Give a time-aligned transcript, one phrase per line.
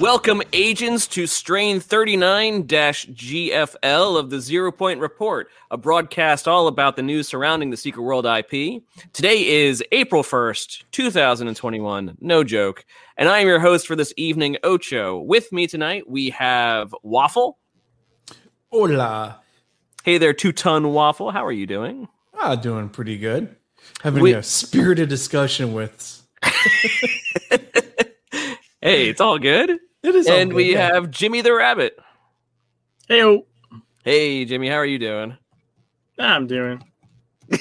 [0.00, 6.96] Welcome, agents, to strain 39 GFL of the Zero Point Report, a broadcast all about
[6.96, 8.82] the news surrounding the Secret World IP.
[9.14, 12.18] Today is April 1st, 2021.
[12.20, 12.84] No joke.
[13.16, 15.18] And I am your host for this evening, Ocho.
[15.18, 17.56] With me tonight, we have Waffle.
[18.70, 19.40] Hola.
[20.04, 21.30] Hey there, two ton Waffle.
[21.30, 22.06] How are you doing?
[22.34, 23.56] Ah, doing pretty good.
[24.02, 26.22] Having We- a spirited discussion with.
[28.86, 29.70] Hey, it's all good.
[30.04, 30.92] It is, all And good, we yeah.
[30.92, 31.98] have Jimmy the Rabbit.
[33.08, 33.42] Hey,
[34.04, 35.36] Hey, Jimmy, how are you doing?
[36.20, 36.80] I'm doing.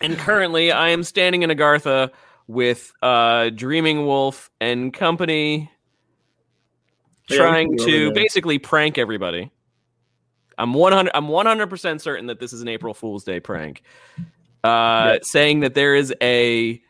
[0.00, 2.10] And currently, I am standing in Agartha
[2.46, 5.70] with uh, Dreaming Wolf and company,
[7.28, 9.50] Yeah, trying we to basically prank everybody.
[10.56, 11.10] I'm 100.
[11.14, 13.82] I'm 100 percent certain that this is an April Fool's Day prank,
[14.18, 14.22] uh,
[14.64, 15.18] Yeah.
[15.22, 16.80] saying that there is a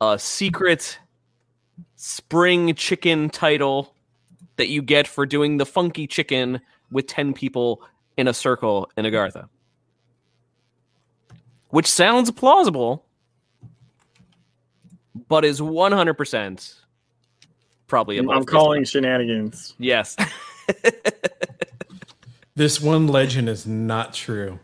[0.00, 0.98] a secret
[1.96, 3.94] spring chicken title
[4.56, 7.82] that you get for doing the funky chicken with 10 people
[8.16, 9.48] in a circle in Agartha.
[11.70, 13.04] Which sounds plausible,
[15.28, 16.74] but is 100%
[17.86, 18.46] probably a I'm bluff.
[18.46, 19.74] calling shenanigans.
[19.78, 20.16] Yes.
[22.56, 24.58] This one legend is not true.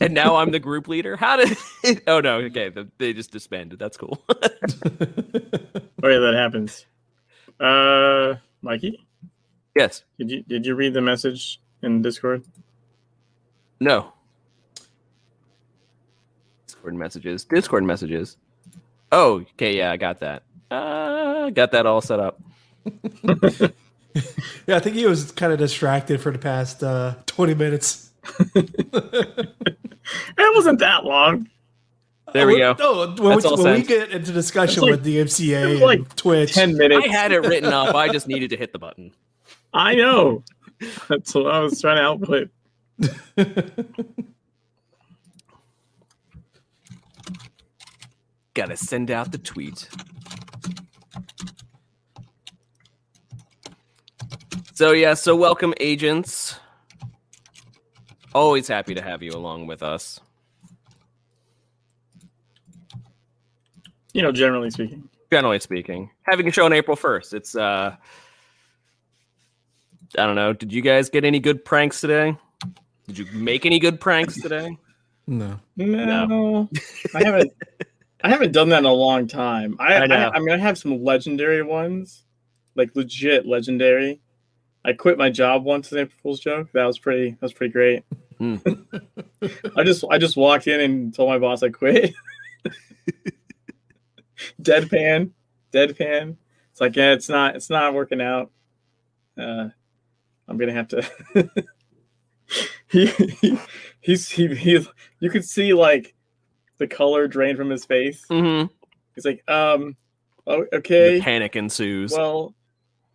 [0.00, 1.16] And now I'm the group leader.
[1.16, 1.56] How did
[2.06, 3.78] Oh no, okay, the, they just disbanded.
[3.78, 4.22] That's cool.
[4.28, 4.34] oh
[6.08, 6.86] yeah, that happens.
[7.58, 9.06] Uh, Mikey,
[9.74, 10.04] yes.
[10.18, 12.44] did you did you read the message in Discord?
[13.80, 14.12] No.
[16.66, 17.44] Discord messages.
[17.44, 18.36] Discord messages.
[19.12, 20.42] Oh, okay, yeah, I got that.
[20.70, 22.40] Uh, got that all set up.
[24.66, 28.10] Yeah, I think he was kind of distracted for the past uh, 20 minutes.
[30.38, 31.48] It wasn't that long.
[32.32, 33.14] There we Oh, go.
[33.14, 36.16] No, when, we, when we get into discussion like- with the MCA it was and
[36.16, 37.06] Twitch, Ten minutes.
[37.06, 37.94] I had it written up.
[37.94, 39.12] I just needed to hit the button.
[39.72, 40.42] I know.
[41.08, 42.50] That's what I was trying to output.
[48.54, 49.88] Gotta send out the tweet.
[54.74, 56.58] So yeah, so welcome agents.
[58.36, 60.20] Always happy to have you along with us.
[64.12, 65.08] You know, generally speaking.
[65.32, 67.96] Generally speaking, having a show on April first, it's uh,
[70.18, 70.52] I don't know.
[70.52, 72.36] Did you guys get any good pranks today?
[73.06, 74.76] Did you make any good pranks today?
[75.26, 75.58] no.
[75.76, 76.68] No,
[77.14, 77.54] I haven't.
[78.22, 79.78] I haven't done that in a long time.
[79.80, 80.30] I, I I, know.
[80.34, 82.22] I, mean, I have some legendary ones,
[82.74, 84.20] like legit legendary.
[84.84, 86.68] I quit my job once as an April Fool's joke.
[86.74, 87.30] That was pretty.
[87.30, 88.04] That was pretty great.
[88.38, 88.56] Hmm.
[89.76, 92.14] I just I just walked in and told my boss I quit.
[94.62, 95.30] deadpan,
[95.72, 96.36] deadpan.
[96.72, 98.50] It's like yeah, it's not it's not working out.
[99.38, 99.68] Uh,
[100.48, 101.10] I'm gonna have to.
[102.88, 103.58] he, he
[104.00, 104.86] he's he, he
[105.20, 106.14] you could see like
[106.78, 108.24] the color drain from his face.
[108.30, 108.66] Mm-hmm.
[109.14, 109.96] He's like, um,
[110.46, 112.12] oh, okay, Panic ensues.
[112.12, 112.54] well,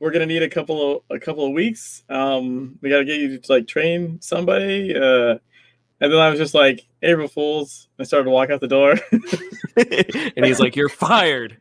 [0.01, 2.03] we're gonna need a couple of a couple of weeks.
[2.09, 4.95] Um, we gotta get you to like train somebody.
[4.95, 5.37] Uh,
[6.01, 7.87] and then I was just like, April Fools.
[7.99, 8.95] I started to walk out the door.
[10.35, 11.57] and he's like, "You're fired."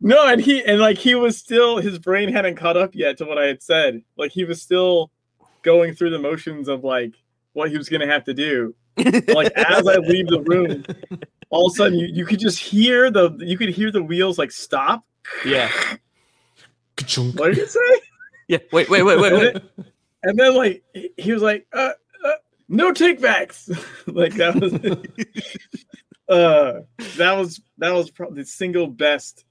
[0.00, 3.26] no, and he and like he was still his brain hadn't caught up yet to
[3.26, 4.02] what I had said.
[4.16, 5.10] Like he was still
[5.60, 7.12] going through the motions of like
[7.52, 8.74] what he was gonna have to do.
[9.28, 10.82] Like as I leave the room,
[11.50, 14.38] all of a sudden you, you could just hear the you could hear the wheels
[14.38, 15.04] like stop.
[15.44, 15.70] yeah,
[16.96, 17.38] Ka-chunk.
[17.38, 18.00] What did it say?
[18.48, 18.58] yeah.
[18.72, 19.56] Wait, wait, wait, wait, wait.
[20.22, 21.92] And then like he- he was like, uh,
[22.24, 22.32] uh
[22.68, 23.68] no takebacks.
[24.06, 24.72] like that was
[26.28, 26.80] uh
[27.16, 29.44] that was that was probably the single best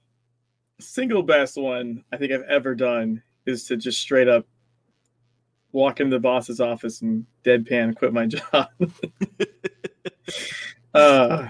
[0.80, 4.46] single best one I think I've ever done is to just straight up
[5.72, 8.68] walk into the boss's office and deadpan quit my job.
[10.94, 11.48] uh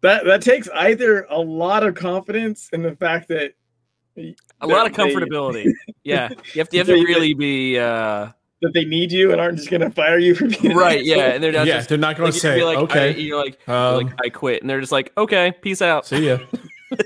[0.00, 3.52] that that takes either a lot of confidence in the fact that
[4.16, 5.72] A lot of that they- comfortability.
[6.02, 8.28] Yeah, you have to, you have to really be uh,
[8.62, 11.04] that they need you and aren't just gonna fire you for being right.
[11.04, 13.16] Yeah, and they're not yeah, just they're not going to say, be like, okay, I,
[13.16, 16.06] you're like, you're um, like, I quit, and they're just like, okay, peace out.
[16.06, 16.38] see ya.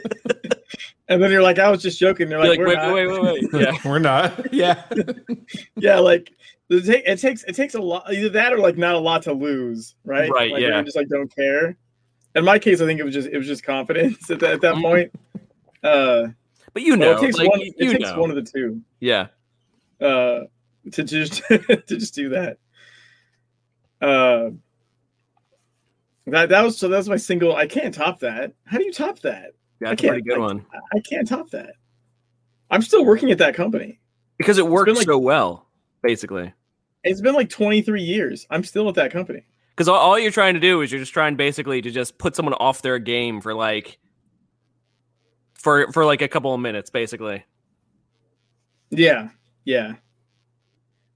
[1.07, 2.31] And then you're like, I was just joking.
[2.31, 2.95] They're like, like, We're wait, not.
[2.95, 3.63] wait, wait, wait.
[3.63, 4.53] Yeah, We're not.
[4.55, 4.83] Yeah.
[5.77, 6.33] yeah, like
[6.69, 9.21] the ta- it takes it takes a lot either that or like not a lot
[9.25, 10.31] to lose, right?
[10.31, 10.71] Right, Like, yeah.
[10.71, 11.77] they're just like don't care.
[12.35, 14.61] In my case, I think it was just it was just confidence at that, at
[14.63, 14.83] that Mhm.
[14.83, 15.13] point.
[15.83, 16.29] Uh,
[16.75, 17.61] but you well, know, it takes like, one.
[17.61, 18.21] you, It takes know.
[18.21, 18.83] one of the two.
[19.01, 19.29] yeah.
[20.01, 20.41] Uh,
[20.93, 22.59] to just to just do that.
[24.03, 24.51] Uh,
[26.27, 27.55] that that was so that's my single.
[27.55, 28.53] I can't top that.
[28.65, 29.53] How do you top that?
[29.81, 30.67] That's a can't- pretty good I- one.
[30.95, 31.75] I can't top that.
[32.71, 34.01] I'm still working at that company.
[34.39, 35.69] Because it worked like- so well,
[36.03, 36.53] basically.
[37.05, 38.47] It's been like 23 years.
[38.51, 39.45] I'm still at that company.
[39.77, 42.35] Because all, all you're trying to do is you're just trying basically to just put
[42.35, 43.99] someone off their game for like
[45.65, 47.43] for for like a couple of minutes, basically.
[48.91, 49.31] Yeah,
[49.65, 49.95] yeah.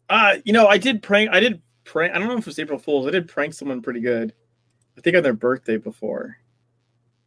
[0.09, 1.29] Uh, you know, I did prank.
[1.31, 2.15] I did prank.
[2.15, 3.07] I don't know if it was April Fools.
[3.07, 4.33] I did prank someone pretty good.
[4.97, 6.39] I think on their birthday before.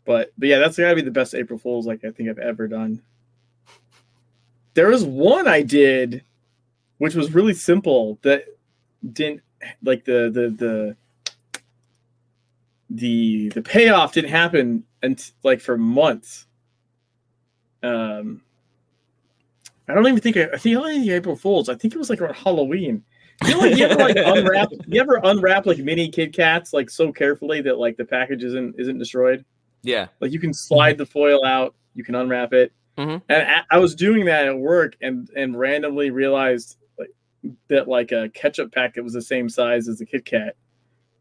[0.04, 2.68] But but yeah, that's gotta be the best April Fools like I think I've ever
[2.68, 3.04] done.
[4.74, 6.24] There was one I did,
[6.98, 8.46] which was really simple that
[9.14, 9.42] didn't
[9.84, 10.96] like the the the
[12.90, 16.48] the the payoff didn't happen and like for months.
[17.84, 18.42] Um,
[19.88, 21.70] I don't even think I, I think only the April Fools.
[21.70, 23.04] I think it was like around Halloween.
[23.46, 26.90] You know, like you ever like unwrap you ever unwrap like mini Kit Kats like
[26.90, 29.44] so carefully that like the package isn't isn't destroyed.
[29.82, 30.08] Yeah.
[30.20, 32.72] Like you can slide the foil out, you can unwrap it.
[32.98, 33.22] Mhm.
[33.30, 37.10] And I, I was doing that at work and and randomly realized like
[37.70, 40.56] that like a ketchup packet was the same size as the Kit Kat.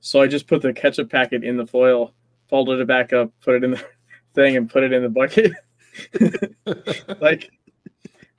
[0.00, 2.12] So I just put the ketchup packet in the foil,
[2.48, 3.84] folded it back up, put it in the
[4.34, 5.52] thing, and put it in the bucket.
[7.20, 7.50] like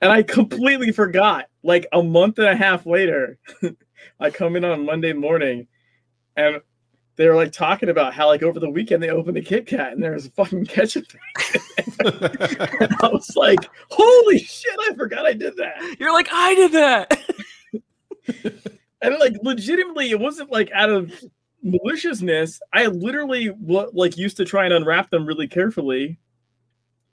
[0.00, 1.46] and I completely forgot.
[1.62, 3.38] Like a month and a half later,
[4.20, 5.68] I come in on Monday morning
[6.36, 6.60] and
[7.16, 9.92] they were like talking about how like over the weekend they opened a Kit Kat
[9.92, 11.04] and there was a fucking ketchup.
[12.00, 13.60] and I was like,
[13.90, 15.96] holy shit, I forgot I did that.
[16.00, 17.18] You're like, I did that.
[19.02, 21.12] And like legitimately, it wasn't like out of
[21.62, 22.60] maliciousness.
[22.72, 26.18] I literally what like used to try and unwrap them really carefully.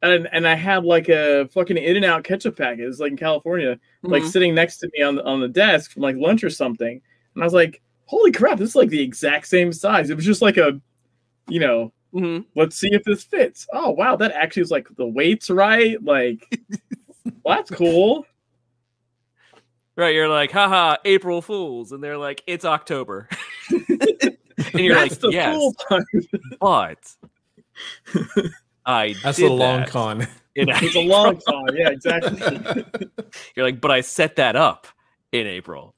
[0.01, 2.83] And and I had like a fucking in and out ketchup packet.
[2.83, 3.77] It was like in California.
[4.03, 4.31] like Mhm.
[4.31, 7.01] sitting next to me on the on the desk from like lunch or something.
[7.35, 10.09] And I was like, holy crap, this is like the exact same size.
[10.09, 10.79] It was just like a,
[11.49, 12.45] you know, Mhm.
[12.55, 13.67] let's see if this fits.
[13.73, 16.01] Oh wow, that actually is like the weight's right.
[16.01, 16.47] Like
[17.43, 18.25] well, that's cool.
[19.97, 23.27] Right, you're like, haha, April Fools, and they're like, it's October,
[23.69, 24.37] and
[24.75, 27.15] you're that's like, the yes, but
[28.89, 29.89] I That's did the long that.
[29.89, 30.21] con.
[30.55, 31.75] in It's a long con.
[31.75, 32.39] Yeah, exactly.
[33.55, 34.87] You're like, but I set that up
[35.31, 35.93] in April,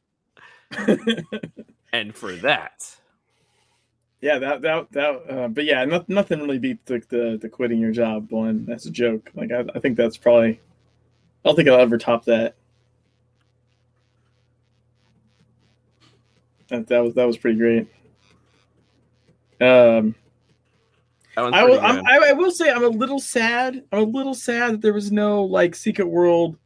[1.93, 2.97] and for that,
[4.19, 5.23] yeah, that that that.
[5.29, 8.65] Uh, but yeah, no, nothing really beats the, the the quitting your job one.
[8.65, 9.31] That's a joke.
[9.35, 10.59] Like I, I think that's probably.
[11.43, 12.55] I don't think I'll ever top that.
[16.67, 17.87] That, that was that was pretty great.
[19.61, 20.13] Um, that one's
[21.37, 21.79] I will.
[21.79, 22.05] I'm.
[22.05, 23.83] I, will say I'm a little sad.
[23.91, 26.57] I'm a little sad that there was no like Secret World,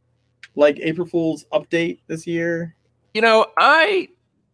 [0.54, 2.74] like April Fool's update this year.
[3.14, 4.08] you know, I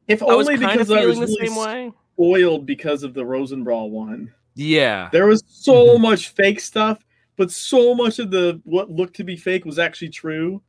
[0.08, 1.92] If I only because I was really same way.
[2.14, 4.32] spoiled because of the Rosenbrawl one.
[4.54, 7.04] Yeah, There was so much fake stuff,
[7.36, 10.60] but so much of the what looked to be fake was actually true.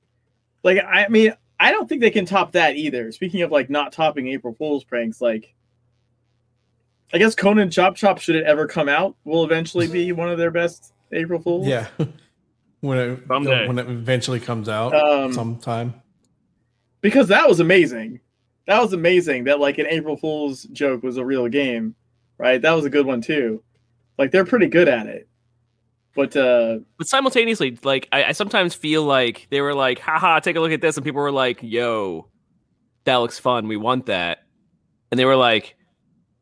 [0.63, 3.11] Like I mean, I don't think they can top that either.
[3.11, 5.53] Speaking of like not topping April Fool's pranks, like
[7.13, 10.37] I guess Conan Chop Chop should it ever come out will eventually be one of
[10.37, 11.67] their best April Fools.
[11.67, 11.87] Yeah.
[12.81, 13.65] When it Someday.
[13.65, 15.93] when it eventually comes out Um, sometime.
[16.99, 18.19] because that was amazing.
[18.67, 19.45] That was amazing.
[19.45, 21.95] That like an April Fool's joke was a real game,
[22.37, 22.61] right?
[22.61, 23.63] That was a good one too.
[24.17, 25.29] Like they're pretty good at it.
[26.13, 30.57] But uh but simultaneously, like I, I sometimes feel like they were like, haha, take
[30.57, 32.27] a look at this, and people were like, yo,
[33.05, 34.39] that looks fun, we want that,
[35.09, 35.77] and they were like,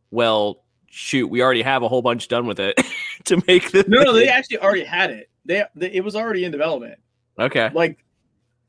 [0.10, 0.61] well,
[0.91, 2.79] shoot, we already have a whole bunch done with it
[3.25, 3.88] to make this.
[3.88, 5.29] no, no, they actually already had it.
[5.45, 7.00] They, they it was already in development.
[7.39, 8.03] okay, Like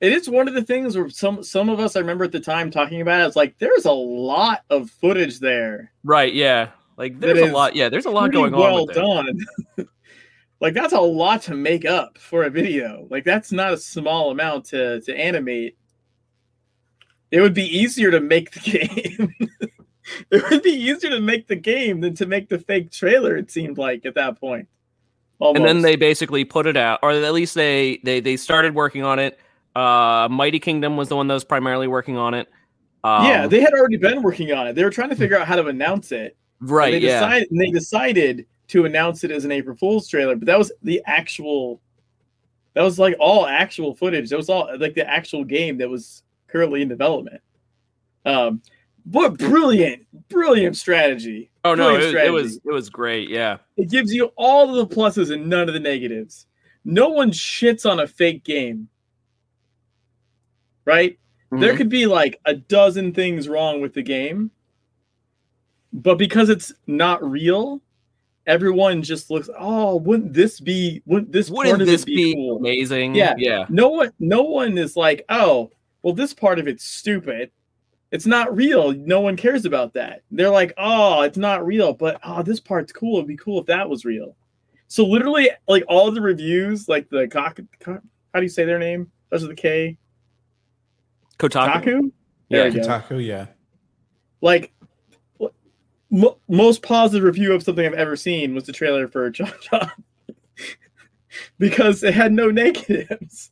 [0.01, 2.41] it is one of the things where some some of us I remember at the
[2.41, 3.27] time talking about it.
[3.27, 5.93] It's like there's a lot of footage there.
[6.03, 9.37] right, yeah, like there's a lot, yeah, there's a lot going well on it.
[9.77, 9.87] done.
[10.61, 13.07] like that's a lot to make up for a video.
[13.11, 15.77] Like that's not a small amount to to animate.
[17.31, 18.61] It would be easier to make the
[19.29, 19.35] game.
[20.31, 23.37] it would be easier to make the game than to make the fake trailer.
[23.37, 24.69] It seemed like at that point.
[25.41, 29.03] and then they basically put it out, or at least they they they started working
[29.03, 29.39] on it.
[29.75, 32.49] Uh, Mighty Kingdom was the one that was primarily working on it.
[33.05, 34.75] Um, yeah, they had already been working on it.
[34.75, 36.37] They were trying to figure out how to announce it.
[36.61, 40.09] right, And they yeah, decided and they decided to announce it as an April Fool's
[40.09, 41.81] trailer, but that was the actual
[42.75, 44.31] that was like all actual footage.
[44.31, 47.41] That was all like the actual game that was currently in development.
[48.25, 48.63] Um
[49.07, 51.51] but brilliant, brilliant strategy.
[51.65, 53.59] oh no, brilliant it, it was it was great, yeah.
[53.77, 56.47] It gives you all of the pluses and none of the negatives.
[56.85, 58.89] No one shits on a fake game.
[60.85, 61.19] Right?
[61.51, 61.77] There Mhm.
[61.77, 64.51] could be like a dozen things wrong with the game,
[65.93, 67.81] but because it's not real,
[68.47, 71.03] everyone just looks, oh, wouldn't this be?
[71.07, 72.57] Wouldn't this Wouldn't part of this it be, be cool?
[72.57, 73.15] amazing?
[73.15, 73.35] Yeah.
[73.37, 73.67] yeah.
[73.69, 75.71] No one, no one is like, oh,
[76.03, 77.51] well, this part of it's stupid.
[78.13, 78.93] It's not real.
[78.93, 80.23] No one cares about that.
[80.31, 83.17] They're like, oh, it's not real, but oh, this part's cool.
[83.17, 84.37] It'd be cool if that was real.
[84.87, 88.03] So literally, like all the reviews, like the cock, cock
[88.35, 89.11] how do you say their name?
[89.31, 89.97] Those are the K.
[91.39, 91.73] Kotaku.
[91.73, 92.13] Taku.
[92.51, 92.81] Yeah, There we.
[92.81, 93.47] Kotaku, yeah.
[94.43, 94.73] Like
[96.11, 99.91] mo most positive review of something I've ever seen was the trailer for Chop Chop
[101.59, 103.51] because it had no negatives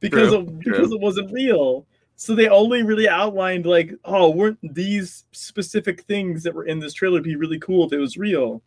[0.00, 1.86] because True, of, because it wasn't real.
[2.20, 6.92] So they only really outlined like, oh, weren't these specific things that were in this
[6.92, 8.60] trailer be really cool if it was real?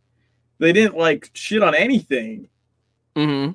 [0.59, 2.47] They didn't like shit on anything.
[3.15, 3.49] hmm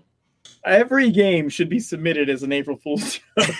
[0.65, 3.55] Every game should be submitted as an April Fool's joke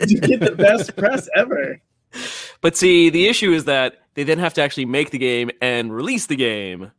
[0.00, 1.80] to get the best press ever.
[2.60, 5.94] But see, the issue is that they then have to actually make the game and
[5.94, 6.90] release the game.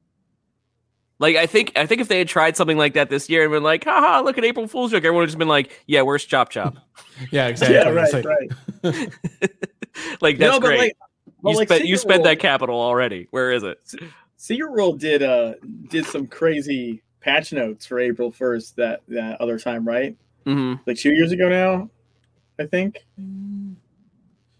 [1.19, 3.51] Like I think I think if they had tried something like that this year and
[3.51, 6.01] been like, haha, look at April Fool's joke, everyone would have just been like, Yeah,
[6.01, 6.77] where's Chop Chop?
[7.31, 7.75] Yeah, exactly.
[7.77, 8.49] Yeah, right, like- right.
[10.21, 10.79] like that's No, but great.
[10.79, 10.97] like-
[11.43, 13.27] but you like spent you spent that capital already.
[13.31, 13.79] Where is it?
[14.37, 15.53] Secret World did uh
[15.87, 20.15] did some crazy patch notes for April first that that other time, right?
[20.45, 21.89] hmm Like two years ago now,
[22.59, 22.97] I think.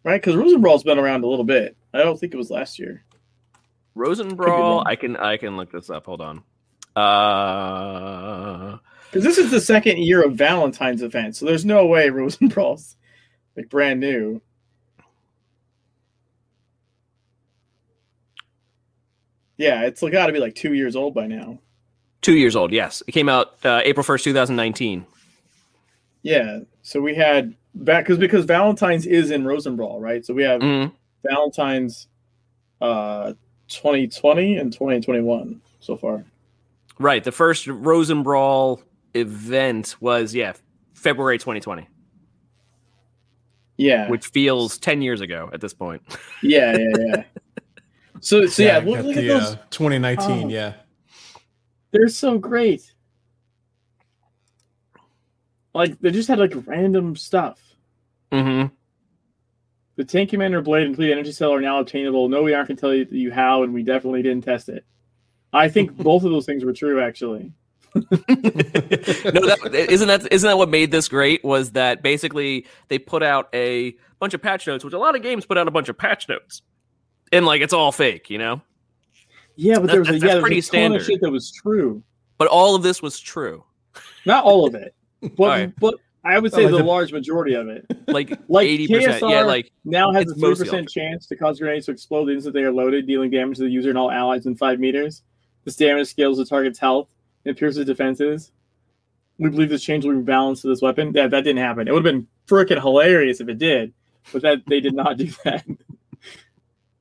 [0.03, 0.19] Right?
[0.19, 1.75] Because Rosenbrawl's been around a little bit.
[1.93, 3.03] I don't think it was last year.
[3.95, 4.83] Rosenbrawl.
[4.87, 6.07] I can I can look this up.
[6.07, 6.43] Hold on.
[6.95, 8.77] Uh
[9.11, 12.95] Because this is the second year of Valentine's event, so there's no way Rosenbrawl's
[13.55, 14.41] like brand new.
[19.58, 21.60] Yeah, it's got to be like two years old by now.
[22.22, 22.72] two years old.
[22.72, 25.05] Yes, it came out uh, April first, two thousand nineteen.
[26.24, 30.25] Yeah, so we had back because because Valentine's is in Rosenbrawl, right?
[30.25, 30.93] So we have Mm-hmm.
[31.27, 32.08] Valentine's
[32.79, 33.34] uh
[33.67, 36.25] 2020 and 2021 so far.
[37.00, 37.24] Right.
[37.24, 38.81] The first Rosenbrawl
[39.13, 40.53] event was yeah
[40.96, 41.88] February twenty twenty,
[43.81, 44.07] Yeah.
[44.09, 46.01] which feels ten years ago at this point.
[46.43, 47.23] yeah, yeah, yeah.
[48.23, 49.43] So so yeah, I look, got look at those.
[49.53, 50.47] uh, 2019, Oh.
[50.50, 50.73] yeah.
[51.91, 52.93] They're so great.
[55.73, 57.59] Like they just had like random stuff.
[58.31, 58.73] Mm-hmm.
[59.95, 62.29] The Tank Commander Blade and Complete Energy Cell are now obtainable.
[62.29, 64.85] No, we aren't going to tell you, you how, and we definitely didn't test it.
[65.53, 67.51] I think both of those things were true, actually.
[67.95, 71.43] no, that isn't that isn't that what made this great?
[71.43, 75.21] Was that basically they put out a bunch of patch notes, which a lot of
[75.21, 76.62] games put out a bunch of patch notes,
[77.31, 78.62] and like it's all fake, you know.
[79.57, 81.01] Yeah, but there was a, yeah, that's there was pretty a ton standard.
[81.01, 82.01] of shit that was true.
[82.38, 83.63] But all of this was true.
[84.25, 85.74] Not all of it, but Alright.
[85.79, 87.86] but I would say Like the, the- large majority of it.
[88.07, 89.21] Like Like eighty percent.
[89.27, 92.53] Yeah, like now has a three percent chance to cause grenades to explode the instant
[92.53, 95.24] they are loaded, dealing damage to the user and all allies in five meters.
[95.65, 97.07] This damage scales the target's health
[97.45, 98.51] and pierces defenses.
[99.38, 101.12] We believe this change will be balanced to this weapon.
[101.15, 101.88] Yeah, that didn't happen.
[101.88, 103.93] It would have been freaking hilarious if it did,
[104.31, 105.65] but that they did not do that.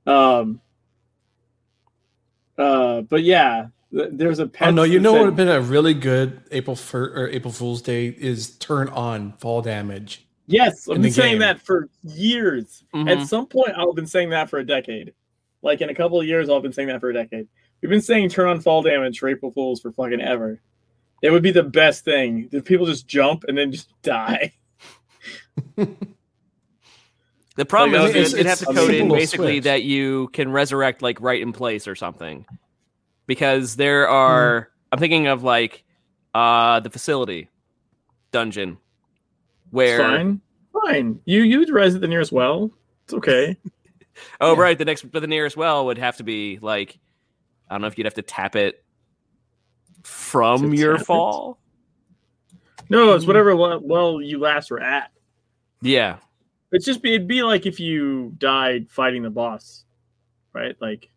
[0.06, 0.60] um.
[2.56, 4.50] Uh, but yeah, th- there's a.
[4.60, 7.28] Oh no, you that know what would have been a really good April fir- or
[7.28, 10.26] April Fool's Day is turn on fall damage.
[10.46, 11.38] Yes, I've been saying game.
[11.40, 12.84] that for years.
[12.94, 13.08] mhm.
[13.08, 15.14] At some point, I've been saying that for a decade.
[15.62, 17.46] Like in a couple of years, I've been saying that for a decade.
[17.82, 20.60] We've been saying turn on fall damage for April Fools for fucking ever.
[21.22, 24.52] It would be the best thing if people just jump and then just die.
[27.56, 29.64] the problem Like, is it's- you'd you'd have to code in basically switch.
[29.64, 32.46] that you can resurrect like right in place or something,
[33.26, 34.68] because there are.
[34.92, 35.84] I'm thinking of like
[36.34, 37.48] uh the facility
[38.32, 38.78] dungeon It's
[39.72, 40.40] where fine,
[40.72, 41.20] fine.
[41.24, 42.70] You you would res it the nearest well.
[43.04, 43.56] It's okay.
[44.38, 44.60] Oh, Yeah.
[44.60, 44.76] right.
[44.78, 46.98] The next, but the nearest well would have to be like,
[47.70, 48.84] I don't know if you'd have to tap it
[50.02, 51.06] from To your tap it?
[51.06, 51.58] fall.
[52.88, 55.12] No, it's whatever well, well you last were at.
[55.80, 56.16] Yeah,
[56.72, 59.84] It's just be it'd be like if you died fighting the boss,
[60.52, 60.76] right?
[60.80, 61.08] Like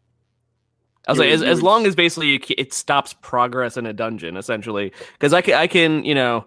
[1.08, 4.38] I was like, as, as long as basically you, it stops progress in a dungeon,
[4.38, 4.94] essentially.
[5.14, 6.46] Because I can, I can, you know,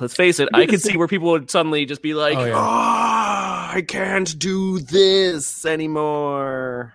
[0.00, 2.54] let's face it, I could see where people would suddenly just be like, Oh, oh.
[2.54, 6.94] I can't do this anymore.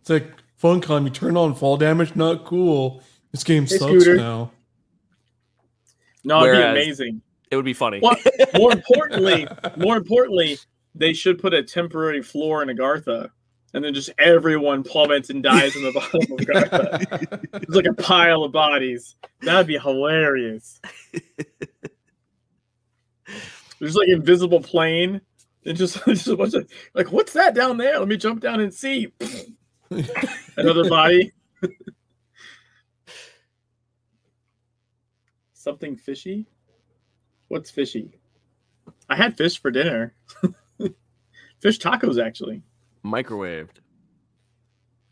[0.00, 3.02] It's like Funcom, you turn on fall damage, not cool.
[3.32, 4.16] This game Hey, sucks Scooter.
[4.16, 4.50] now.
[6.24, 7.22] no, it'd Whereas- be amazing.
[7.50, 8.00] It would be funny.
[8.00, 8.18] What?
[8.58, 9.48] More importantly,
[9.78, 10.58] more importantly,
[10.94, 13.30] they should put a temporary floor in Agartha,
[13.72, 17.62] and then just everyone plummets and dies in the bottom of Agartha.
[17.62, 19.16] It's like a pile of bodies.
[19.40, 20.78] That'd be hilarious.
[23.80, 25.20] There's like invisible plane,
[25.64, 27.98] and just, just a bunch of like, what's that down there?
[27.98, 29.12] Let me jump down and see.
[30.56, 31.32] Another body.
[35.52, 36.46] Something fishy?
[37.48, 38.18] What's fishy?
[39.08, 40.14] I had fish for dinner.
[41.60, 42.62] fish tacos, actually.
[43.04, 43.76] Microwaved.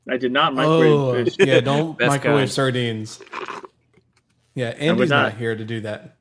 [0.09, 1.37] I did not microwave Oh, fish.
[1.39, 2.51] yeah, don't Best microwave kind.
[2.51, 3.21] sardines.
[4.55, 5.33] Yeah, Andy's not.
[5.33, 5.39] not.
[5.39, 6.17] here to do that.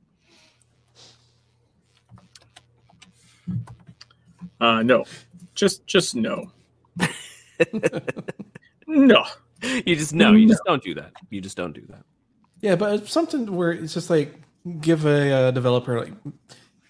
[4.59, 5.03] Uh, no,
[5.53, 6.51] just just no.
[8.87, 9.25] No.
[9.63, 11.13] You just no, you just don't do that.
[11.29, 12.03] You just don't do that.
[12.61, 14.35] Yeah, but it's something where it's just like
[14.81, 16.13] give a uh, developer like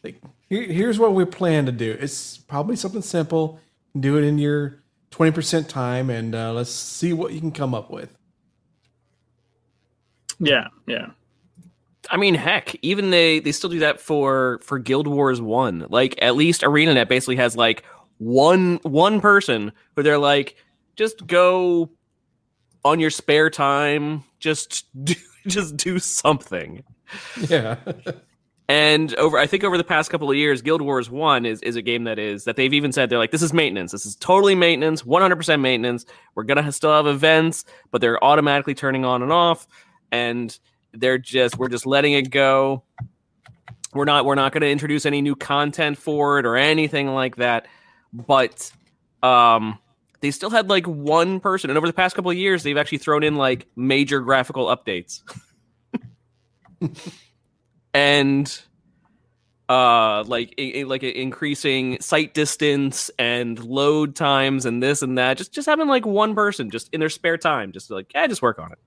[0.04, 1.98] like here, here's what we plan to do.
[2.00, 3.60] It's probably something simple.
[4.00, 7.74] Do it in your twenty percent time, and uh, let's see what you can come
[7.74, 8.16] up with.
[10.40, 11.08] Yeah, yeah.
[12.10, 15.86] I mean, heck, even they they still do that for for Guild Wars One.
[15.90, 17.84] Like at least ArenaNet basically has like
[18.18, 20.56] one one person who they're like,
[20.96, 21.90] just go
[22.84, 25.16] on your spare time, just do,
[25.48, 26.84] just do something.
[27.50, 27.78] Yeah,
[28.68, 31.76] And over, I think over the past couple of years, Guild Wars One is is
[31.76, 33.92] a game that is that they've even said they're like, this is maintenance.
[33.92, 36.06] This is totally maintenance, one hundred percent maintenance.
[36.34, 39.68] We're gonna still have events, but they're automatically turning on and off,
[40.12, 40.58] and
[40.94, 42.84] they're just we're just letting it go.
[43.94, 47.68] We're not we're not gonna introduce any new content for it or anything like that.
[48.14, 48.72] But
[49.24, 49.80] um,
[50.22, 53.00] they still had like one person, and over the past couple of years, they've actually
[53.00, 55.22] thrown in like major graphical updates.
[57.94, 58.62] and
[59.68, 65.38] uh like i- i- like increasing sight distance and load times and this and that
[65.38, 68.44] just just having like one person just in their spare time just like yeah just
[68.44, 68.78] work on it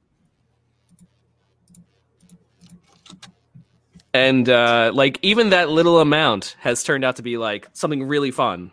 [4.14, 8.30] and uh like even that little amount has turned out to be like something really
[8.30, 8.70] fun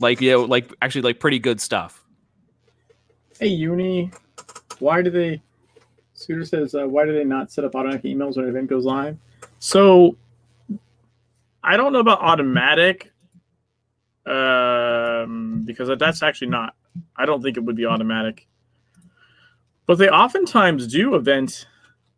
[0.00, 2.04] like you know like actually like pretty good stuff
[3.40, 4.10] Hey, Uni,
[4.80, 5.40] why do they?
[6.14, 8.84] Scooter says, uh, why do they not set up automatic emails when an event goes
[8.84, 9.16] live?
[9.60, 10.16] So,
[11.62, 13.12] I don't know about automatic,
[14.26, 16.74] um, because that's actually not.
[17.16, 18.48] I don't think it would be automatic.
[19.86, 21.68] But they oftentimes do event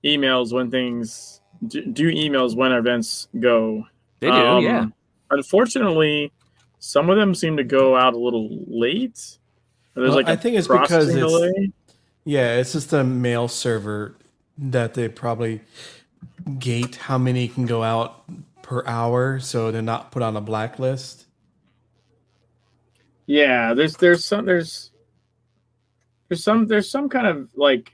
[0.03, 3.85] emails when things do, do emails when events go.
[4.21, 4.87] they do Um, yeah
[5.31, 6.33] Unfortunately,
[6.81, 9.39] some of them seem to go out a little late.
[9.95, 11.71] There's Well, like I think it's because it's delay.
[12.25, 14.17] yeah, it's just a mail server
[14.59, 15.61] that they probably
[16.59, 18.25] gate how many can go out
[18.63, 21.27] per hour, so they're not put on a blacklist.
[23.27, 24.91] Yeah, there's there's some there's
[26.29, 27.93] there's some there's some kind of like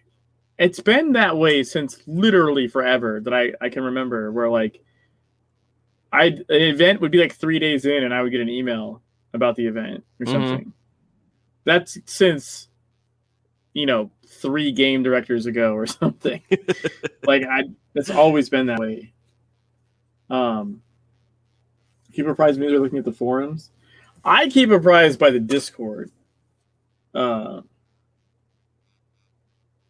[0.59, 4.83] it's been that way since literally forever that I I can remember where like
[6.17, 9.03] I an event would be like three days in and I would get an email
[9.35, 10.31] about the event or Mhm.
[10.33, 10.73] something.
[11.65, 12.69] That's since
[13.75, 16.41] you know three game directors ago or something.
[17.27, 19.13] like I it's always been that way.
[20.31, 20.83] Um
[22.13, 23.71] keep apprised me they're looking at the forums.
[24.25, 26.11] I keep apprised by the Discord.
[27.15, 27.61] Uh,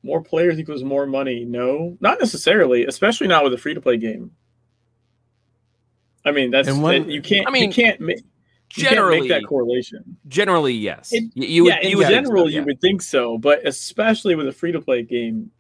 [0.03, 1.45] more players equals more money.
[1.45, 4.33] No, not necessarily, especially not with a free to play game.
[6.27, 7.47] I mean, that's And when- you can't.
[7.47, 8.19] I mean, you can't make
[8.69, 10.17] generally make that correlation.
[10.27, 12.59] generally yes It- Y- you would, yeah, in you would think general, so, yeah.
[12.61, 15.53] you would think so, but especially with a free to play game,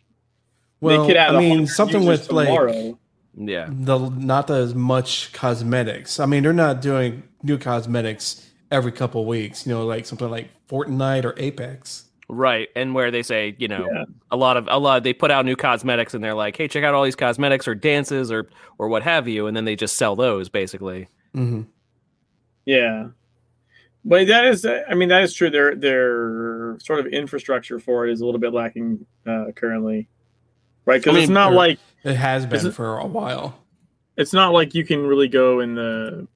[0.80, 2.98] Well, they could add I a mean, something users with like tomorrow.
[3.36, 6.18] yeah the not as much cosmetics.
[6.18, 9.66] I mean, they're not doing new cosmetics every couple weeks.
[9.66, 12.05] You know, like something like Fortnite or Apex.
[12.28, 14.04] Right, and where they say, you know, Yeah.
[14.32, 16.82] a lot of a lot they put out new cosmetics and they're like, "Hey, check
[16.82, 19.96] out all these cosmetics or dances or or what have you," and then they just
[19.96, 21.06] sell those basically.
[21.34, 21.62] hmm
[22.64, 23.08] Yeah.
[24.04, 25.50] But that is, I mean, that is true.
[25.50, 30.08] Their their sort of infrastructure for it is a little bit lacking uh, currently,
[30.84, 31.00] right?
[31.00, 33.64] Because I it's not or- like It has been for a while.
[34.16, 36.26] it's not like you can really go in the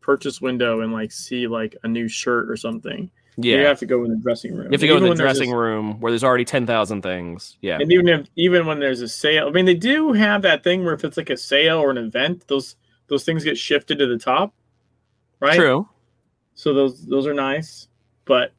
[0.00, 3.10] purchase window and like see like a new shirt or something.
[3.40, 4.66] Yeah, You have to go in the dressing room.
[4.66, 7.56] you have to go Even in the dressing room where there's already ten thousand things.
[7.62, 10.64] Yeah, And even if even when there's a sale, I mean, they do have that
[10.64, 12.74] thing where if it's like a sale or an event, those
[13.06, 14.52] those things get shifted to the top,
[15.40, 15.54] right?
[15.56, 15.88] true.
[16.54, 17.86] so those those are nice
[18.26, 18.52] but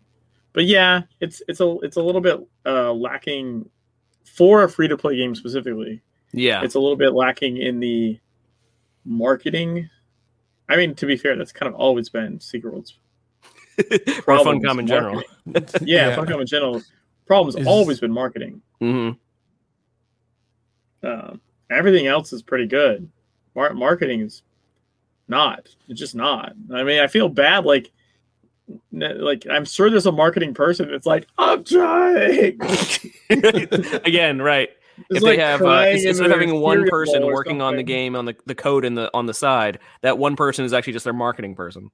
[0.54, 3.70] but yeah it's it's a it's a little bit uh lacking
[4.26, 8.18] for a free to play game specifically Yeah, it's a little bit lacking in the
[9.06, 9.89] marketing
[10.70, 12.98] i mean to be fair that's kind of always been secret world's
[14.18, 15.24] or problem Funcom is in general.
[15.46, 15.88] marketing.
[15.88, 16.82] yeah, Funcom in general.
[17.26, 18.62] Problem's Is- always been marketing.
[18.80, 19.12] Hmm
[21.04, 21.39] um,
[21.70, 23.10] everything else is pretty good.
[23.56, 24.44] Mar- marketing is
[25.28, 25.70] not.
[25.88, 26.54] It's just not.
[26.74, 27.92] I mean i feel bad like
[28.92, 32.60] like i'm sure there's a marketing person It's like i'm trying.
[33.30, 34.70] Again, right?
[35.10, 37.34] if like they have uh, crying ins- in instead of having one person bowl or
[37.34, 40.36] working on the game on the, the code and the on the side, that one
[40.36, 41.89] person is actually just their marketing person.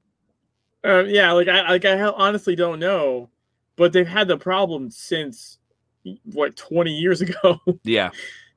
[0.86, 3.30] Uh, yeah, like I like I honestly don't know,
[3.76, 5.58] but they've had the problem since
[6.34, 7.60] what 20 years ago.
[7.84, 8.12] Yeah.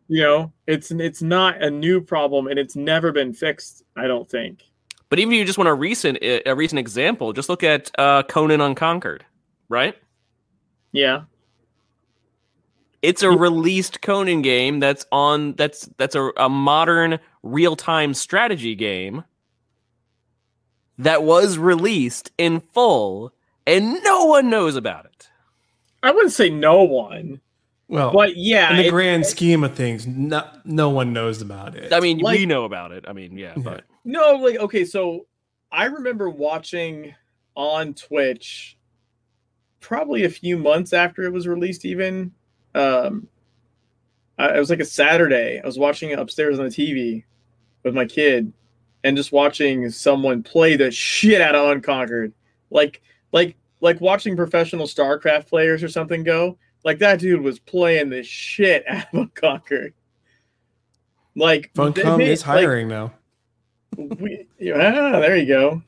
[0.08, 3.82] you know, it's it's not a new problem and it's never been fixed.
[3.96, 4.64] I don't think.
[5.10, 8.24] But even if you just want a recent a recent example, just look at uh,
[8.24, 9.24] Conan Unconquered,
[9.70, 9.96] right?
[10.92, 11.22] Yeah,
[13.02, 18.74] It's a released Conan game that's on that's that's a, a modern real time strategy
[18.74, 19.24] game
[20.98, 23.32] that was released in full
[23.66, 25.28] and no one knows about it.
[26.02, 27.40] I wouldn't say no one,
[27.88, 31.76] Well, but yeah, in the it- grand scheme of things, no, no one knows about
[31.76, 31.92] it.
[31.92, 33.04] I mean, Like- we know about it.
[33.08, 33.62] I mean, yeah, Yeah.
[33.62, 35.26] but No, like okay, so
[35.70, 37.14] I remember watching
[37.54, 38.76] on Twitch
[39.80, 42.32] probably a few months after it was released even.
[42.74, 43.28] Um
[44.38, 45.60] I, it was like a Saturday.
[45.62, 47.24] I was watching it upstairs on the TV
[47.82, 48.52] with my kid
[49.08, 52.34] and just watching someone play the shit out of Unconquered.
[52.70, 53.00] Like
[53.32, 56.58] like like watching professional StarCraft players or something go.
[56.84, 59.94] Like that dude was playing the shit out of Unconquered.
[61.34, 63.14] Like Funcom they- is like, hiring now.
[63.96, 65.82] we, ah, there you go.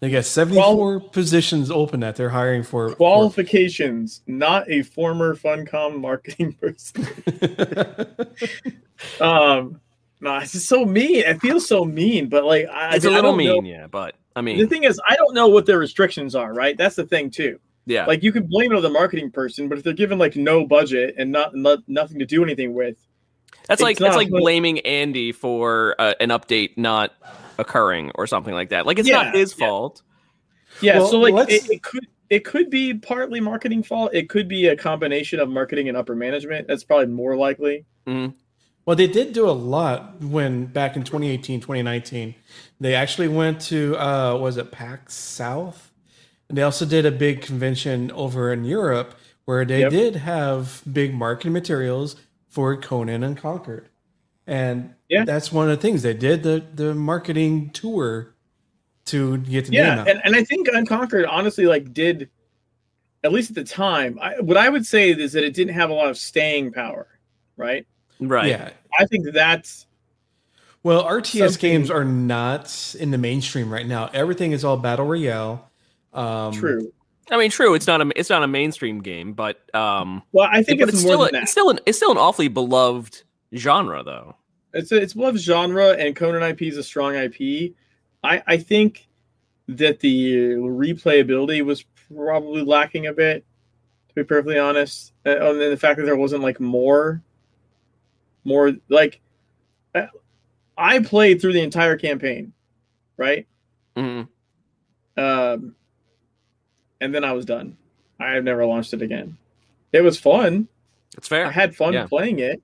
[0.00, 2.94] They got 74 positions open that they're hiring for.
[2.94, 7.06] Qualifications, not a former Funcom marketing person.
[9.20, 9.80] Um,
[10.20, 11.16] no, it's just so mean.
[11.16, 13.86] It feels so mean, but like, I, it's I a little don't know- mean, yeah.
[13.86, 16.52] But I mean, The thing is, I don't know what their restrictions are.
[16.52, 17.58] Right, that's the thing too.
[17.86, 20.36] yeah, Like, you can blame it on the marketing person, but if they're given like
[20.36, 22.96] no budget and not, not nothing to do anything with,
[23.66, 27.12] that's it's like that's like blaming Andy for uh, an update not
[27.58, 28.86] occurring or something like that.
[28.86, 29.66] Like it's not his yeah.
[29.66, 30.02] fault.
[30.80, 30.98] yeah.
[30.98, 32.06] Well, so like, it, it could.
[32.30, 34.10] It could be partly marketing fault.
[34.12, 36.68] It could be a combination of marketing and upper management.
[36.68, 37.86] That's probably more likely.
[38.88, 42.34] Well, they did do a lot when back in 2018, 2019.
[42.80, 45.92] They actually went to, uh, was it PAX South?
[46.48, 49.90] And they also did a big convention over in Europe where they Yep.
[49.90, 52.16] did have big marketing materials
[52.48, 53.90] for Conan Unconquered.
[54.46, 55.26] And Yeah.
[55.26, 58.36] that's one of the things they did the, the marketing tour
[59.04, 62.28] to get the yeah and, and i think unconquered honestly like did
[63.24, 65.88] at least at the time I, what i would say is that it didn't have
[65.88, 67.06] a lot of staying power
[67.56, 67.86] right
[68.20, 68.48] Right.
[68.50, 68.70] Yeah.
[68.98, 69.86] i think that's
[70.82, 74.10] Well, RTS Something- games are not in the mainstream right now.
[74.14, 75.68] Everything is all battle royale.
[76.12, 76.92] Um, true
[77.30, 77.74] I mean, true.
[77.74, 80.98] It's not a it's not a mainstream game, but um, well i think but it's,
[80.98, 83.22] it's more still a, that it's still an it's still an awfully beloved
[83.54, 84.34] genre, though.
[84.72, 87.74] it's a, it's one of genre and conan ip is a strong ip
[88.24, 89.08] i i think
[89.68, 93.44] that the replayability was probably lacking a bit
[94.08, 97.22] to be perfectly honest Uh, and then the fact that there wasn't like more
[98.48, 99.20] more like
[100.76, 102.52] i played through the entire campaign
[103.16, 103.46] right
[103.96, 104.28] Mhm.
[105.16, 105.74] um
[107.00, 107.76] and then i was done
[108.20, 109.36] i have never launched it again
[109.92, 110.68] it was fun
[111.16, 111.46] It's fair.
[111.46, 112.06] I had fun Yeah.
[112.06, 112.62] playing it.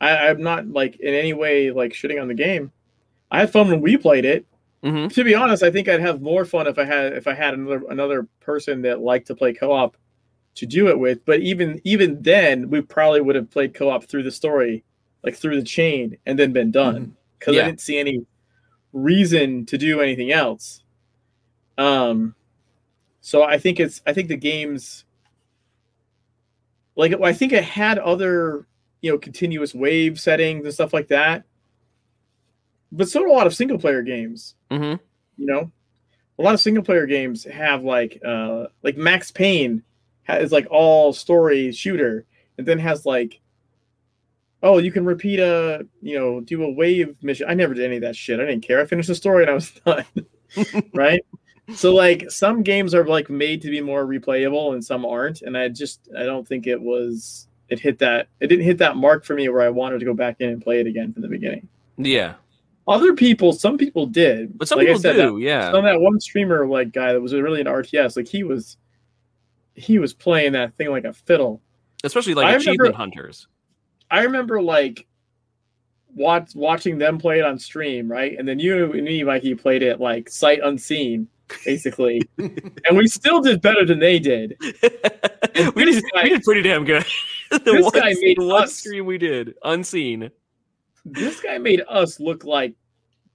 [0.00, 2.70] I, I'm not like in any way like shitting on the game.
[3.30, 4.44] I had fun when we played it.
[4.84, 5.10] Mhm.
[5.14, 7.54] To be honest, I think I'd have more fun if I had if I had
[7.54, 9.96] another another person that liked to play co-op
[10.56, 11.24] to do it with.
[11.24, 14.84] But even even then, we probably would have played co-op through the story,
[15.22, 17.62] like through the chain, and then been done because Yeah.
[17.62, 18.24] I didn't see any
[18.92, 20.82] reason to do anything else.
[21.78, 22.34] Um,
[23.20, 25.04] so I think it's I think the game's
[26.96, 28.66] like I think it had other
[29.02, 31.44] you know continuous wave settings and stuff like that,
[32.92, 34.54] but so do a lot of single player games.
[34.70, 34.98] Mhm.
[35.36, 35.70] You know,
[36.38, 39.82] a lot of single player games have like uh like Max Payne
[40.28, 42.24] is like all story shooter,
[42.58, 43.40] and then has like
[44.66, 47.46] oh you can repeat a you know do a wave mission.
[47.48, 48.40] I never did any of that shit.
[48.40, 48.80] I didn't care.
[48.80, 50.04] I finished the story and I was done.
[50.94, 51.24] right.
[51.74, 55.56] So like some games are like made to be more replayable and some aren't, and
[55.56, 59.24] I just I don't think it was it hit that it didn't hit that mark
[59.24, 61.28] for me where I wanted to go back in and play it again from the
[61.28, 61.68] beginning.
[61.98, 62.34] Yeah,
[62.86, 65.34] Other people, some people did, but some Like I people said, do.
[65.34, 65.72] That, yeah.
[65.72, 68.76] some that one streamer like guy that was really an RTS, like he was
[69.74, 71.60] he was playing that thing like a fiddle.
[72.04, 73.48] Especially like I achievement remember- hunters.
[74.10, 75.06] I remember like
[76.14, 78.36] watch, watching them play it on stream, right?
[78.38, 81.28] And then you and me, Mikey, played it like sight unseen,
[81.64, 82.22] basically.
[82.38, 84.56] and we still did better than they did.
[85.74, 87.04] we, did, guy- we did pretty damn good.
[87.50, 90.30] the this one, guy made one us- stream we did unseen.
[91.04, 92.74] This guy made us look like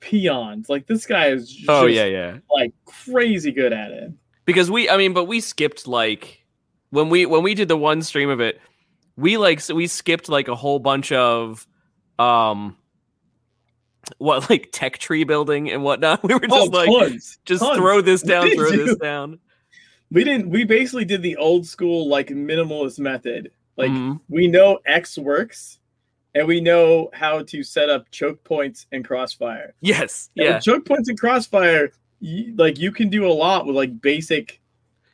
[0.01, 0.67] peons.
[0.69, 2.37] Like this guy is just Oh yeah, yeah.
[2.53, 4.11] like crazy good at it.
[4.43, 6.43] Because we, I mean, but we skipped like
[6.89, 8.59] when we when we did the one stream of it.
[9.17, 11.67] We like so we skipped like a whole bunch of
[12.19, 12.77] um
[14.17, 16.23] what like tech tree building and whatnot.
[16.27, 17.77] We were just Oh, like tons, just tons.
[17.77, 19.39] throw this down, throw this down.
[20.11, 20.49] We didn't.
[20.49, 23.51] We basically did the old school like minimalist method.
[23.77, 24.19] Like Mhm.
[24.27, 25.79] we know X works,
[26.35, 29.73] and we know how to set up choke points and crossfire.
[29.81, 33.75] yes, And yeah, choke points and crossfire, you, like you can do a lot with
[33.75, 34.59] like basic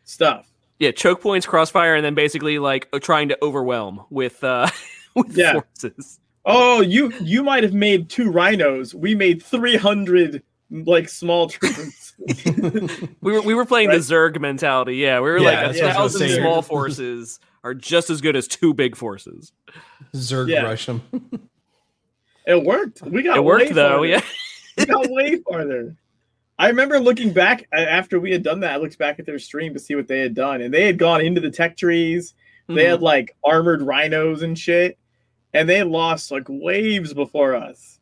[0.03, 0.51] stuff.
[0.79, 0.91] Yeah.
[0.91, 4.67] Choke points, crossfire, and then basically like uh, trying to overwhelm with uh
[5.15, 5.53] with Yeah.
[5.79, 6.19] forces.
[6.45, 8.95] Oh, you you might have made two rhinos.
[8.95, 12.13] We made three hundred like small troops.
[13.21, 13.95] We were we were playing Right.
[14.01, 14.95] the Zerg mentality.
[14.97, 16.41] Yeah, we were Yeah, like a what I was thousand saying.
[16.41, 19.51] small forces are just as good as two big forces.
[20.15, 20.61] Zerg Yeah.
[20.63, 21.01] rush them.
[22.45, 23.01] it worked.
[23.01, 23.89] We got It worked way though.
[23.89, 24.05] farther.
[24.07, 24.21] Yeah.
[24.77, 25.95] we got way farther.
[26.59, 28.73] I remember looking back after we had done that.
[28.73, 30.97] I looked back at their stream to see what they had done, and they had
[30.97, 32.33] gone into the tech trees.
[32.67, 32.89] They Mhm.
[32.89, 34.97] had like armored rhinos and shit,
[35.53, 37.99] and they lost like waves before us.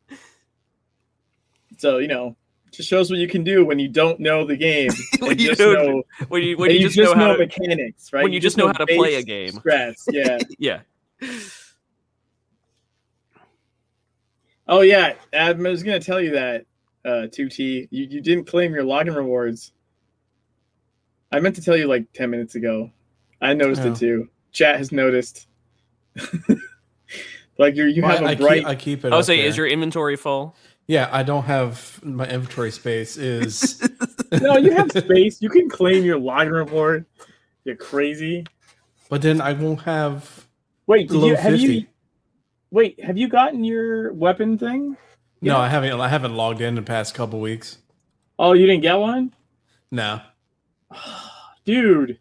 [1.77, 2.37] So you know,
[2.71, 4.91] just shows what you can do when you don't know the game.
[5.19, 8.23] When you know, when you when you, just, know, how to, mechanics, right?
[8.23, 9.51] when you just know how to play a game.
[9.51, 10.39] Strats, yeah.
[10.57, 10.79] yeah.
[14.67, 16.65] Oh yeah, I was gonna tell you that,
[17.05, 17.87] uh, 2T.
[17.91, 19.71] You, you didn't claim your login rewards.
[21.31, 22.91] I meant to tell you like 10 minutes ago.
[23.41, 23.91] I noticed Oh.
[23.91, 24.29] it too.
[24.51, 25.47] Chat has noticed.
[27.57, 29.07] like you're you Well, have I, a I bright keep, I keep it.
[29.07, 29.47] I up would say, there.
[29.47, 30.55] is your inventory full?
[30.87, 33.81] Yeah, I don't have my inventory space is
[34.41, 35.41] No, you have space.
[35.41, 37.05] You can claim your login reward.
[37.63, 38.45] You're crazy.
[39.09, 40.45] but then I won't have
[40.87, 41.67] Wait, did you have 50.
[41.67, 41.85] you
[42.71, 44.95] wait, have you gotten your weapon thing?
[45.41, 45.59] No, Yeah.
[45.59, 47.77] I haven't I haven't logged in the past couple weeks.
[48.39, 49.33] Oh, you didn't get one?
[49.91, 50.21] No.
[51.65, 52.19] Dude.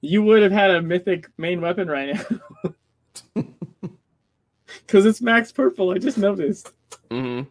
[0.00, 3.44] You would have had a mythic main weapon right now.
[4.86, 6.72] Cause it's max purple, I just noticed.
[7.10, 7.42] hmm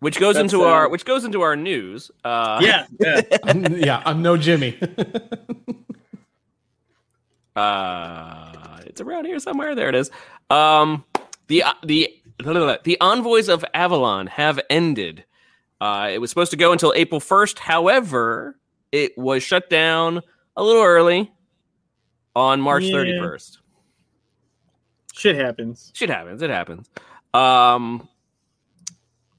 [0.00, 2.10] Which goes That's, into uh, our which goes into our news.
[2.24, 3.20] Uh, Yeah, yeah.
[3.44, 4.78] I'm, yeah, I'm no Jimmy.
[7.56, 9.74] Uh, it's around here somewhere.
[9.74, 10.10] There it is.
[10.50, 11.04] Um,
[11.48, 12.14] the the
[12.84, 15.24] the envoys of Avalon have ended.
[15.80, 17.58] Uh, it was supposed to go until April first.
[17.58, 18.56] However,
[18.92, 20.22] it was shut down
[20.56, 21.32] a little early
[22.34, 22.92] on March Yeah.
[22.92, 23.58] thirty first.
[25.14, 25.90] Shit happens.
[25.94, 26.42] Shit happens.
[26.42, 26.88] It happens.
[27.34, 28.08] Um,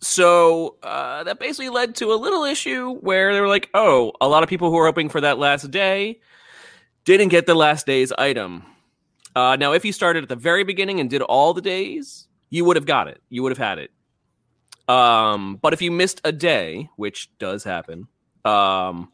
[0.02, 4.28] so uh, that basically led to a little issue where they were like, "Oh, a
[4.28, 6.20] lot of people who were hoping for that last day
[7.06, 8.64] didn't get the last day's item."
[9.36, 12.66] Uh, now, if you started at the very beginning and did all the days, you
[12.66, 13.22] would have got it.
[13.30, 13.92] You would have had it.
[14.88, 18.08] Um, but if you missed a day, which does happen,
[18.44, 19.12] um,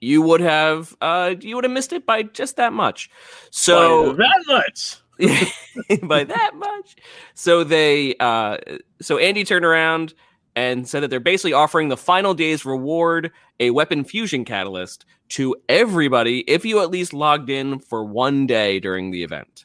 [0.00, 3.10] you would have uh, you would have missed it by just that much.
[3.50, 4.96] So By that much.
[6.02, 6.96] by that much.
[7.34, 8.58] So they uh
[9.00, 10.14] so Andy turned around
[10.56, 13.30] and said that they're basically offering the final day's reward
[13.60, 18.80] a weapon fusion catalyst to everybody if you at least logged in for one day
[18.80, 19.64] during the event.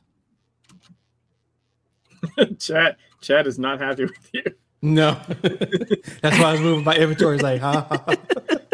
[2.59, 4.43] Chat Chat is not happy with you.
[4.81, 5.19] no.
[6.21, 7.35] That's why I was moving my inventory.
[7.35, 8.15] It's like, ha, ha, ha.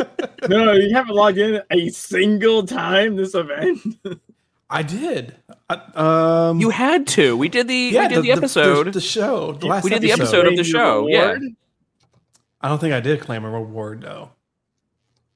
[0.48, 3.80] No, you haven't logged in a single time this event.
[4.70, 5.36] I did.
[5.70, 7.36] I, um You had to.
[7.36, 8.94] We did the we did the, episode.
[8.94, 10.46] the, show, the last We did the episode.
[10.46, 11.36] episode of the show, yeah.
[12.62, 14.30] I don't think I did claim a reward though.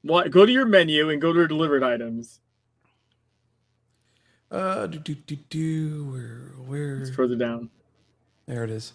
[0.04, 0.32] What?
[0.32, 2.40] Go to your menu and go to delivered items.
[4.52, 7.02] Uh, do, do, do, do, where, where?
[7.02, 7.70] It's further down.
[8.50, 8.94] There it is.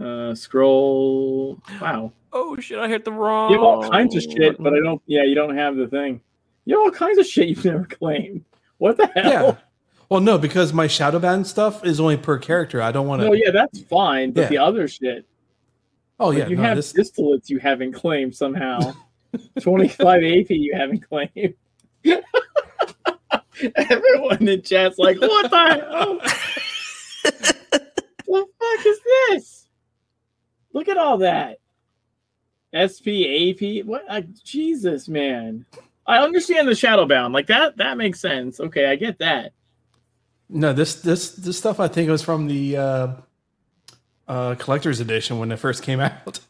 [0.00, 1.60] Uh, scroll.
[1.78, 2.10] Wow.
[2.32, 3.50] oh shit, I hit the wrong.
[3.50, 5.02] You have all kinds of shit, but I don't.
[5.04, 6.22] Yeah, you don't have the thing.
[6.64, 8.46] You have all kinds of shit you've never claimed.
[8.78, 9.30] What the hell?
[9.30, 9.56] Yeah.
[10.08, 12.80] Well, no, because my Shadowbound stuff is only per character.
[12.80, 13.26] I don't want to.
[13.28, 14.32] No, yeah, that's fine.
[14.32, 14.48] But Yeah.
[14.48, 15.26] the other shit,
[16.18, 18.94] oh yeah, you no, have this, distillates you haven't claimed somehow.
[19.60, 21.52] Twenty-five AP you haven't claimed.
[23.76, 26.18] Everyone in chat's like, "What the hell?
[27.22, 29.66] the fuck is this?
[30.72, 31.58] Look at all that.
[32.74, 33.84] SPAP.
[33.84, 34.04] What?
[34.08, 35.66] Uh, Jesus, man.
[36.06, 37.32] I understand the Shadowbound.
[37.34, 37.76] Like that.
[37.76, 38.58] That makes sense.
[38.60, 39.52] Okay, I get that.
[40.48, 43.08] no, this this this stuff I think was from the uh,
[44.28, 46.40] uh, collector's edition when it first came out.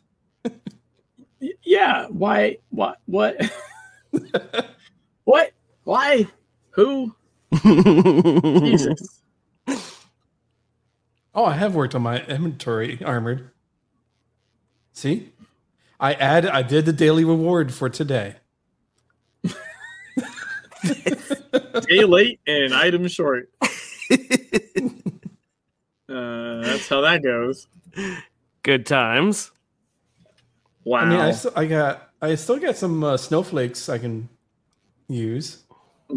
[1.64, 2.06] Yeah.
[2.08, 2.58] Why?
[2.70, 2.98] What?
[3.06, 3.36] What?
[5.24, 5.52] what?
[5.84, 6.26] Why?
[6.70, 7.14] Who?
[8.60, 9.21] Jesus.
[11.34, 13.50] Oh, I have worked on my inventory armored.
[14.92, 15.32] See,
[15.98, 18.36] I add I did the daily reward for today.
[21.88, 23.50] Day late and item short.
[26.08, 27.66] Uh, that's how that goes.
[28.62, 29.50] Good times.
[30.84, 31.00] Wow.
[31.00, 34.28] I mean, I still, I got, I still got some uh, snowflakes I can
[35.08, 35.62] use.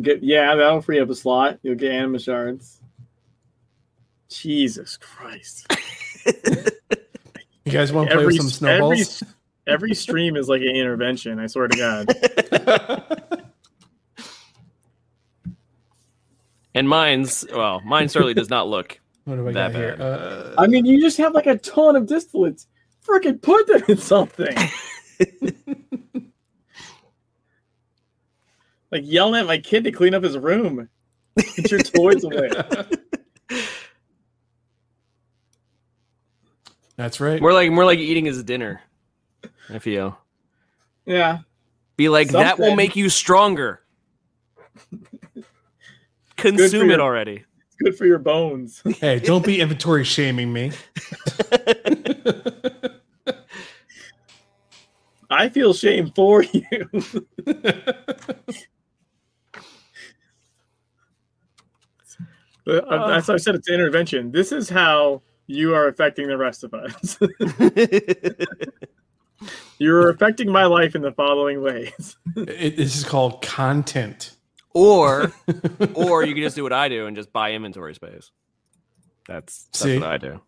[0.01, 1.59] Get, yeah, that'll free up a slot.
[1.63, 2.81] You'll get anima shards.
[4.37, 5.65] Jesus Christ.
[7.65, 9.23] You guys want to play with some snowballs?
[9.23, 9.33] Every,
[9.73, 13.41] every stream is like an intervention, I swear to God.
[16.75, 18.99] And mine's well, mine certainly does not look.
[19.23, 19.95] what do I That got here?
[19.95, 20.01] bad.
[20.01, 22.67] Uh, I mean, you just have like a ton of distillates.
[23.07, 24.55] Freaking put them in something.
[28.91, 30.89] like yelling at my kid to clean up his room.
[31.37, 32.49] Get your toys away.
[36.97, 37.41] That's right.
[37.41, 38.81] More like more like eating his dinner.
[39.69, 40.17] I feel.
[41.05, 41.39] Yeah.
[41.97, 43.81] Be like that will make you stronger.
[46.35, 47.43] Consume it your- already.
[47.67, 48.81] It's good for your bones.
[48.99, 50.71] Hey, don't be inventory shaming me.
[55.29, 56.87] I feel shame for you.
[62.65, 64.31] But, uh, That's why I said it's an intervention.
[64.31, 67.17] This is how you are affecting the rest of us.
[69.79, 72.17] You're affecting my life in the following ways.
[72.35, 74.35] It, this is called content.
[74.73, 75.31] or
[75.93, 78.31] or you can just do what I do and just buy inventory space.
[79.27, 79.97] That's that's See?
[79.97, 80.41] what I do.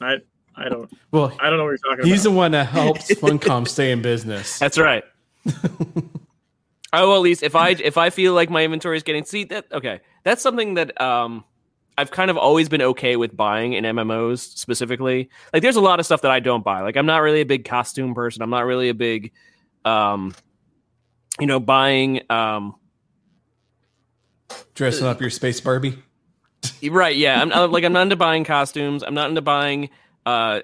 [0.00, 0.16] I
[0.56, 2.12] I don't Well, I don't know what you're talking he's about.
[2.12, 4.58] He's the one that helps Funcom stay in business.
[4.60, 5.02] That's right.
[5.48, 9.44] oh, well, at least if I if I feel like my inventory is getting see
[9.44, 11.44] that okay, that's something that um
[11.98, 15.30] I've kind of always been okay with buying in MMOs specifically.
[15.52, 16.80] Like, there's a lot of stuff that I don't buy.
[16.82, 18.42] Like, I'm not really a big costume person.
[18.42, 19.32] I'm not really a big,
[19.84, 20.34] um,
[21.40, 22.20] you know, buying.
[22.30, 22.74] Um,
[24.74, 25.98] Dressing up your space Barbie.
[26.90, 27.16] right?
[27.16, 29.02] Yeah, I'm, I'm like I'm not into buying costumes.
[29.02, 29.90] I'm not into buying
[30.24, 30.60] uh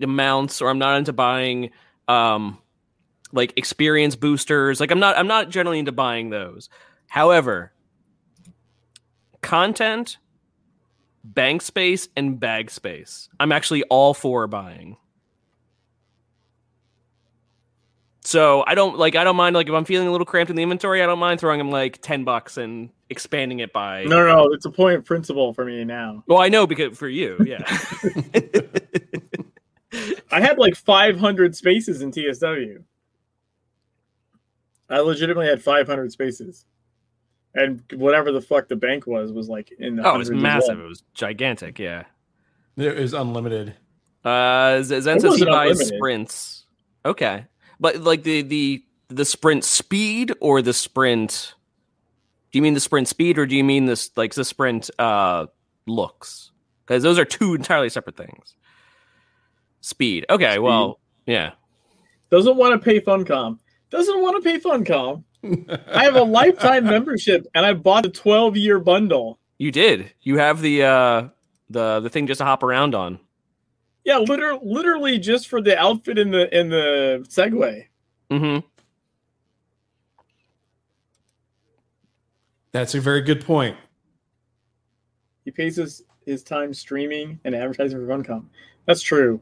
[0.00, 1.70] mounts, or I'm not into buying
[2.08, 2.58] um
[3.32, 4.80] like experience boosters.
[4.80, 6.68] Like I'm not I'm not generally into buying those.
[7.06, 7.72] However,
[9.42, 10.18] content,
[11.24, 13.28] bank space, and bag space.
[13.40, 14.96] I'm actually all for buying.
[18.26, 20.56] So I don't like I don't mind like if I'm feeling a little cramped in
[20.56, 24.26] the inventory, I don't mind throwing them like ten bucks and expanding it by No,
[24.26, 26.24] no, it's a point of principle for me now.
[26.26, 27.62] well, I know because for you, yeah.
[30.32, 32.82] I had like 500 spaces in TSW.
[34.90, 36.64] I legitimately had 500 spaces,
[37.54, 40.78] and whatever the fuck the bank was was like in the oh, it was massive.
[40.80, 41.78] It was gigantic.
[41.78, 42.04] Yeah.
[42.76, 43.74] It was unlunlimited.
[44.24, 45.96] Uh, Z- Zenso wasn't buys unlimited.
[45.96, 46.64] sprints.
[47.04, 47.46] Okay,
[47.78, 51.54] but like the the the sprint speed or the sprint?
[52.50, 55.46] Do you mean the sprint speed or do you mean this like the sprint uh
[55.86, 56.50] looks?
[56.86, 58.56] Because those are two entirely separate things.
[59.80, 60.26] Speed.
[60.30, 60.52] Okay.
[60.52, 60.60] Speed.
[60.60, 61.52] Well, yeah.
[62.30, 63.58] Doesn't want to pay Funcom.
[63.90, 65.22] Doesn't want to pay Funcom.
[65.92, 69.38] I have a lifetime membership, and I bought a 12 year bundle.
[69.58, 70.12] You did.
[70.22, 71.28] You have the uh
[71.70, 73.20] the the thing just to hop around on.
[74.04, 77.86] Yeah, literally, literally just for the outfit in the in the Segway.
[78.30, 78.66] Mm-hmm.
[82.72, 83.76] That's a very good point.
[85.44, 88.46] He pays his, his time streaming and advertising for Funcom.
[88.86, 89.40] That's true.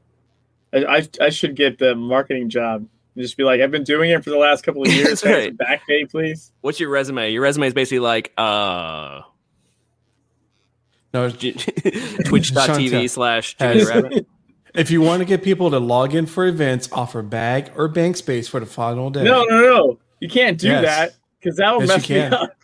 [0.75, 2.87] I, I, I should get the marketing job.
[3.15, 5.09] And just be like, I've been doing it for the last couple of years.
[5.09, 5.57] That's Can I have right.
[5.59, 6.51] Back pay, please.
[6.63, 7.31] What's your resume?
[7.31, 9.21] Your resume is basically like uh
[11.13, 14.27] No, twitch.tv slash has- Junior Rabbit.
[14.75, 18.17] if you want to get people to log in for events, offer bag or bank
[18.17, 19.23] space for the final day.
[19.25, 19.99] No, no, no.
[20.21, 20.85] You can't do Yes.
[20.85, 22.57] that because that will Yes, you mess me up.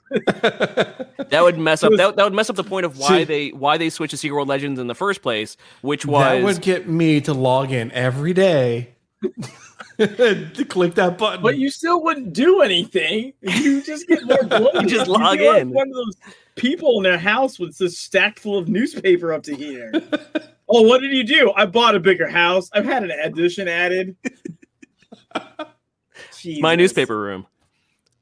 [1.28, 1.92] That would mess up.
[1.96, 4.16] That, that would mess up the point of why See- they why they switched to
[4.16, 7.70] Secret World Legends in the first place, which was that would get me to log
[7.70, 8.94] in every day
[9.99, 11.43] to click that button.
[11.43, 13.33] But you still wouldn't do anything.
[13.41, 14.70] You just get more glow.
[14.81, 15.70] You just log in.
[15.70, 16.16] one of those
[16.57, 19.93] people in their house with this stack full of newspaper up to here.
[20.68, 21.53] oh, what did you do?
[21.57, 22.70] I bought a bigger house.
[22.72, 24.16] I've had an addition added.
[26.61, 27.47] my newspaper room.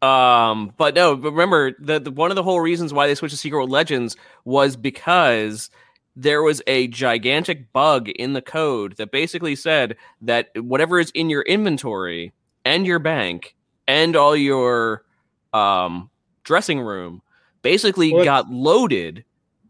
[0.02, 3.32] Um, but no, but remember the, the one of the whole reasons why they switched
[3.32, 5.70] to Secret World Legends was because
[6.16, 11.28] there was a gigantic bug in the code that basically said that whatever is in
[11.28, 12.32] your inventory
[12.64, 13.54] and your bank
[13.86, 15.04] and all your
[15.52, 16.10] um
[16.42, 17.20] dressing room
[17.62, 19.24] basically Well, got loaded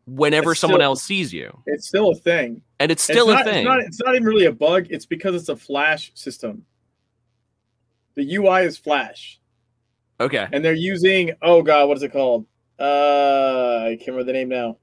[0.07, 1.63] whenever someone still- else sees you.
[1.67, 2.63] It's still a thing.
[2.79, 3.59] And it's still it's a not, thing.
[3.59, 4.87] It's not, it's not even really a bug.
[4.91, 6.65] It's because it's a Flash system.
[8.15, 9.41] The UI is Flash.
[10.21, 10.47] Okay.
[10.53, 12.47] and they're using oh god, what is it called?
[12.79, 14.79] Uh, I can't remember the name now.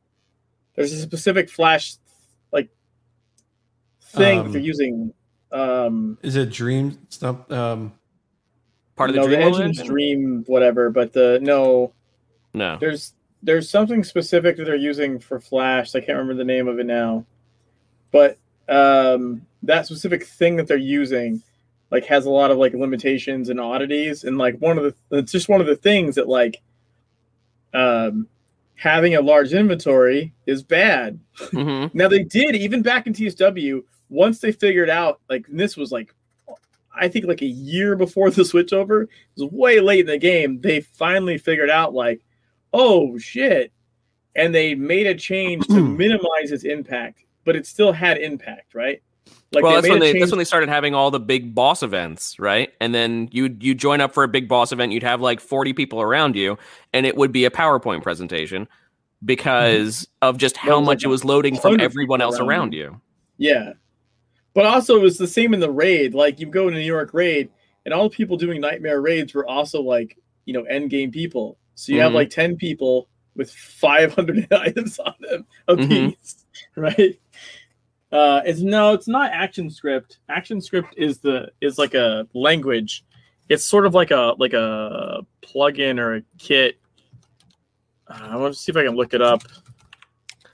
[0.76, 1.96] There's a specific flash
[2.52, 2.70] like
[4.02, 5.14] thing Um, they're using.
[5.52, 7.50] Um, Is it Dream stuff?
[7.52, 7.94] Um,
[8.96, 9.94] Part of no, the the Dream engine's engine?
[9.94, 11.94] Dream whatever, but the no,
[12.54, 12.78] No.
[12.80, 15.96] there's there's something specific that they're using for Flash.
[15.96, 17.26] I can't remember the name of it now,
[18.12, 18.38] but
[18.70, 21.42] um, that specific thing that they're using
[21.92, 25.32] like has a lot of like limitations and oddities, and like one of the it's
[25.32, 26.62] just one of the things that like
[27.74, 28.28] um,
[28.76, 31.20] having a large inventory is bad.
[31.52, 35.92] hmm Now they did even back in TSW once they figured out like this was
[35.92, 36.14] like
[36.96, 39.04] I think like a year before the switchover.
[39.04, 40.62] It was way late in the game.
[40.62, 42.22] They finally figured out like,
[42.72, 43.72] oh shit,
[44.36, 49.02] and they made a change to minimize its impact, but it still had impact, right?
[49.54, 51.84] Like well, that's when they change- that's when they started having all the big boss
[51.84, 52.72] events, right?
[52.82, 54.92] And then you you join up for a big boss event.
[54.92, 56.58] You'd have like forty people around you,
[56.94, 58.68] and it would be a PowerPoint presentation
[59.26, 62.40] because of just how Well, it was much like it was loading from everyone else
[62.40, 63.02] around around you.
[63.38, 63.74] Yeah.
[64.54, 66.14] But also, it was the same in the raid.
[66.14, 67.50] Like, you go to New York raid,
[67.86, 71.58] and all the people doing Nightmare raids were also like, you know, end game people.
[71.76, 72.16] So you have Mhm.
[72.16, 75.90] like 10 people with 500 items on them a Mhm.
[76.10, 76.46] piece,
[76.76, 77.20] right?
[78.14, 80.20] Uh, it's no, it's not action script.
[80.30, 83.04] Action script is the is like a language.
[83.50, 86.78] It's sort of like a like a plugin or a kit.
[88.08, 89.42] Uh, I want to see if I can look it up.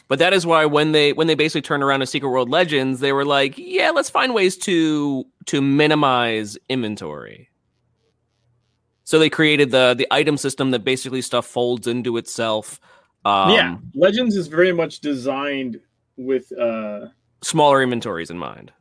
[0.08, 3.02] But that is why when they when they basically turned around to Secret World Legends,
[3.02, 7.50] they were like, yeah, let's find ways to to minimize inventory.
[9.04, 12.80] So they created the the item system that basically stuff folds into itself.
[13.26, 15.82] Um, yeah, Legends is very much designed
[16.16, 17.08] with uh
[17.42, 18.72] smaller inventories in mind.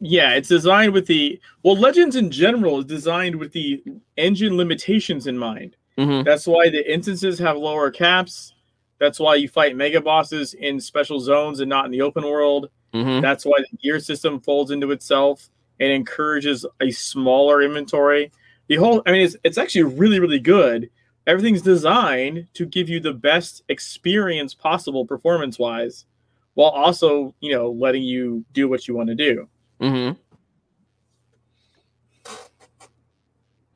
[0.00, 3.82] yeah, it's designed with the well Legends in general is designed with the
[4.16, 5.76] engine limitations in mind.
[5.98, 8.52] hmm That's why the instances have lower caps.
[8.98, 12.70] That's why you fight mega bosses in special zones and not in the open world.
[12.92, 15.48] hmm That's why the gear system folds into itself
[15.80, 18.32] and encourages a smaller inventory.
[18.68, 20.90] The whole, I mean, it's, it's actually really, really good.
[21.26, 26.06] Everything's designed to give you the best experience possible performance wise,
[26.56, 29.46] while also, you know, letting you do what you want to do.
[29.78, 30.12] hmm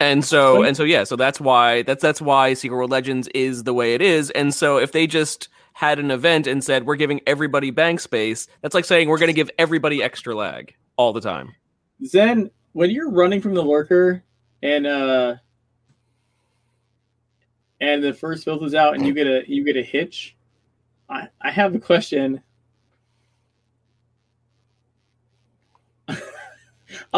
[0.00, 3.64] And so and so yeah, so that's why that's that's why Secret World Legends is
[3.64, 4.30] the way it is.
[4.30, 8.48] And so if they just had an event and said we're giving everybody bank space,
[8.62, 11.54] that's like saying we're going to give everybody extra lag all the time.
[12.06, 14.24] Zen, when you're running from the lurker
[14.62, 15.36] and uh
[17.78, 20.34] and the first filth is out and you get a you get a hitch,
[21.10, 22.42] I, I have a question.
[26.08, 26.18] I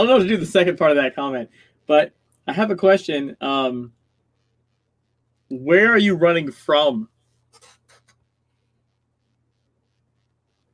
[0.01, 1.51] don't know how to do the second part of that comment,
[1.87, 2.13] but
[2.47, 3.37] I have a question.
[3.41, 3.93] Um
[5.51, 7.09] where are you running from?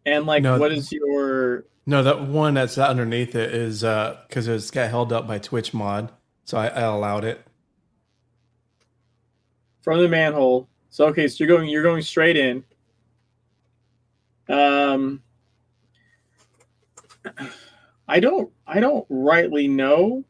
[0.07, 0.59] And like No.
[0.59, 5.27] what is your no, that one that's underneath it is because it's got held up
[5.27, 6.13] by Twitch mod,
[6.45, 7.41] so I, I allowed it.
[9.81, 10.69] from the manhole.
[10.91, 12.63] So okay, so you're going you're going straight in.
[14.51, 15.23] Um
[18.09, 20.25] I don't I don't rightly know.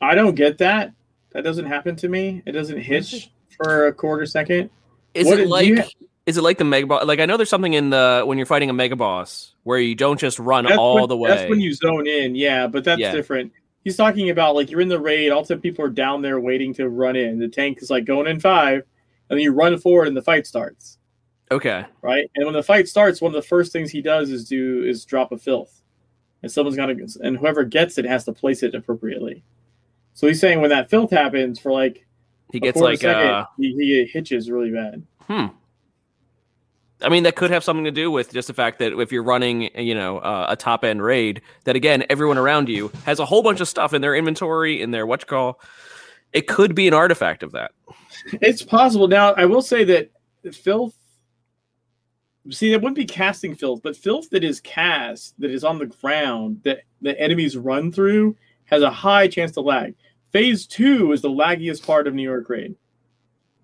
[0.00, 0.92] I don't get that.
[1.32, 2.42] That doesn't happen to me.
[2.44, 4.70] It doesn't hitch for a quarter second.
[5.14, 5.82] Is What it like you-
[6.26, 7.04] is it like the mega boss?
[7.04, 9.94] Like I know there's something in the when you're fighting a mega boss where you
[9.94, 11.30] don't just run That's all when, the way.
[11.30, 13.12] That's when you zone in, yeah, but that's Yeah.
[13.12, 13.52] different.
[13.84, 16.72] He's talking about like you're in the raid, all the people are down there waiting
[16.74, 17.38] to run in.
[17.40, 18.82] The tank is like going in five,
[19.30, 20.98] and then you run forward and the fight starts.
[21.52, 21.84] Okay.
[22.02, 22.30] right?
[22.34, 25.04] And when the fight starts, one of the first things he does is do is
[25.04, 25.82] drop a filth,
[26.42, 29.44] and someone's got to, and whoever gets it has to place it appropriately.
[30.14, 32.06] So he's saying when that filth happens for like
[32.52, 35.02] He gets like second, uh he, he hitches really bad.
[35.22, 35.46] Hmm.
[37.00, 39.24] I mean, that could have something to do with just the fact that if you're
[39.24, 43.24] running, you know, uh, a top end raid, that again, everyone around you has a
[43.24, 45.60] whole bunch of stuff in their inventory, in their what you call.
[46.32, 47.72] It could be an artifact of that.
[48.40, 49.08] It's possible.
[49.08, 50.10] Now I will say that
[50.52, 50.94] filth.
[52.50, 55.86] See, that wouldn't be casting filth, but filth that is cast, that is on the
[55.86, 59.94] ground, that the enemies run through, has a high chance to lag.
[60.32, 62.74] Phase two is the laggiest part of New York raid,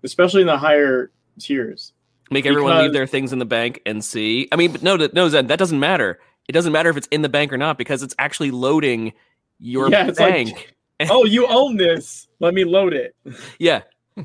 [0.03, 1.93] especially in the higher tiers.
[2.31, 4.47] Make everyone leave their things in the bank and see.
[4.51, 6.19] I mean, but no, that- no, Zen, that doesn't matter.
[6.47, 9.13] It doesn't matter if it's in the bank or not because it's actually loading
[9.59, 10.75] your Yeah, it's like- bank.
[11.09, 12.27] oh, you own this.
[12.39, 13.15] Let me load it.
[13.57, 13.81] yeah,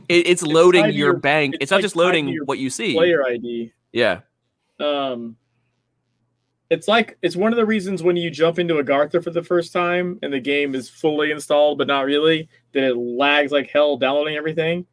[0.09, 1.55] it, it's loading tied your, your- bank.
[1.55, 2.93] It's It's, not like just loading what you see.
[2.93, 3.73] Player ID.
[3.93, 4.21] Yeah,
[4.81, 5.37] Um,
[6.71, 9.43] it's like it's one of the reasons when you jump into a Agartha for the
[9.43, 13.71] first time and the game is fully installed but not really, that it lags like
[13.71, 14.87] hell downloading everything.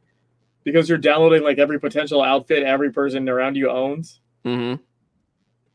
[0.63, 4.19] Because you're downloading like every potential outfit every person around you owns.
[4.45, 4.81] Mm-hmm.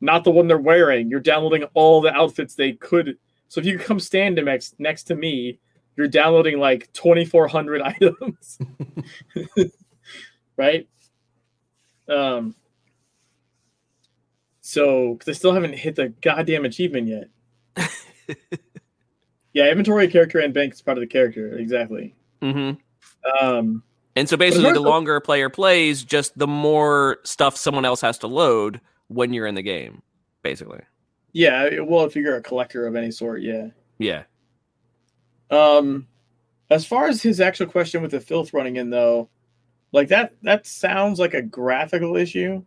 [0.01, 1.11] Not the one they're wearing.
[1.11, 3.17] You're downloading all the outfits they could.
[3.49, 5.59] So if you come stand next next to me,
[5.97, 8.59] you're downloading like 2,400 items,
[10.57, 10.87] right?
[12.09, 12.55] Um.
[14.67, 17.29] So, because I still haven't hit the goddamn achievement yet.
[19.53, 21.57] yeah, inventory, character, and bank is part of the character.
[21.57, 22.17] Exactly.
[22.43, 23.47] Mm-hmm.
[23.47, 23.85] Um.
[24.17, 28.19] And so basically, the longer a player plays, just the more stuff someone else has
[28.19, 30.03] to load when you're in the game.
[30.43, 30.81] Basically,
[31.33, 31.79] Yeah.
[31.81, 33.69] Well, if you're a collector of any sort, yeah.
[33.99, 34.25] yeah.
[35.49, 36.09] Um,
[36.71, 39.29] as far as his actual question with the filth running in, though,
[39.93, 42.65] like that that sounds like a graphical issue.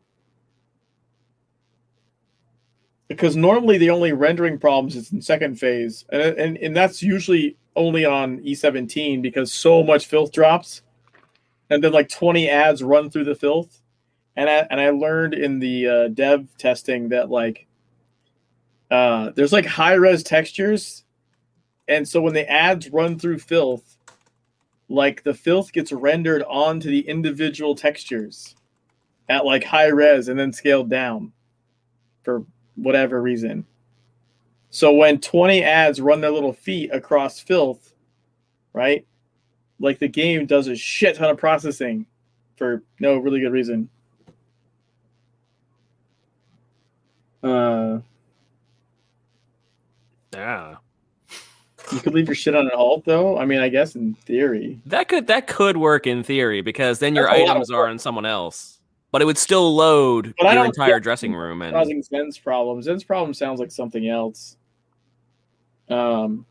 [3.09, 7.57] Because normally the only rendering problems is in second phase, and and, and that's usually
[7.75, 10.83] only on E17 because so much filth drops,
[11.69, 13.81] and then like 20 ads run through the filth,
[14.35, 17.67] and I and I learned in the uh, dev testing that like
[18.91, 21.03] uh, there's like high res textures
[21.89, 23.97] and so when the ads run through filth,
[24.89, 28.55] like the filth gets rendered onto the individual textures
[29.27, 31.33] at like high res and then scaled down
[32.23, 32.45] for
[32.81, 33.65] whatever reason.
[34.71, 37.93] So when 20 ads run their little feet across filth,
[38.73, 39.05] right?
[39.79, 42.05] Like the game does a shit ton of processing
[42.55, 43.89] for no really good reason.
[47.41, 47.99] Uh,
[50.33, 50.75] Yeah.
[51.91, 53.37] you could leave your shit on an alt though.
[53.37, 54.79] I mean, I guess in theory.
[54.85, 58.25] That could that could work in theory because then your That's items are on someone
[58.25, 58.78] else,
[59.11, 62.81] but it would still load But your entire dressing room and causing Zen's problem.
[62.81, 64.57] Zen's problem sounds like something else.
[65.89, 66.45] Um,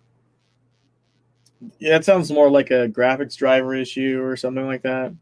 [1.78, 5.12] yeah, it sounds more like a graphics driver issue or something like that.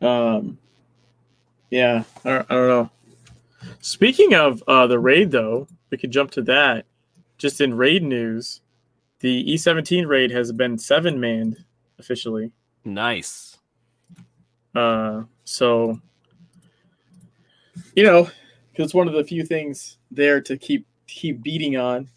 [0.00, 0.58] Um,
[1.70, 2.90] yeah, I don't, I don't know.
[3.80, 6.86] Speaking of uh, the raid, though, we could jump to that.
[7.36, 8.60] Just in raid news,
[9.20, 11.64] the E17 raid has been seven manned
[11.98, 12.50] officially.
[12.84, 13.56] nice.
[14.74, 15.98] Uh, so
[17.94, 18.24] you know,
[18.70, 22.08] because it's one of the few things there to keep keep beating on.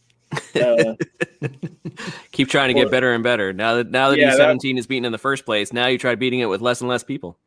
[0.55, 0.93] Uh,
[2.31, 3.51] Keep trying to get Or- better and better.
[3.51, 6.15] Now that now that Yeah, E17 is beaten in the first place, now you try
[6.15, 7.37] beating it with less and less people.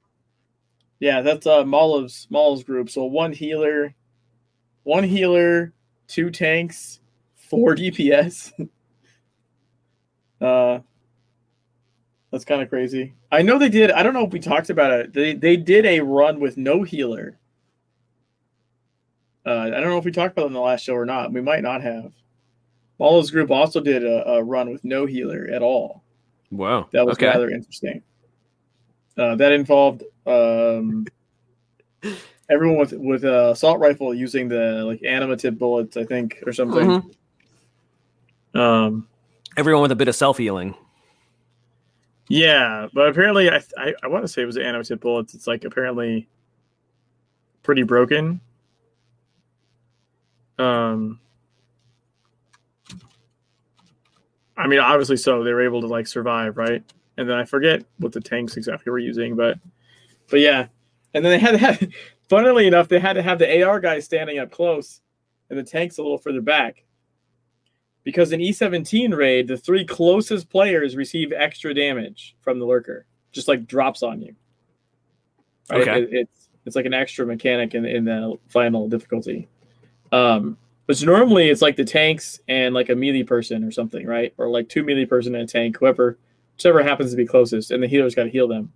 [1.01, 2.91] yeah, that's uh Maul's Maul's group.
[2.91, 3.95] So one healer,
[4.82, 5.72] one healer,
[6.09, 7.01] two tanks,
[7.37, 8.53] four DPS.
[10.41, 10.80] uh,
[12.35, 13.14] that's kind of crazy.
[13.30, 13.93] I know they did.
[13.93, 15.12] I don't know if we talked about it.
[15.12, 17.39] They they did a run with no healer.
[19.47, 21.32] Uh, I don't know if we talked about it in the last show or not.
[21.32, 22.12] We might not have.
[22.99, 26.03] Maul's group also did a, a run with no healer at all.
[26.51, 27.26] Wow, That was okay.
[27.26, 28.03] rather interesting.
[29.16, 31.07] Uh, that involved um,
[32.51, 37.05] everyone with with a assault rifle using the like animative bullets, I think, or something.
[38.55, 38.59] Mhm.
[38.59, 39.07] Um,
[39.57, 40.74] Everyone with a bit of self healing.
[42.28, 45.34] Yeah, but apparently, I I, I want to say it was the animative bullets.
[45.34, 46.28] It's like apparently
[47.62, 48.40] pretty broken.
[50.58, 51.20] Um,
[54.56, 56.82] I mean, obviously, so they were able to like survive, right?
[57.16, 59.58] And then I forget what the tanks exactly were using, but
[60.30, 60.66] but yeah,
[61.12, 61.88] and then they had to have.
[62.30, 65.02] Funnily enough, they had to have the AR guy standing up close,
[65.50, 66.82] and the tanks a little further back.
[68.05, 73.48] Because in E17 raid, the three closest players receive extra damage from the lurker, just
[73.48, 74.34] like drops on you.
[75.70, 75.80] Right?
[75.88, 76.02] Okay.
[76.02, 79.48] It- it's it's like an extra mechanic in in the final difficulty.
[80.12, 84.32] Um, but normally it's like the tanks and like a melee person or something, right?
[84.38, 86.18] Or like two melee person and a tank, whoever,
[86.57, 88.72] whichever happens to be closest, and the healer's got to heal them.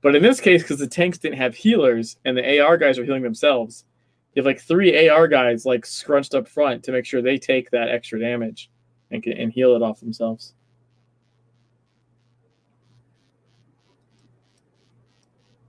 [0.00, 3.04] But in this case, because the tanks didn't have healers and the AR guys were
[3.04, 3.84] healing themselves,
[4.34, 7.70] you have like three AR guys like scrunched up front to make sure they take
[7.70, 8.70] that extra damage
[9.10, 10.54] and can, and heal it off themselves.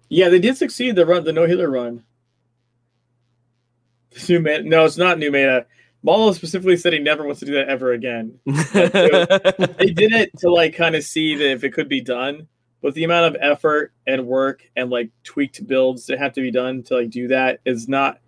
[0.09, 2.03] Yeah, they did succeed the run, the no healer run.
[4.11, 5.67] This new meta, no, it's not new meta.
[6.05, 8.39] Molov specifically said he never wants to do that ever again.
[8.45, 12.47] They did it to like kind of see that if it could be done,
[12.81, 16.51] but the amount of effort and work and like tweaked builds that have to be
[16.51, 18.19] done to like do that is not.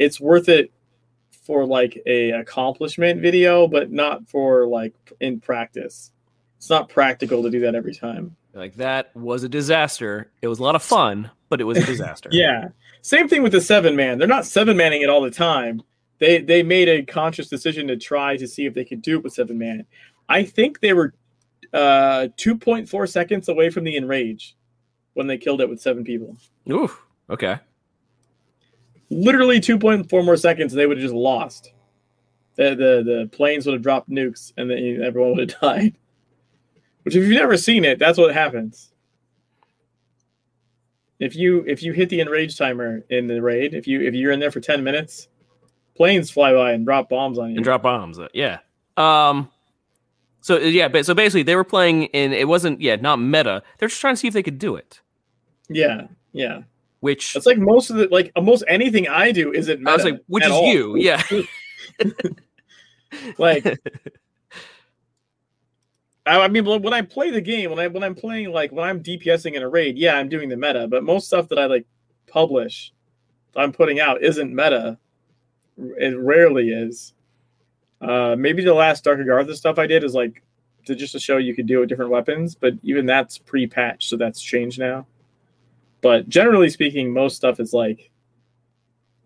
[0.00, 0.72] It's worth it
[1.42, 6.10] for like a accomplishment video, but not for like in practice.
[6.56, 8.34] It's not practical to do that every time.
[8.54, 10.30] Like that was a disaster.
[10.42, 12.30] It was a lot of fun, but it was a disaster.
[12.32, 12.68] Yeah.
[13.02, 14.18] Same thing with the seven man.
[14.18, 15.82] They're not seven manning it all the time.
[16.18, 19.24] They they made a conscious decision to try to see if they could do it
[19.24, 19.86] with seven man.
[20.28, 21.14] I think they were
[21.74, 24.56] uh 2.4 seconds away from the enrage
[25.14, 26.36] when they killed it with seven people.
[26.70, 26.90] Ooh.
[27.28, 27.58] Okay.
[29.10, 31.72] Literally 2.4 more seconds, they would have just lost.
[32.56, 35.96] The the the planes would have dropped nukes, and then everyone would have died.
[37.02, 38.92] Which, if you've never seen it, that's what happens.
[41.18, 44.32] If you if you hit the enrage timer in the raid, if you if you're
[44.32, 45.28] in there for ten minutes,
[45.96, 47.56] planes fly by and drop bombs on you.
[47.56, 48.18] And drop bombs.
[48.18, 48.58] uh, Yeah.
[48.96, 49.50] Um.
[50.40, 52.32] So yeah, but so basically they were playing in.
[52.32, 53.62] It wasn't yeah, not meta.
[53.78, 55.00] They're just trying to see if they could do it.
[55.68, 56.62] Yeah, yeah.
[57.00, 59.80] Which It's like most of the like almost anything I do isn't.
[59.80, 60.66] Meta I was like, which is all.
[60.66, 60.96] you?
[61.00, 61.22] Yeah.
[63.38, 63.64] like
[66.26, 68.88] I, I mean when I play the game when I when I'm playing like when
[68.88, 71.66] I'm DPSing in a raid yeah I'm doing the meta but most stuff that I
[71.66, 71.86] like
[72.26, 72.92] publish
[73.56, 74.98] I'm putting out isn't meta
[75.76, 77.14] it rarely is
[78.00, 80.42] uh maybe the last Dark Agartha stuff I did is like
[80.86, 84.08] to just to show you could do it with different weapons but even that's pre-patched
[84.08, 85.06] so that's changed now
[86.02, 88.10] but generally speaking most stuff is like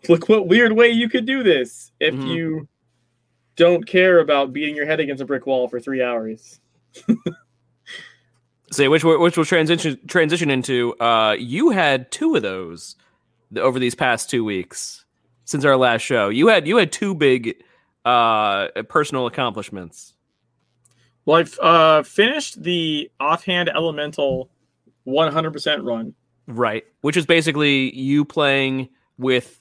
[0.09, 2.35] look what weird way you could do this if Mhm.
[2.35, 2.69] you
[3.57, 6.61] don't care about beating your head against a brick wall for three hours.
[8.73, 10.95] say which we- which will transition transition into.
[10.99, 12.97] Uh, you had two of those
[13.57, 15.05] over these past two weeks
[15.45, 16.29] since our last show.
[16.29, 17.63] You had you had two big
[18.05, 20.15] uh personal accomplishments.
[21.27, 24.51] Well, I've uh, finished the offhand elemental
[25.07, 26.13] 100% run.
[26.47, 26.85] Right.
[27.01, 28.89] Which is basically you playing
[29.19, 29.61] with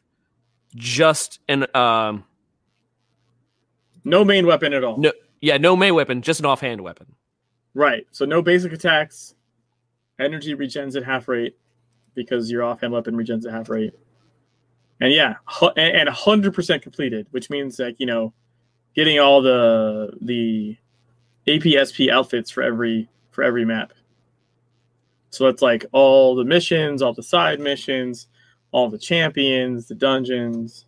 [0.76, 2.24] just an um
[4.04, 4.98] No main weapon at all.
[4.98, 5.12] no
[5.42, 7.16] yeah, no main weapon, just an offhand weapon.
[7.74, 8.08] Right.
[8.12, 9.36] So no basic attacks.
[10.20, 11.58] Energy regens at half rate
[12.16, 13.94] because your offhand weapon regens at half rate.
[15.02, 15.36] And yeah,
[15.76, 18.34] and and 100% completed, which means like, you know,
[18.96, 20.78] getting all the the
[21.48, 23.92] APSP outfits for every for every map.
[25.34, 28.28] So it's like all the missions, all the side missions,
[28.72, 30.86] all the champions, the dungeons.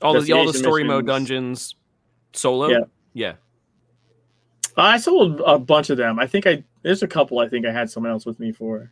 [0.00, 1.74] All the all the story mode dungeons
[2.32, 2.68] solo.
[2.68, 2.84] Yeah.
[3.12, 3.32] Yeah.
[4.78, 6.18] I sold a bunch of them.
[6.18, 8.90] I think I there's a couple I think I had someone else with me for.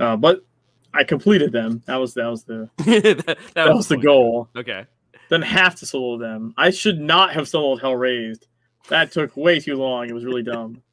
[0.00, 0.44] Uh, but
[0.92, 1.84] I completed them.
[1.86, 4.48] That was that was the that, that that was the goal.
[4.56, 4.86] Okay.
[5.28, 6.52] Then have to solo them.
[6.56, 8.48] I should not have soloed Hell Raised.
[8.88, 10.08] That took way too long.
[10.08, 10.82] It was really dumb.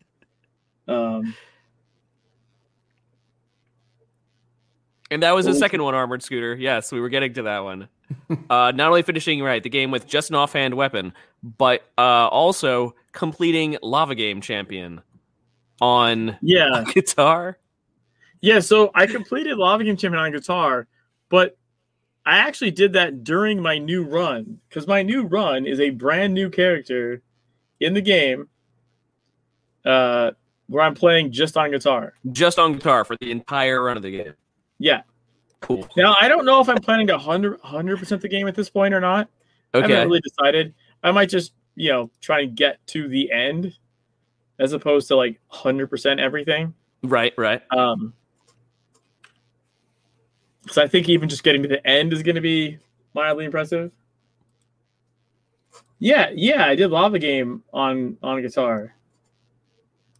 [0.85, 1.33] Um,
[5.14, 6.55] And that was the second one, Armored Scooter.
[6.55, 7.88] Yes, we were getting to that one.
[8.49, 12.95] uh, not only finishing right the game with just an offhand weapon, but uh, also
[13.11, 15.01] completing Lava Game Champion
[15.80, 17.59] on yeah, guitar.
[18.41, 18.59] yeah.
[18.59, 20.88] So I completed Lava Game Champion on guitar,
[21.30, 21.57] but
[22.26, 26.34] I actually did that during my new run because my new run is a brand
[26.34, 27.22] new character
[27.80, 28.47] in the game,
[29.86, 30.32] uh,
[30.68, 32.14] where I'm playing just on guitar.
[32.32, 34.34] Just on guitar for the entire run of the game.
[34.84, 35.03] Yeah.
[35.61, 35.88] Cool.
[35.95, 38.93] Now I don't know if I'm planning to 100 percent the game at this point
[38.93, 39.29] or not.
[39.73, 39.86] Okay.
[39.86, 40.73] I haven't really decided.
[41.03, 43.73] I might just you know try and get to the end,
[44.59, 46.73] as opposed to like 100 percent everything.
[47.01, 47.61] Right, right.
[47.71, 48.13] Um,
[50.63, 52.77] because I think even just getting to the end is going to be
[53.13, 53.89] mildly impressive.
[55.99, 58.93] Yeah, yeah, I did Lava Game on on guitar.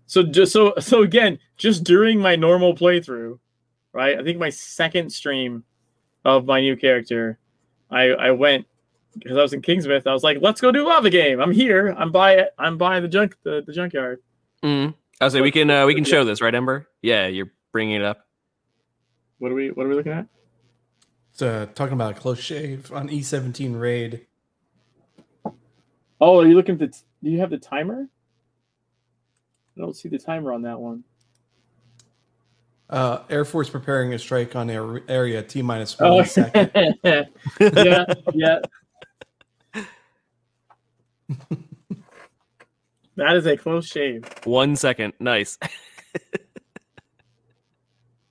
[0.08, 3.40] So just so so again, just during my normal playthrough,
[3.94, 4.20] right?
[4.20, 5.64] I think my second stream
[6.26, 7.40] of my new character,
[7.90, 8.66] I I went
[9.18, 10.08] because I was in Kingsmouth.
[10.08, 11.40] I was like, let's go do Lava Game.
[11.40, 11.96] I'm here.
[11.98, 12.54] I'm by it.
[12.58, 14.22] I'm by the junk the, the junkyard.
[14.64, 14.94] Mm.
[15.22, 16.88] I was like, we can uh, we can show this, right, Ember?
[17.02, 18.26] Yeah, you're bringing it up.
[19.40, 20.28] What are we What are we looking at?
[21.32, 24.28] So uh, talking about a close shave on E17 raid.
[26.22, 26.88] Oh, are you looking at the?
[26.88, 28.08] T- do you have the timer?
[29.76, 31.04] I don't see the timer on that one.
[32.94, 36.70] Uh, Air Force preparing a strike on ar- area T minus Oh, one second.
[37.04, 37.24] yeah,
[37.60, 38.60] yeah.
[43.16, 44.24] that is a close shave.
[44.44, 45.14] One second.
[45.20, 45.58] Nice.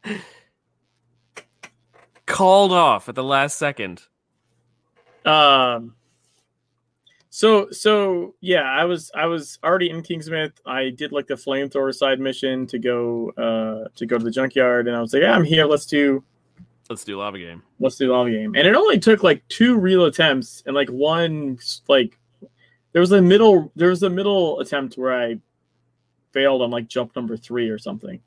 [2.27, 4.03] Called off at the last second.
[5.25, 5.95] Um.
[7.35, 10.53] So so yeah, I was I was already in Kingsmouth.
[10.67, 14.87] I did like the flamethrower side mission to go uh to go to the junkyard,
[14.87, 15.65] and I was like, yeah, I'm here.
[15.65, 16.23] Let's do
[16.91, 17.63] Let's do lava game.
[17.81, 18.55] let's do lava game.
[18.55, 21.59] And it only took like two real attempts and like one
[21.89, 22.19] like
[22.93, 25.39] there was a middle there was a middle attempt where I
[26.33, 28.21] failed on like jump number three or something,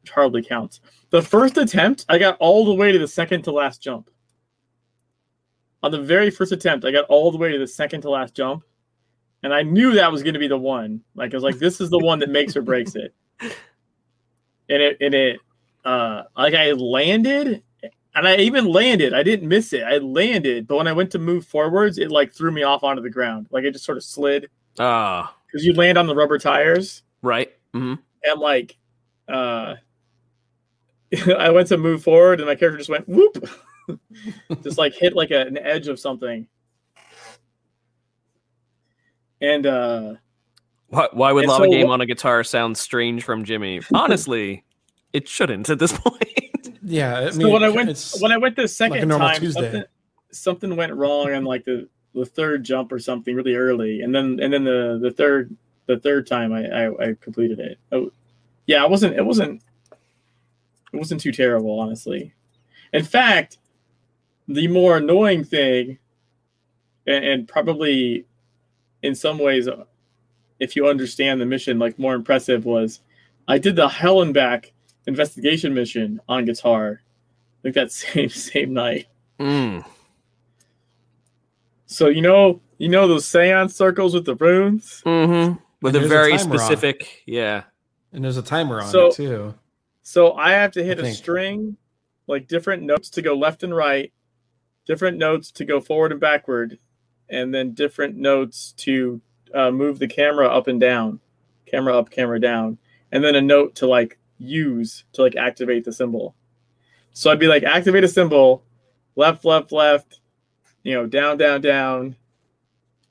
[0.00, 0.80] which hardly counts.
[1.10, 4.08] The first attempt, I got all the way to the second to last jump.
[5.82, 8.34] On the very first attempt, I got all the way to the second to last
[8.34, 8.64] jump,
[9.42, 11.02] and I knew that was going to be the one.
[11.14, 13.14] Like I was like, this is the one that makes or breaks it.
[14.70, 15.40] And it and it
[15.86, 17.62] uh like I landed
[18.14, 19.14] and I even landed.
[19.14, 19.82] I didn't miss it.
[19.82, 23.00] I landed, but when I went to move forwards, it like threw me off onto
[23.00, 23.46] the ground.
[23.50, 27.50] Like it just sort of slid Ah, because you land on the rubber tires right.
[27.72, 28.76] hmm and like
[29.28, 29.76] uh
[31.38, 33.48] I went to move forward and my character just went whoop
[34.62, 36.46] just like hit like a, an edge of something.
[39.40, 40.14] And uh
[40.88, 43.80] Why, why would Lava so Game on a guitar sound strange from Jimmy?
[43.94, 44.64] Honestly,
[45.12, 46.78] it shouldn't at this point.
[46.82, 49.84] Yeah, I so when I went when I went the second normal time something,
[50.32, 54.40] something went wrong on like the the third jump or something really early and then
[54.40, 55.54] and then the the third
[55.86, 57.78] the third time I I, I completed it.
[57.92, 58.10] Oh,
[58.66, 59.62] yeah, it wasn't it wasn't
[60.92, 62.34] it wasn't too terrible honestly.
[62.92, 63.58] In fact,
[64.48, 65.98] the more annoying thing
[67.06, 68.24] and, and probably
[69.02, 69.68] in some ways
[70.58, 73.00] if you understand the mission like more impressive was
[73.46, 74.72] I did the hell and back
[75.06, 77.00] investigation mission on guitar
[77.64, 79.06] like that same same night.
[79.38, 79.84] Mm.
[81.86, 85.00] So you know you know those seance circles with the runes?
[85.04, 86.38] hmm With And a there's a very on.
[86.38, 87.64] specific, yeah.
[88.12, 89.54] and there's a timer on So- it too.
[90.02, 91.76] So I have to hit a string,
[92.26, 94.10] like different notes to go left and right,
[94.88, 96.78] different notes to go forward and backward,
[97.28, 99.20] and then different notes to
[99.54, 101.20] uh, move the camera up and down,
[101.66, 102.78] camera up, camera down,
[103.12, 106.34] and then a note to like use to like activate the symbol.
[107.12, 108.64] So I'd be like activate a symbol,
[109.14, 110.20] left, left, left,
[110.82, 112.16] you know, down, down, down.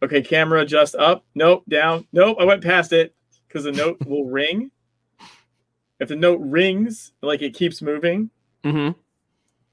[0.02, 1.26] Okay, camera adjust up.
[1.36, 2.08] Nope, down.
[2.12, 3.14] Nope, I went past it
[3.48, 4.72] because the note will ring.
[6.00, 8.32] If the note rings, like it keeps moving,
[8.64, 8.92] hmm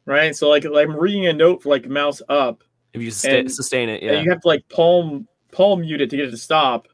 [0.07, 0.35] right?
[0.35, 3.89] So like I'm reading a note for like mouse up, If you sustain, And- sustain
[3.89, 4.21] it, yeah.
[4.21, 6.89] you have to like palm palm mute it to get it to stop.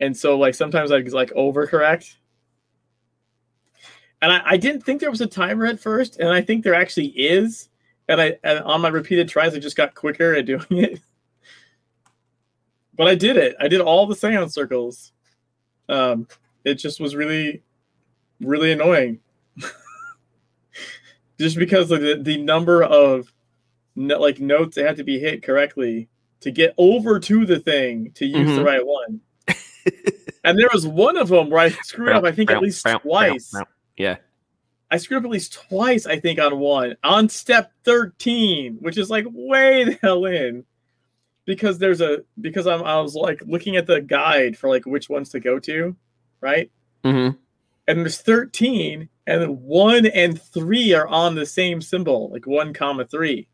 [0.00, 2.16] And so like sometimes I like overcorrect.
[4.20, 6.74] And I, I didn't think there was a timer at first, and I think there
[6.74, 7.68] actually is.
[8.08, 11.00] And I and on my repeated tries, I just got quicker at doing it.
[12.94, 13.56] But I did it.
[13.58, 15.12] I did all the seance circles.
[15.88, 16.28] Um,
[16.64, 17.62] it just was really,
[18.40, 19.18] really annoying.
[21.42, 23.32] Just because of the, the number of
[23.96, 26.08] no, like notes that had to be hit correctly
[26.40, 28.64] to get over to the thing to use the Mhm.
[28.64, 29.20] right one.
[30.44, 33.52] and there was one of them where I screwed up, I think at least twice.
[33.96, 34.16] Yeah.
[34.90, 39.08] I screwed up at least twice, I think, on one on step 13, which is
[39.10, 40.64] like way the hell in.
[41.44, 45.08] Because there's a because I'm I was like looking at the guide for like which
[45.08, 45.96] ones to go to,
[46.40, 46.70] right?
[47.04, 47.30] hmm
[47.88, 52.72] And there's 13, and then one and three are on the same symbol, like one
[52.72, 53.48] comma three.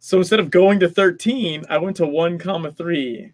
[0.00, 3.32] So instead of going to 13, I went to one comma three,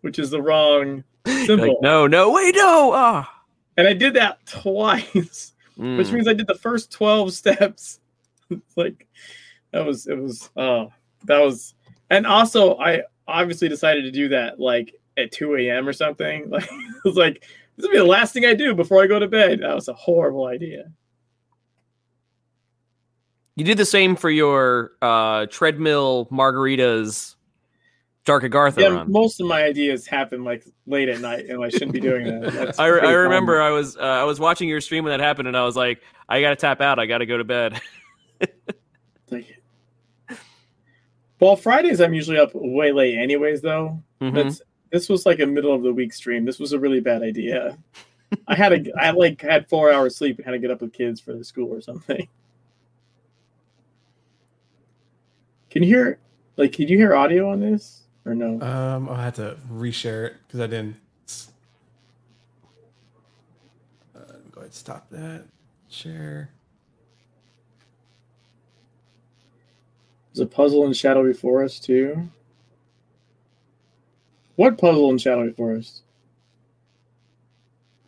[0.00, 1.68] which is the wrong symbol.
[1.68, 2.92] Like, no, no, wait, no.
[2.94, 3.42] Ah.
[3.76, 5.52] And I did that twice.
[5.78, 5.98] Mm.
[5.98, 7.98] which means I did the first 12 steps.
[8.76, 9.08] like
[9.72, 10.92] that was it was oh
[11.24, 11.74] that was
[12.10, 15.88] and also I obviously decided to do that like at 2 a.m.
[15.88, 16.48] or something.
[16.48, 17.44] Like it was like
[17.76, 19.60] this will be the last thing I do before I go to bed.
[19.60, 20.84] That was a horrible idea.
[23.56, 27.36] You did the same for your uh, treadmill margaritas
[28.24, 29.12] Dark Agartha Yeah, run.
[29.12, 32.74] most of my ideas happen like late at night, and I shouldn't be doing that.
[32.80, 33.60] I, I remember.
[33.60, 36.00] I was uh, I was watching your stream when that happened, and I was like,
[36.28, 36.98] I gotta tap out.
[36.98, 37.80] I gotta go to bed.
[41.40, 43.60] Well, Fridays I'm usually up way late, anyways.
[43.60, 44.32] Though Mhm.
[44.34, 44.62] That's
[44.94, 46.44] this was like a middle of the week stream.
[46.44, 47.76] This was a really bad idea.
[48.46, 50.92] I had a I like had four hours sleep and had to get up with
[50.92, 52.28] kids for the school or something.
[55.68, 56.20] Can you hear
[56.56, 58.60] like can you hear audio on this or no?
[58.64, 60.96] Um, I'll have to reshare it because I didn't.
[64.14, 65.42] Uh, go ahead, stop that.
[65.88, 66.50] Share.
[70.32, 72.28] There's a puzzle in Shadowy Forest too.
[74.56, 76.02] What puzzle in Shadowy Forest?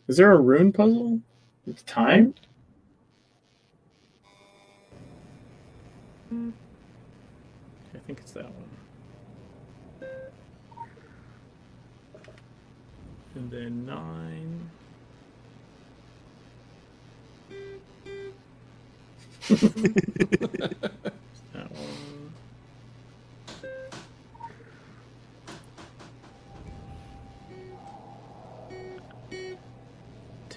[0.07, 1.21] Is there a rune puzzle?
[1.67, 2.39] It's timed?
[6.33, 8.71] I think it's that one.
[13.35, 14.71] And then nine.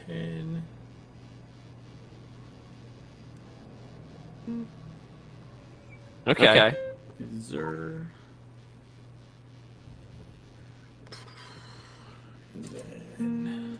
[0.10, 0.64] 10.
[6.28, 6.50] Okay.
[6.50, 6.78] okay.
[12.70, 13.80] Then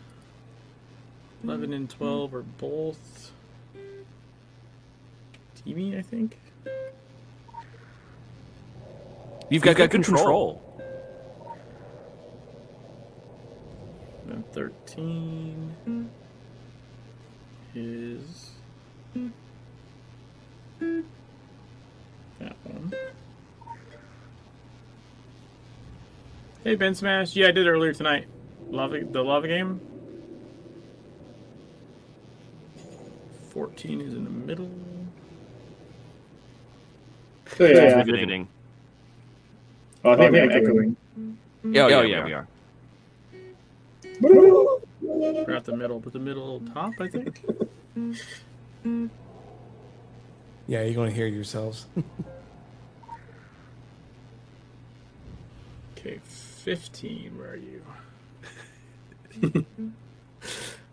[1.42, 3.32] 11 and 12 are both
[5.66, 6.38] TV, I think.
[9.48, 10.16] You've got, good control.
[10.16, 10.70] control.
[14.52, 15.76] 13.
[15.88, 16.08] Mm
[17.74, 18.50] is
[20.78, 22.94] that one.
[26.64, 27.34] Hey, Ben Smash.
[27.36, 28.26] Yeah, I did earlier tonight.
[28.70, 29.80] Lava, the lava game.
[33.50, 34.70] 14 is in the middle.
[37.58, 38.44] Oh, yeah, yeah.
[40.02, 40.96] Oh, I think oh, I'm echoing.
[41.18, 42.46] Oh, yeah, oh, yeah, we are.
[45.12, 47.44] We're at the middle, but the middle top, I think.
[50.66, 51.86] Yeah, you're going to hear yourselves.
[55.98, 57.36] Okay, 15.
[57.36, 57.82] Where are you?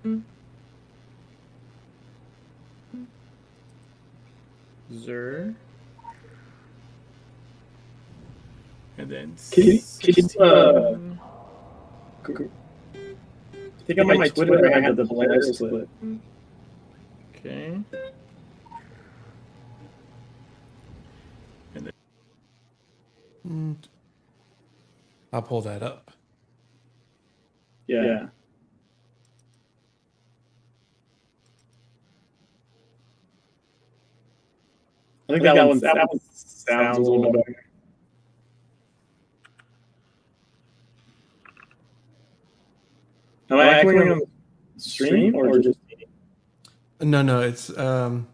[4.93, 5.55] Zer.
[8.97, 10.97] And then Can you- can you, uh,
[12.23, 12.31] I
[13.87, 15.87] think on my Twitter I had the Polaris split.
[17.35, 17.79] Okay.
[21.75, 21.91] And
[23.47, 23.75] Mm.
[25.31, 26.11] I'll pull that up.
[27.87, 28.03] Yeah.
[28.03, 28.27] yeah.
[35.29, 37.66] I think, that, one, that one sounds a little bit better.
[43.49, 44.27] Am I echoing on the
[44.79, 45.79] stream or just
[46.99, 48.27] No, no, it's um,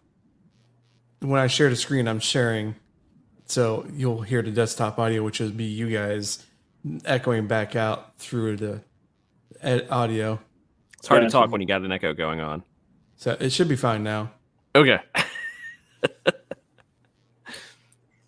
[1.19, 2.75] when I share the screen, I'm sharing,
[3.45, 6.45] so you'll hear the desktop audio, which would be you guys
[7.05, 8.81] echoing back out through the
[9.61, 10.39] ed- audio.
[10.97, 12.63] It's hard to talk when you got an echo going on.
[13.15, 14.31] So it should be fine now.
[14.75, 14.99] Okay.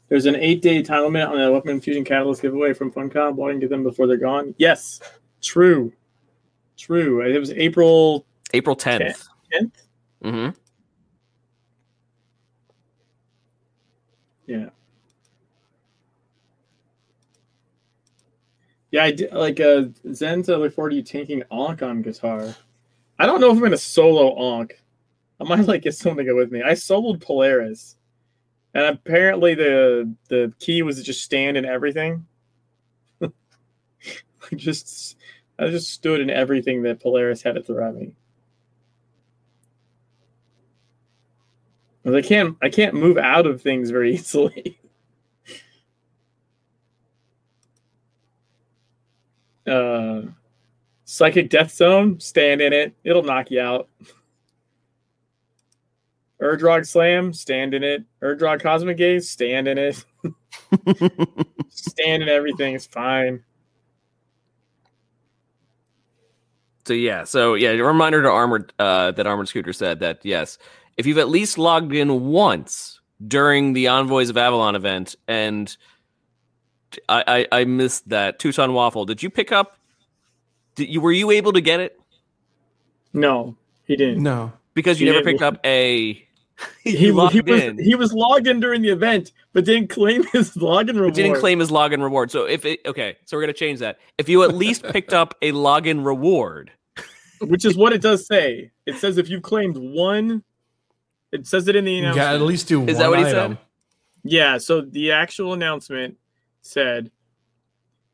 [0.08, 3.36] There's an eight day time limit on the Weapon Fusion Catalyst giveaway from Funcom.
[3.36, 4.54] Why didn't get them before they're gone?
[4.58, 5.02] Yes,
[5.42, 5.92] true.
[6.78, 7.22] True.
[7.22, 9.28] It was April April 10th.
[9.54, 9.72] 10th.
[10.22, 10.50] hmm
[14.48, 14.70] Yeah.
[18.92, 20.58] Yeah, I did, like uh, Zenza.
[20.58, 22.56] Look forward to you taking Ankh on guitar.
[23.20, 24.80] I don't know if I'm gonna solo Ankh.
[25.40, 26.62] I might like get someone to go with me.
[26.64, 27.98] I soloed Polaris,
[28.74, 32.26] and apparently the the key was to just stand in everything.
[33.22, 33.28] I
[34.56, 35.18] just
[35.58, 38.14] I just stood in everything that Polaris had to throw at me.
[42.06, 44.80] I can't I can't move out of things very easily.
[49.66, 50.22] uh
[51.06, 52.94] Psychic Death Zone, stand in it.
[53.04, 53.88] It'll knock you out.
[56.42, 58.04] Ur-Draug Slam, stand in it.
[58.24, 60.04] Ur-Draug Cosmic Gaze, stand in it.
[61.70, 63.44] stand in everything, it's fine.
[66.86, 70.58] So yeah, so yeah, a reminder to armored uh, that armored scooter said that yes,
[70.98, 75.76] if you've at least logged in once during the Envoys of Avalon event, and
[77.10, 79.06] I I, I missed that Tucson waffle.
[79.06, 79.78] Did you pick up?
[80.76, 82.00] Did you were you able to get it
[83.14, 83.56] No,
[83.86, 84.22] he didn't.
[84.22, 86.22] No, because you He never picked up a?
[86.84, 87.78] He, you logged he was in.
[87.80, 91.14] he was logged in during the event, but didn't claim his login reward.
[91.14, 92.32] But didn't claim his login reward.
[92.32, 94.00] So if it okay, so we're gonna change that.
[94.18, 96.72] If you at least picked up a login reward,
[97.42, 98.72] which is what it does say.
[98.86, 100.44] It says if you claimed one,
[101.32, 102.24] it says it in the you announcement.
[102.24, 103.58] got to at least do Is that what he said?
[104.24, 106.18] Yeah, so the actual announcement
[106.62, 107.12] said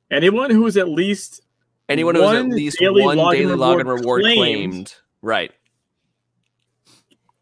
[0.09, 1.41] anyone who is at least
[1.89, 4.37] anyone who has at least daily one login daily reward login reward claimed.
[4.37, 5.51] claimed, right?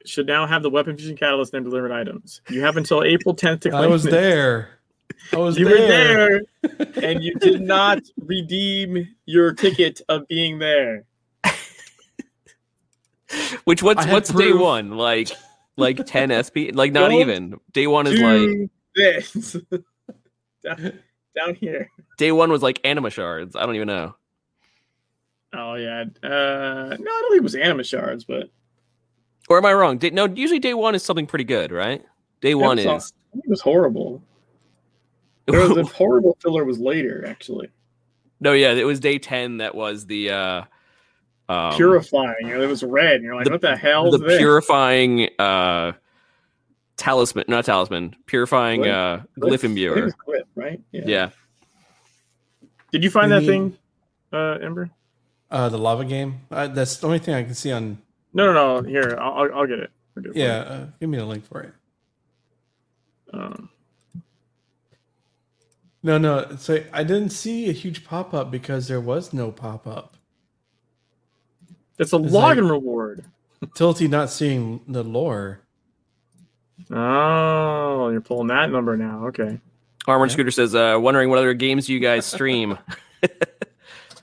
[0.05, 2.41] Should now have the weapon fusion catalyst and delivered items.
[2.49, 4.11] You have until April 10th to claim I was it.
[4.11, 4.79] there.
[5.33, 6.41] I was there You there.
[6.63, 11.05] were there and you did not redeem your ticket of being there.
[13.65, 15.29] Which what's I had what's day one like?
[15.77, 16.73] Like ten SP?
[16.73, 17.59] Like not Don't even.
[17.73, 19.53] Day one is like this
[20.63, 20.99] down,
[21.35, 21.89] down here.
[22.17, 23.55] day one was like anima shards.
[23.55, 24.15] I don't even know.
[25.53, 26.05] Oh yeah.
[26.23, 28.49] Uh no, I don't think it was anima shards, but
[29.49, 29.97] Or am I wrong?
[29.97, 32.03] Day, no, usually day one is something pretty good, right?
[32.41, 34.21] Day one was is it was horrible.
[35.47, 37.69] There was a horrible filler was later, actually.
[38.39, 40.61] no, yeah, it was day ten that was the uh
[41.49, 42.35] um, Purifying.
[42.41, 43.15] You know, it was red.
[43.15, 44.37] And you're like, the- what the hell the is this?
[44.37, 45.93] purifying uh
[46.97, 49.19] talisman, not talisman, purifying Glyph?
[49.19, 50.07] uh, glyph I imbuer.
[50.07, 50.79] it's Glyph, right?
[50.91, 51.29] Yeah.
[52.91, 53.77] Did you find You that mean- thing,
[54.33, 54.89] uh, Ember?
[55.51, 56.41] Uh, the lava game.
[56.51, 57.97] Uh, that's the only thing I can see on.
[58.39, 58.87] No, no, no.
[58.87, 59.91] Here, I'll, I'll- I'll get it.
[60.15, 61.73] I'll get it Yeah, uh, give me the link for it.
[63.33, 63.69] Um,
[66.01, 66.55] No, no.
[66.57, 70.15] So I didn't see a huge pop up because there was no pop up.
[71.97, 73.25] it's a It's login reward.
[73.75, 75.59] Tilty not seeing the lore.
[76.89, 79.27] Oh, you're pulling that number now.
[79.27, 79.59] Okay.
[80.07, 80.33] Armored Yeah.
[80.33, 82.77] Scooter says, uh, wondering what other games you guys stream.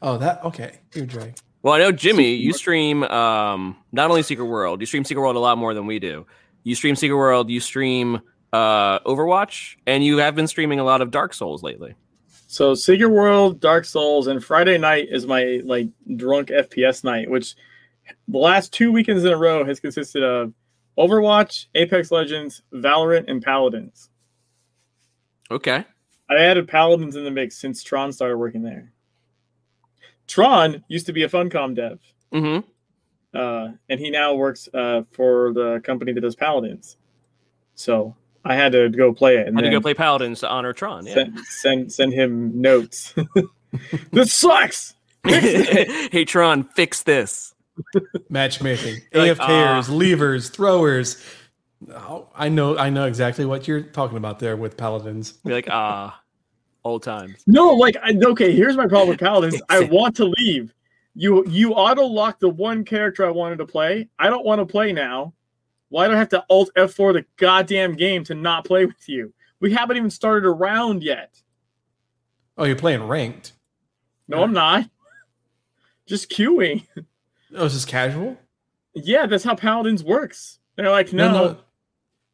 [0.02, 0.78] Oh, that okay.
[0.92, 1.34] Here, Dre.
[1.66, 5.34] Well, I know Jimmy, you stream um, not only Secret World, you stream Secret World
[5.34, 6.24] a lot more than we do.
[6.62, 8.20] You stream Secret World, you stream
[8.52, 11.96] uh, Overwatch, and you have been streaming a lot of Dark Souls lately.
[12.46, 17.56] So Secret World, Dark Souls, and Friday night is my like drunk FPS night, which
[18.28, 20.52] the last two weekends in a row has consisted of
[20.96, 24.08] Overwatch, Apex Legends, Valorant, and Paladins.
[25.50, 25.84] Okay.
[26.30, 28.92] I added Paladins in the mix since Tron started working there.
[30.26, 31.98] Tron used to be a Funcom dev,
[32.32, 32.58] hmm
[33.36, 36.96] uh, and he now works uh, for the company that does Paladins.
[37.74, 40.72] So I had to go play it and Had to go play Paladins to honor
[40.72, 41.06] Tron.
[41.06, 41.14] Yeah.
[41.14, 43.14] send, send send him notes.
[44.12, 44.94] this sucks.
[45.24, 47.54] hey, Tron, fix this.
[48.30, 49.02] Matchmaking.
[49.12, 49.92] You're like, AFKers, ah.
[49.92, 51.22] levers, throwers.
[51.92, 52.78] Oh, I know.
[52.78, 55.32] I know exactly what you're talking about there with paladins.
[55.32, 56.18] Be like, ah,
[56.86, 57.36] old time.
[57.46, 59.60] No, like I, okay, here's my problem with Paladins.
[59.68, 60.74] I want to leave.
[61.14, 64.08] You you auto lock the one character I wanted to play.
[64.18, 65.34] I don't want to play now.
[65.88, 69.32] Why do I have to alt F4 the goddamn game to not play with you?
[69.60, 71.40] We haven't even started a round yet.
[72.58, 73.52] Oh, you're playing ranked.
[74.28, 74.88] No, I'm not.
[76.06, 76.86] Just queuing.
[77.54, 78.36] Oh, is this casual?
[78.94, 80.58] Yeah, that's how Paladins works.
[80.74, 81.58] They're like, no, no.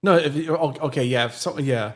[0.02, 1.92] No, if oh, okay, yeah, if so, yeah.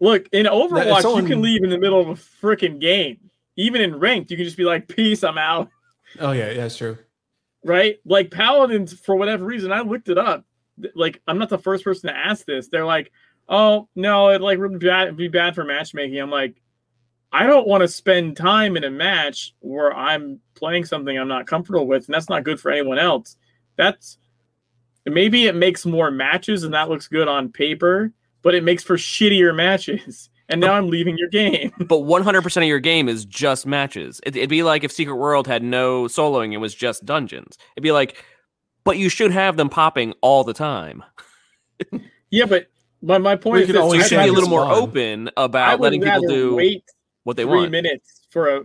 [0.00, 3.18] Look, in Overwatch, someone- you can leave in the middle of a freaking game.
[3.56, 5.68] Even in ranked, you can just be like, peace, I'm out.
[6.20, 6.96] Oh, yeah, yeah, that's true.
[7.64, 7.96] right?
[8.04, 10.44] Like paladins, for whatever reason, I looked it up.
[10.94, 12.68] Like I'm not the first person to ask this.
[12.68, 13.10] They're like,
[13.48, 16.60] "Oh no, it like would be bad, be bad for matchmaking." I'm like,
[17.32, 21.48] I don't want to spend time in a match where I'm playing something I'm not
[21.48, 23.36] comfortable with, and that's not good for anyone else.
[23.76, 24.18] That's
[25.04, 28.12] maybe it makes more matches, and that looks good on paper,
[28.44, 30.30] but it makes for shittier matches.
[30.48, 31.72] And now I'm leaving your game.
[31.78, 34.20] But 100% of your game is just matches.
[34.24, 37.56] It, it'd be like if Secret World had no soloing, it was just dungeons.
[37.74, 38.22] It'd be like,
[38.84, 41.02] but you should have them popping all the time.
[42.30, 42.66] yeah, but
[43.00, 44.82] my, my point We is could You I'd should be a little more spawn.
[44.82, 46.84] open about letting people do wait
[47.24, 47.70] what they three want.
[47.70, 48.62] minutes for a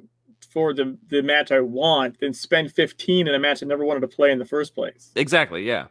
[0.52, 4.02] for the the match I want than spend 15 in a match I never wanted
[4.02, 5.12] to play in the first place.
[5.16, 5.88] Exactly, yeah.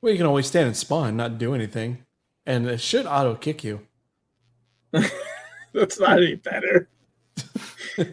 [0.00, 2.04] Well, you can always stand and spawn, not do anything,
[2.46, 3.80] and it should auto kick you.
[5.72, 6.88] That's not any better.
[7.96, 8.10] That's,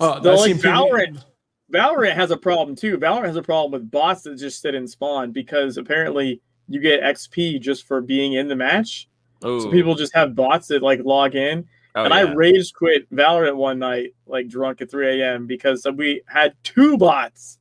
[0.00, 1.24] Oh, the, I've like Valorant,
[1.72, 2.98] Valorant has a problem too.
[2.98, 7.02] Valorant has a problem with bots that just sit and spawn because apparently you get
[7.02, 9.08] XP just for being in the match.
[9.42, 11.66] Oh, So people just have bots that like log in.
[11.96, 12.20] oh, and yeah.
[12.20, 15.46] I rage quit Valorant one night, like drunk at 3 a.m.
[15.46, 17.58] because we had two bots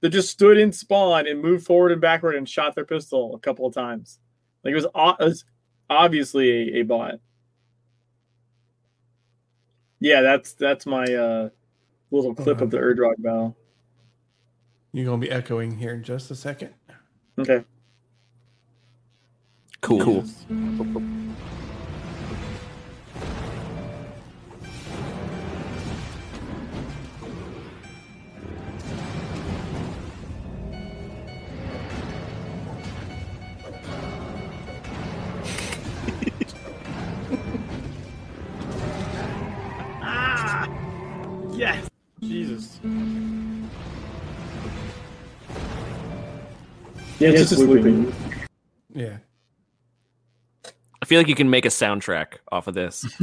[0.00, 3.38] that just stood in spawn and moved forward and backward and shot their pistol a
[3.38, 4.18] couple of times.
[4.64, 5.44] Like it was, o- it was
[5.90, 7.14] obviously a, a bot.
[10.00, 11.48] Yeah, that's that's my uh,
[12.10, 13.56] little clip of the Ur-Draug battle.
[14.92, 16.70] You're gonna be echoing here in just a second.
[17.38, 17.64] Okay.
[19.80, 20.00] cool.
[20.00, 20.24] cool.
[47.24, 48.12] Yeah, it's just looping.
[48.92, 49.16] Yeah.
[51.00, 53.02] I feel like you can make a soundtrack off of this.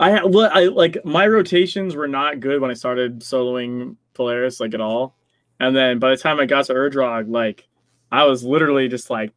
[0.00, 4.58] I ha- li- I like my rotations were not good when I started soloing Polaris
[4.58, 5.14] like at all,
[5.60, 7.68] and then by the time I got to Ur-Draug, like
[8.10, 9.32] I was literally just like,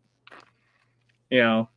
[1.29, 1.69] you know,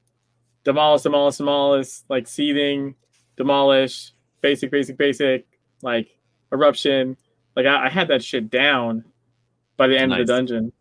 [0.65, 2.95] demolish, demolish, demolish, like seething,
[3.37, 5.47] demolish, basic, basic, basic,
[5.83, 6.09] like
[6.53, 7.19] eruption.
[7.55, 9.05] Like I, I had that shit down
[9.77, 10.73] by the end of the dungeon.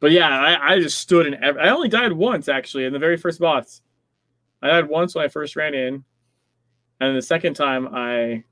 [0.00, 1.42] But yeah, I, I just stood in.
[1.42, 3.80] I only died once actually in the very first boss.
[4.62, 6.04] I died once when I first ran in,
[7.00, 8.44] and the second time I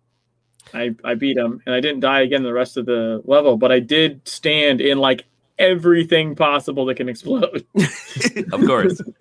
[0.73, 3.71] I, I beat him and I didn't die again the rest of the level, but
[3.71, 5.27] I did stand in like
[5.59, 7.67] everything possible that can explode.
[8.53, 9.01] of course.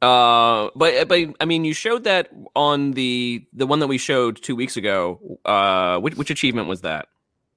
[0.00, 4.42] Uh, but but I mean, you showed that on the the one that we showed
[4.42, 5.38] two weeks ago.
[5.44, 7.06] Uh, which which achievement was that?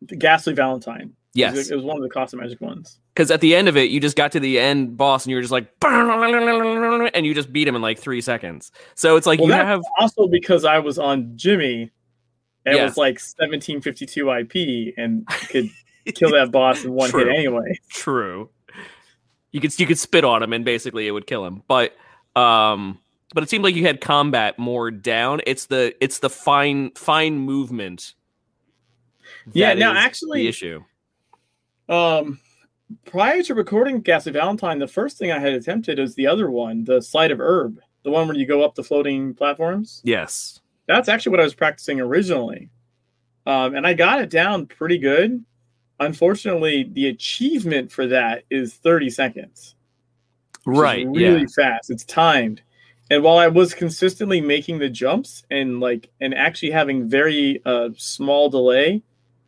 [0.02, 1.14] the Ghastly Valentine.
[1.36, 3.00] It was, Yes, it was one of the cost magic ones.
[3.14, 5.36] because at the end of it, you just got to the end boss, and you
[5.38, 8.72] were just like, and you just beat him in like three seconds.
[8.96, 11.92] So it's like Well, you have also because I was on Jimmy.
[12.68, 12.82] And Yeah.
[12.82, 15.70] It was like 1752 IP and could
[16.16, 17.26] kill that boss in one True.
[17.26, 17.80] hit anyway.
[17.90, 18.50] True.
[19.52, 21.62] You could you could spit on him and basically it would kill him.
[21.68, 21.96] But
[22.36, 22.98] um
[23.36, 25.42] but it seemed like you had combat more down.
[25.46, 28.16] It's the it's the fine fine movement.
[29.54, 30.84] Yeah, now actually- the issue.
[31.88, 32.40] Um,
[33.06, 36.84] prior to recording Ghastly Valentine, the first thing I had attempted is the other one,
[36.84, 40.02] the Slide of Herb, the one where you go up the floating platforms.
[40.04, 40.60] Yes.
[40.88, 42.70] That's actually what I was practicing originally.
[43.46, 45.44] Um, and I got it down pretty good.
[46.00, 49.76] Unfortunately, the achievement for that is 30 seconds.
[50.66, 51.08] Right.
[51.08, 51.48] really yeah.
[51.56, 51.90] fast.
[51.90, 52.62] It's timed.
[53.12, 57.90] And while I was consistently making the jumps and like and actually having very uh,
[57.98, 59.04] small delay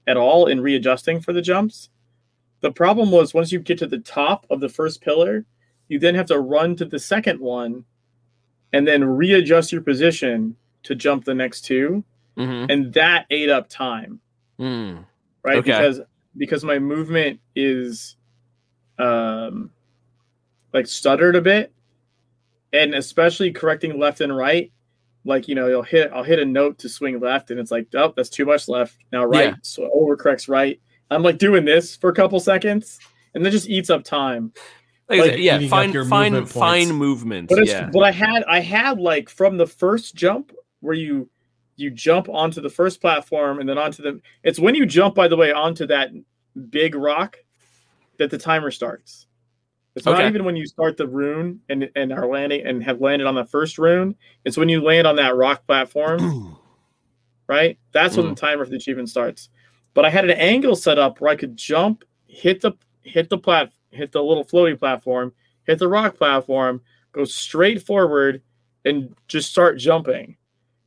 [0.06, 1.90] at all in readjusting for the jumps,
[2.62, 5.46] the problem was once you get to the top of the first pillar,
[5.90, 7.84] you then have to run to the second one
[8.74, 12.04] and then readjust your position to jump the next two,
[12.38, 12.72] Mhm.
[12.72, 14.20] and that ate up time
[14.60, 15.06] Mm.
[15.44, 15.58] right?
[15.58, 15.72] Okay.
[15.72, 16.02] Because
[16.38, 18.16] because my movement is
[19.00, 19.72] um
[20.74, 21.72] like stuttered a bit,
[22.74, 24.72] and especially correcting left and right.
[25.26, 27.88] Like you know, you'll hit I'll hit a note to swing left, and it's like,
[27.96, 28.98] oh, that's too much left.
[29.12, 29.56] Now right, Yeah.
[29.62, 30.80] so overcorrects right.
[31.10, 33.00] I'm like doing this for a couple seconds,
[33.34, 34.54] and then just eats up time.
[35.10, 37.50] Like Like, yeah, eating up fine your fine movement fine movement.
[37.50, 37.90] But it's yeah.
[37.92, 40.52] but I had I had like from the first jump
[40.82, 41.30] where you
[41.78, 45.28] you jump onto the first platform and then onto the it's when you jump by
[45.28, 46.10] the way onto that
[46.70, 47.38] big rock
[48.18, 49.28] that the timer starts.
[49.96, 53.28] It's not even when you start the rune and and are landing and have landed
[53.28, 54.16] on the first rune.
[54.46, 56.58] It's when you land on that rock platform,
[57.48, 57.80] right?
[57.94, 58.36] That's when Mm.
[58.36, 59.50] the timer for the achievement starts.
[59.98, 63.38] But I had an angle set up where I could jump, hit the hit the
[63.40, 65.34] plat hit the little floaty platform,
[65.64, 66.82] hit the rock platform,
[67.14, 68.44] go straight forward,
[68.86, 70.38] and just start jumping.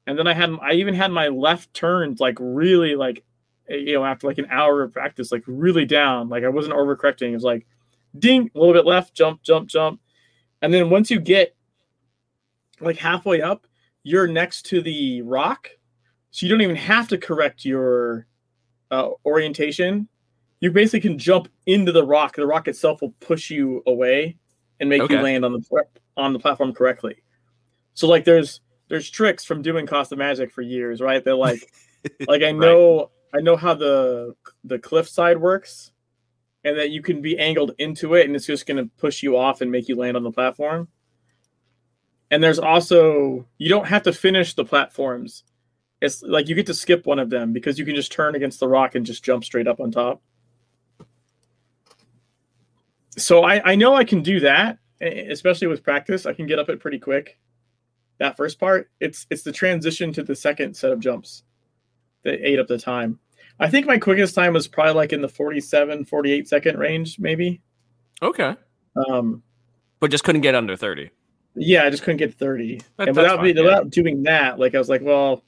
[0.06, 3.24] And then I had I even had my left turns like really like
[3.68, 6.76] eh, you know after like an hour of practice like really down like I wasn't
[6.76, 7.30] overcorrecting.
[7.30, 7.66] It was like
[8.16, 10.00] ding a little bit left, jump, jump, jump,
[10.62, 11.56] and then once you get
[12.80, 13.66] like halfway up,
[14.04, 15.68] you're next to the rock,
[16.30, 18.28] so you don't even have to correct your
[18.90, 20.08] uh, orientation.
[20.60, 22.36] You basically can jump into the rock.
[22.36, 24.36] The rock itself will push you away
[24.78, 25.16] and make Okay.
[25.16, 25.84] you land on the
[26.16, 27.22] on the platform correctly.
[27.94, 31.24] So like there's there's tricks from doing cost of magic for years, right?
[31.24, 31.72] They're like
[32.28, 34.34] like I know I know how the
[34.64, 35.92] the cliff side works
[36.64, 39.36] and that you can be angled into it and it's just going to push you
[39.36, 40.88] off and make you land on the platform.
[42.30, 45.44] And there's also you don't have to finish the platforms.
[46.00, 48.58] It's like you get to skip one of them because you can just turn against
[48.60, 50.22] the rock and just jump straight up on top.
[53.16, 56.26] So I, I know I can do that, especially with practice.
[56.26, 57.38] I can get up it pretty quick.
[58.18, 61.42] That first part, it's it's the transition to the second set of jumps
[62.22, 63.18] that ate up the time.
[63.58, 67.60] I think my quickest time was probably like in the 47, 48 second range, maybe.
[68.22, 68.56] okay.
[69.08, 69.42] Um,
[70.00, 71.10] But just couldn't get under 30.
[71.56, 72.80] yeah, I just couldn't get 30.
[72.96, 73.64] That- and without, fine, be, yeah.
[73.66, 75.44] without doing that, like I was like, well,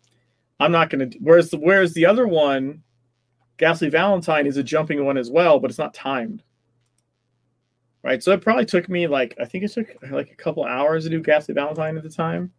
[0.62, 1.18] I'm not going to.
[1.18, 2.82] Whereas the whereas the other one,
[3.56, 6.42] Ghastly Valentine, is a jumping one as well, but it's not timed.
[8.04, 11.04] Right, so it probably took me like I think it took like a couple hours
[11.04, 12.52] to do Ghastly Valentine at the time.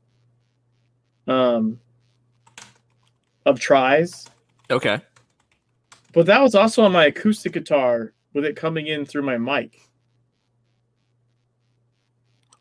[1.27, 1.79] Um,
[3.45, 4.25] of tries,
[4.69, 4.99] Okay.
[6.13, 9.79] but that was also on my acoustic guitar with it coming in through my mic.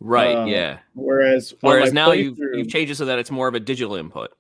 [0.01, 0.79] Right, Uh, yeah.
[0.95, 4.33] Whereas Whereas now you've, you've changed it so that it's more of a digital input.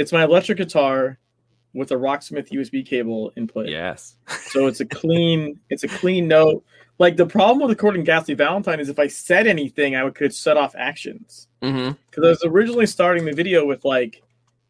[0.00, 1.18] It's my electric guitar
[1.74, 3.68] with a Rocksmith USB cable input.
[3.68, 4.16] Yes.
[4.46, 6.64] So it's a clean, it's a clean note.
[6.98, 10.56] Like the problem with recording Ghastly Valentine is if I said anything, I could set
[10.56, 11.48] off actions.
[11.62, 11.92] Mm-hmm.
[12.10, 14.22] Because I was originally starting the video with like,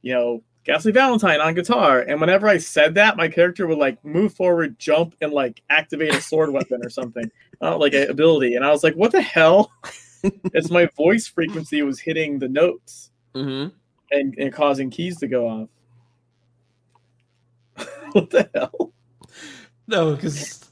[0.02, 4.04] you know, Ghastly Valentine on guitar, and whenever I said that, my character would like
[4.04, 7.30] move forward, jump, and like activate a sword weapon or something,
[7.62, 8.56] uh, like an ability.
[8.56, 9.72] And I was like, what the hell?
[10.52, 13.74] it's my voice frequency was hitting the notes Mm-hmm.
[14.10, 15.68] And, and causing keys to go off.
[18.12, 18.92] what the hell?
[19.86, 20.64] No, because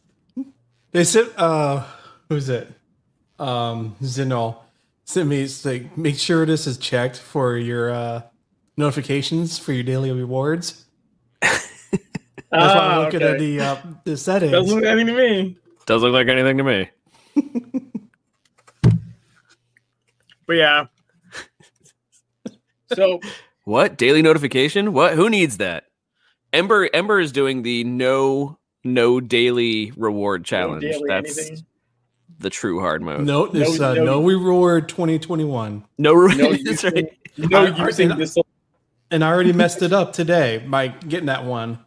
[0.92, 1.84] they said, uh,
[2.28, 2.68] who's it?
[3.38, 4.58] Um, Zinol
[5.04, 8.22] sent me, it's like, make sure this is checked for your uh,
[8.76, 10.84] notifications for your daily rewards.
[11.40, 11.68] That's
[12.50, 13.32] why Ah, I'm looking okay.
[13.32, 14.52] at the uh, the settings.
[14.52, 15.58] Doesn't look anything to me.
[15.86, 16.90] Doesn't look like anything to me.
[20.48, 20.86] But yeah.
[22.94, 23.20] So
[23.64, 24.92] What daily notification?
[24.94, 25.14] What?
[25.14, 25.84] Who needs that?
[26.52, 30.82] Ember Ember is doing the no no daily reward challenge.
[30.82, 31.66] daily That's anything.
[32.38, 33.26] the true hard mode.
[33.26, 37.18] no, this No- uh, no- no reward 2021, No, re- no that's using, right.
[37.36, 38.36] no I- I- using and- this.
[39.10, 41.78] and I already messed it up today by getting that one.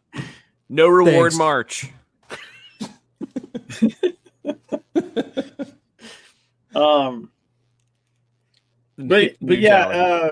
[0.69, 1.37] No reward Thanks.
[1.37, 1.91] march.
[6.75, 7.29] Um,
[8.97, 10.29] but but yeah, uh,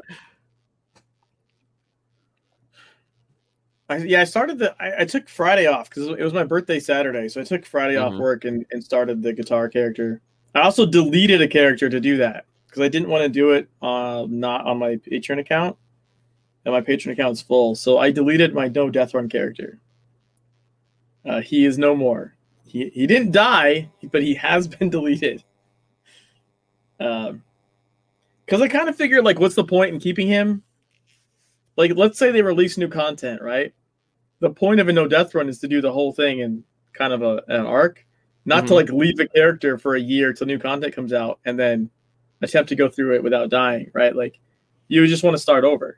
[3.89, 4.75] I, yeah, I started the.
[4.79, 7.97] I, I took Friday off because it was my birthday Saturday, so I took Friday
[7.97, 8.19] off Mhm.
[8.19, 10.21] work and, and started the guitar character.
[10.53, 13.67] I also deleted a character to do that because I didn't want to do it
[13.81, 15.75] uh, not on my Patreon account,
[16.65, 19.79] and my Patreon account's full, so I deleted my No Death Run character.
[21.25, 22.35] Uh, he is no more.
[22.65, 25.43] He he didn't die, but he has been deleted.
[26.99, 27.43] Um,
[28.45, 30.63] because I kind of figured like, what's the point in keeping him?
[31.77, 33.73] Like, let's say they release new content, right?
[34.39, 36.63] The point of a no death run is to do the whole thing in
[36.93, 38.05] kind of a an arc,
[38.45, 38.75] not to Mhm.
[38.75, 41.89] like leave a character for a year till new content comes out and then
[42.41, 44.15] attempt to go through it without dying, right?
[44.15, 44.39] Like,
[44.87, 45.97] you just want to start over.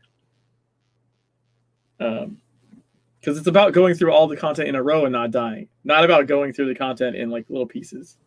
[2.00, 2.42] Um,
[3.20, 6.04] because it's about going through all the content in a row and not dying, not
[6.04, 8.18] about going through the content in like little pieces.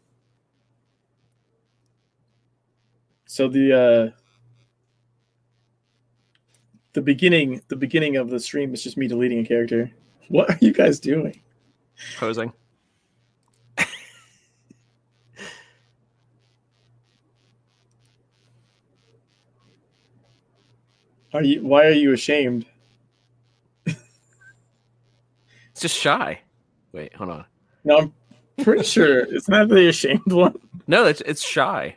[3.27, 4.11] So the uh
[6.93, 9.91] the beginning the beginning of the stream is just me deleting a character.
[10.29, 11.41] What are you guys doing?
[12.17, 12.53] posing.
[21.33, 22.67] Are you why are you ashamed?
[23.87, 26.41] It's just shy.
[26.93, 27.45] Wait, hold on.
[27.83, 28.13] No, I'm
[28.63, 30.55] pretty sure it's not that the ashamed one.
[30.87, 31.97] No, it's it's shy.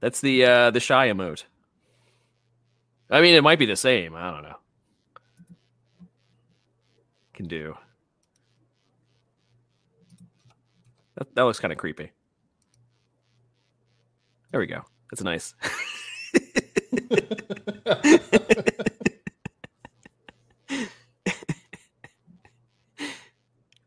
[0.00, 1.44] That's the uh the shy emote.
[3.10, 4.14] I mean, it might be the same.
[4.16, 4.56] I don't know.
[7.34, 7.74] Can do.
[11.16, 12.10] That, that looks kind of creepy.
[14.50, 14.82] There we go.
[15.10, 15.54] That's nice.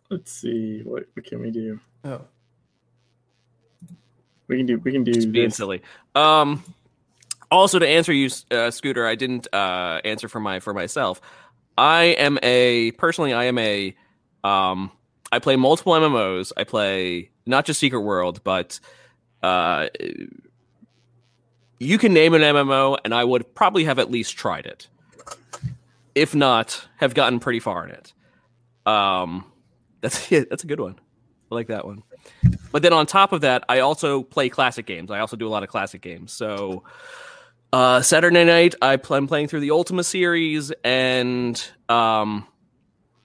[0.09, 1.79] Let's see what, what can we do.
[2.05, 2.21] Oh,
[4.47, 5.57] We can do we can do Just being this.
[5.57, 5.81] silly.
[6.15, 6.63] Um,
[7.51, 11.19] also to answer you, uh, Scooter, I didn't uh, answer for my for myself.
[11.77, 13.95] I am a personally, I am a
[14.43, 14.91] um,
[15.31, 16.51] I play multiple MMOs.
[16.55, 18.79] I play not just Secret World, but
[19.43, 19.87] uh,
[21.79, 24.87] you can name an MMO, and I would probably have at least tried it,
[26.15, 28.13] if not have gotten pretty far in it.
[28.85, 29.45] Um,
[30.01, 30.95] that's yeah, that's a good one.
[31.51, 32.03] I like that one.
[32.71, 35.11] But then on top of that, I also play classic games.
[35.11, 36.33] I also do a lot of classic games.
[36.33, 36.83] So
[37.73, 42.47] uh, Saturday night, I pl- I'm playing through the Ultima series, and um,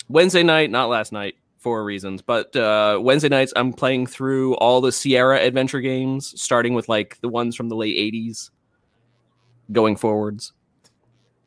[0.08, 4.80] Wednesday night, not last night for reasons, but uh, Wednesday nights I'm playing through all
[4.80, 8.50] the Sierra adventure games, starting with like the ones from the late '80s,
[9.70, 10.52] going forwards.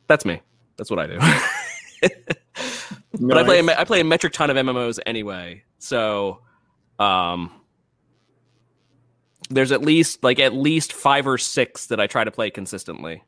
[0.07, 0.41] That's me.
[0.77, 1.19] That's what I do.
[3.19, 6.41] But I play I play a metric ton of MMOs anyway, so
[6.99, 7.51] um,
[9.49, 13.23] there's at least like at least five or six that I try to play consistently.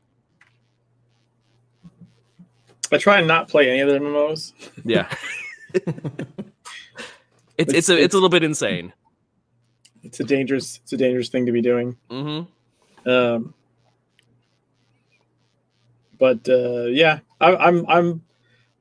[2.91, 4.53] I try and not play any of the MMOs.
[4.85, 5.13] Yeah,
[7.57, 8.93] it's it's a it's a little bit insane.
[10.03, 11.97] It's a dangerous it's a dangerous thing to be doing.
[12.09, 12.41] hmm
[13.05, 13.53] Um,
[16.17, 18.23] but uh, yeah, I, I'm I'm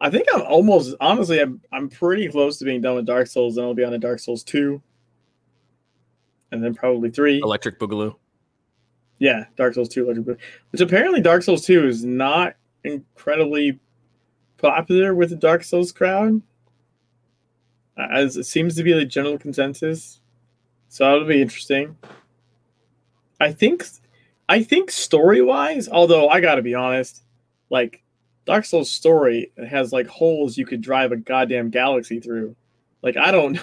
[0.00, 3.56] I think I'm almost honestly I'm I'm pretty close to being done with Dark Souls.
[3.56, 4.80] and I'll be on to Dark Souls two,
[6.52, 7.40] and then probably three.
[7.40, 8.14] Electric Boogaloo.
[9.18, 10.40] Yeah, Dark Souls two, Electric Boogaloo.
[10.70, 13.78] which apparently Dark Souls two is not incredibly
[14.58, 16.40] popular with the Dark Souls crowd,
[17.98, 20.20] as it seems to be the general consensus.
[20.88, 21.96] So that'll be interesting.
[23.40, 23.84] I think,
[24.48, 27.22] I think story wise, although I gotta be honest,
[27.70, 28.02] like
[28.44, 32.54] Dark Souls story has like holes you could drive a goddamn galaxy through.
[33.02, 33.62] Like I don't know.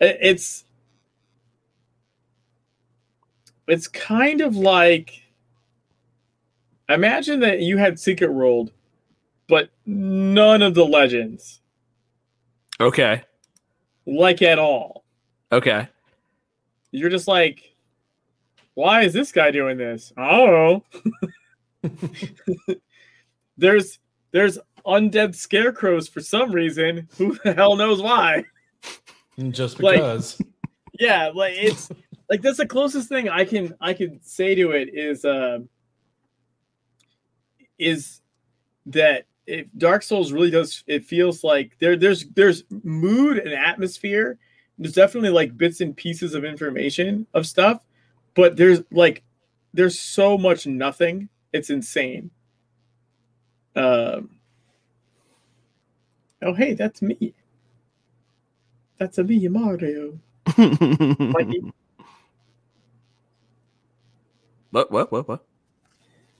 [0.00, 0.64] It's
[3.68, 5.22] it's kind of like
[6.88, 8.72] imagine that you had Secret World,
[9.48, 11.60] but none of the legends,
[12.80, 13.22] Okay.
[14.06, 15.04] like at all.
[15.52, 15.88] Okay.
[16.90, 17.74] You're just like,
[18.74, 20.12] why is this guy doing this?
[20.16, 20.84] I don't
[21.82, 21.90] know.
[23.56, 23.98] there's
[24.30, 27.08] there's undead scarecrows for some reason.
[27.18, 28.44] Who the hell knows why?
[29.50, 30.40] Just Like- because.
[31.00, 31.90] Yeah, like it's
[32.30, 35.60] like that's the closest thing I can I can say to it is uh
[37.78, 38.20] is
[38.86, 44.38] that if Dark Souls really does it feels like there there's there's mood and atmosphere.
[44.78, 47.84] There's definitely like bits and pieces of information of stuff,
[48.34, 49.22] but there's like
[49.74, 51.28] there's so much nothing.
[51.52, 52.30] It's insane.
[53.74, 54.30] Um
[56.42, 57.34] Oh hey, that's me.
[58.98, 60.18] That's a me, Mario.
[60.58, 61.72] Mikey.
[64.70, 64.90] What?
[64.90, 65.12] What?
[65.12, 65.28] What?
[65.28, 65.44] What?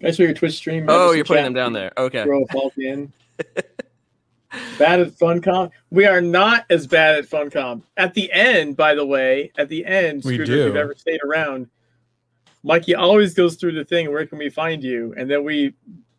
[0.02, 0.86] I saw your Twitch stream.
[0.88, 1.92] Oh, you're putting them down there.
[1.96, 2.22] Okay.
[2.22, 3.12] Throw a fault in.
[4.78, 5.70] bad at FunCom.
[5.90, 7.82] We are not as bad at FunCom.
[7.96, 11.20] At the end, by the way, at the end, We Scrooge, if you've ever stayed
[11.24, 11.68] around,
[12.62, 14.10] Mikey always goes through the thing.
[14.10, 15.14] Where can we find you?
[15.16, 15.74] And then we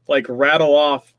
[0.07, 1.13] like rattle off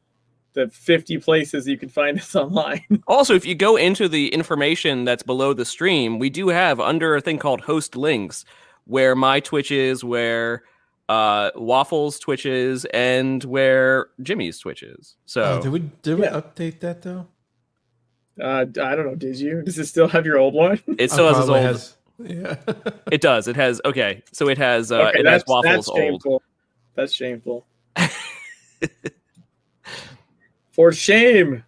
[0.52, 3.02] the 50 places you can find us online.
[3.06, 7.16] Also, if you go into the information that's below the stream, we do have under
[7.16, 8.44] a thing called host links
[8.84, 10.64] where my Twitch is, where
[11.10, 15.16] uh, Waffles Twitches and where Jimmy's Twitch is.
[15.26, 16.40] So Oh, did we did we Yeah.
[16.40, 17.26] update that though?
[18.40, 18.64] uh, I
[18.94, 19.14] don't know.
[19.16, 19.62] Did you?
[19.62, 20.80] Does it still have your old one?
[20.98, 21.66] it still has its probably old.
[21.66, 22.56] has- yeah.
[23.10, 23.48] It does.
[23.48, 23.80] It has.
[23.84, 24.92] Okay, so it has.
[24.92, 25.98] Uh, Okay, it has that's, Waffles that's old.
[25.98, 26.42] shameful.
[26.94, 27.66] That's shameful.
[30.72, 31.64] For shame.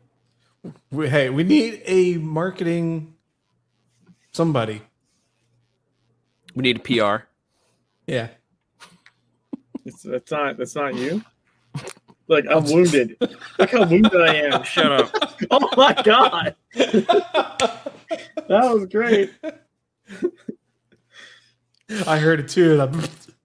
[0.91, 3.15] We, hey, we need a marketing
[4.33, 4.83] somebody.
[6.55, 7.25] We need a PR.
[8.07, 8.29] Yeah.
[9.85, 11.23] It's, that's not that's not you.
[12.29, 13.17] Like I'm wounded.
[13.59, 14.63] Look how wounded I am.
[14.65, 15.11] Shut up.
[15.51, 16.55] Oh my god.
[16.75, 17.91] That
[18.49, 19.33] was great.
[22.07, 22.81] I heard it too.
[22.81, 23.03] I'm-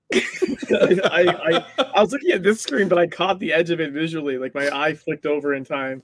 [0.71, 3.91] I, I I was looking at this screen, but I caught the edge of it
[3.91, 4.37] visually.
[4.37, 6.01] Like my eye flicked over in time.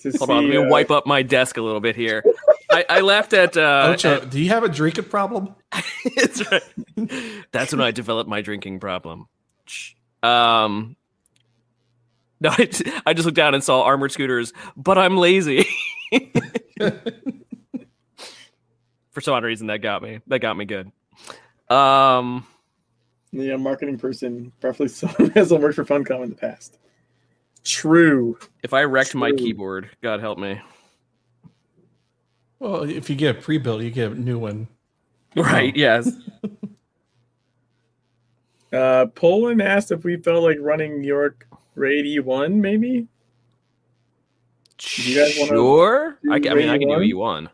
[0.00, 2.24] To Hold on, let me uh, wipe up my desk a little bit here.
[2.70, 3.56] I, I laughed at.
[3.58, 5.54] Uh, Ocho, do you have a drinking problem?
[6.16, 6.62] That's right.
[7.52, 9.26] That's when I developed my drinking problem.
[9.70, 9.94] Shh.
[10.22, 10.96] Um,
[12.40, 12.68] no, I,
[13.06, 15.66] I just looked down and saw armored scooters, but I'm lazy.
[19.12, 20.20] For some odd reason, that got me.
[20.28, 20.90] That got me good.
[21.68, 22.46] Um,
[23.32, 26.78] the uh, marketing person, preferably someone who hasn't worked for Funcom in the past.
[27.62, 28.38] True.
[28.62, 30.60] if I wrecked my keyboard, God help me.
[32.58, 34.68] Well, if you get a pre-built, you get a new one.
[35.36, 35.76] Right?
[35.76, 36.10] Yes.
[38.72, 43.06] Uh, Poland asked if we felt like running York Raid E1, maybe.
[44.96, 46.18] you guys wanna Sure.
[46.30, 47.50] I, I mean, I can do Raid E one.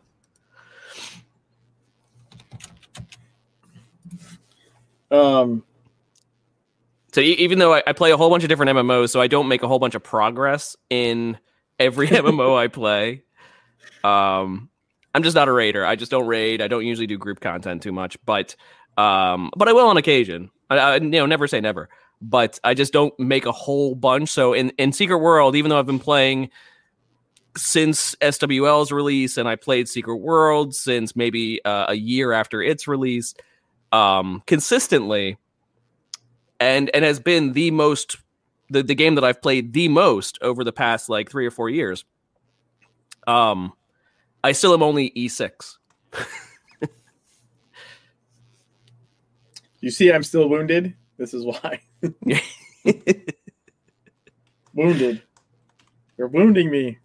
[5.09, 5.63] Um,
[7.13, 9.47] So even though I, I play a whole bunch of different MMOs, so I don't
[9.47, 11.37] make a whole bunch of progress in
[11.79, 13.23] every MMO I play.
[14.03, 14.69] Um,
[15.15, 15.83] I'm just not a raider.
[15.83, 16.61] I just don't raid.
[16.61, 18.55] I don't usually do group content too much, but
[18.97, 20.49] um, but I will on occasion.
[20.69, 21.89] I, I you know never say never,
[22.21, 24.29] but I just don't make a whole bunch.
[24.29, 26.49] So in in Secret World, even though I've been playing
[27.55, 32.87] since SWL's release, and I played Secret World since maybe uh, a year after its
[32.87, 33.33] release,
[33.91, 35.37] um, consistently
[36.59, 38.17] and and has been the most
[38.69, 41.69] the, the game that I've played the most over the past like three or four
[41.69, 42.03] years.
[43.25, 43.73] Um,
[44.43, 45.77] I still am only E six.
[49.87, 50.93] you see, I'm still wounded.
[51.17, 51.79] This is why.
[54.73, 55.21] wounded.
[56.17, 56.97] You're wounding me.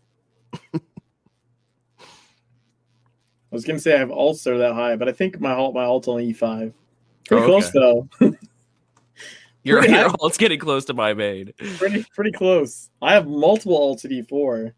[0.75, 0.81] I
[3.53, 6.09] was gonna say I have ults that high, but I think my ult my ult's
[6.09, 6.73] only E5.
[7.29, 7.79] Pretty Oh, close okay.
[7.79, 8.09] though.
[9.63, 10.15] You're, Pretty you're high.
[10.19, 11.53] all, it's getting close to my main.
[11.79, 12.91] pretty pretty close.
[13.01, 14.73] I have multiple ults at E4.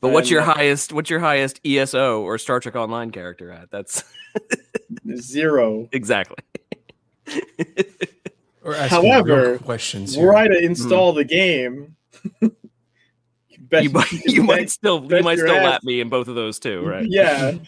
[0.00, 0.90] But what's your highest?
[0.94, 3.70] What's your highest ESO or Star Trek Online character at?
[3.70, 4.02] That's
[5.16, 5.88] Zero.
[5.92, 6.36] exactly.
[8.62, 10.16] Or asking However, questions.
[10.16, 10.34] Were.
[10.34, 11.96] I to install the game,
[12.40, 15.64] bet- You might, you bet- might still you might still ass.
[15.64, 17.04] lap me in both of those too, right?
[17.06, 17.58] Yeah.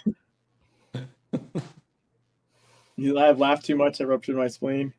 [2.96, 4.00] you I have laughed too much.
[4.00, 4.94] I ruptured my spleen.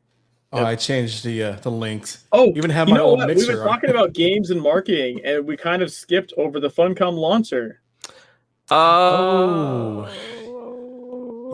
[0.52, 2.24] Oh, I changed the uh, the links.
[2.32, 3.34] Oh, Even have you my know old what?
[3.34, 7.14] We were talking about games and marketing, and we kind of skipped over the Funcom
[7.14, 7.80] launcher.
[8.70, 10.08] Oh.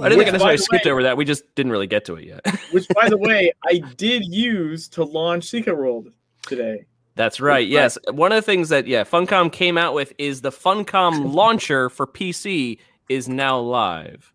[0.02, 1.16] I didn't think I Which, by necessarily the skipped way- over that.
[1.16, 2.40] We just didn't really get to it yet.
[2.72, 6.08] Which, by the way, I did use to launch Secret World
[6.46, 6.86] today.
[7.16, 7.66] That's right.
[7.66, 7.96] Yes.
[8.10, 12.06] One of the things that yeah, Funcom came out with is the Funcom launcher for
[12.06, 14.32] PC is now live.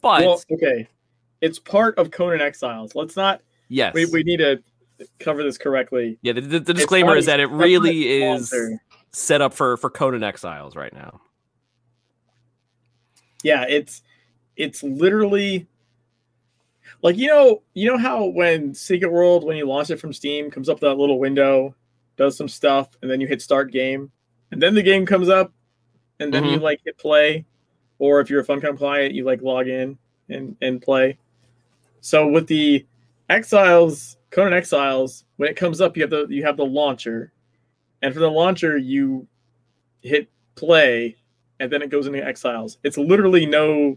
[0.00, 0.88] But well, okay,
[1.40, 2.94] it's part of Conan Exiles.
[2.94, 3.42] Let's not.
[3.68, 3.92] yes.
[3.94, 4.62] We, we need to
[5.18, 6.18] cover this correctly.
[6.22, 8.80] Yeah, the, the, the disclaimer is that it really is sponsor.
[9.10, 11.20] set up for for Conan Exiles right now.
[13.42, 14.02] Yeah, it's
[14.56, 15.66] it's literally
[17.02, 20.50] like you know you know how when Secret World when you launch it from Steam
[20.50, 21.74] comes up that little window,
[22.16, 24.10] does some stuff, and then you hit start game,
[24.50, 25.52] and then the game comes up,
[26.20, 26.62] and then you Mhm.
[26.62, 27.44] like hit play,
[27.98, 29.98] or if you're a Funcom client, you like log in
[30.28, 31.18] and and play.
[32.00, 32.84] So with the
[33.30, 37.32] Exiles, Conan Exiles, when it comes up, you have the you have the launcher,
[38.02, 39.26] and for the launcher you
[40.02, 41.16] hit play,
[41.60, 42.78] and then it goes into Exiles.
[42.82, 43.96] It's literally no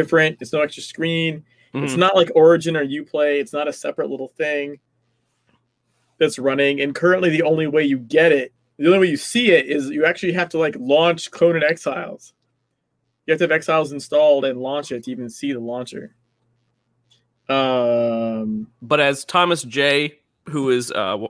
[0.00, 0.38] different.
[0.40, 1.44] It's no extra screen.
[1.74, 1.98] It's Mhm.
[1.98, 3.40] not like Origin or Uplay.
[3.40, 4.78] It's not a separate little thing
[6.18, 6.80] that's running.
[6.80, 9.90] And currently, the only way you get it, the only way you see it, is
[9.90, 12.32] you actually have to like launch Conan Exiles.
[13.26, 16.14] You have to have Exiles installed and launch it to even see the launcher.
[17.48, 20.18] Um, But as Thomas J,
[20.48, 21.26] who is uh,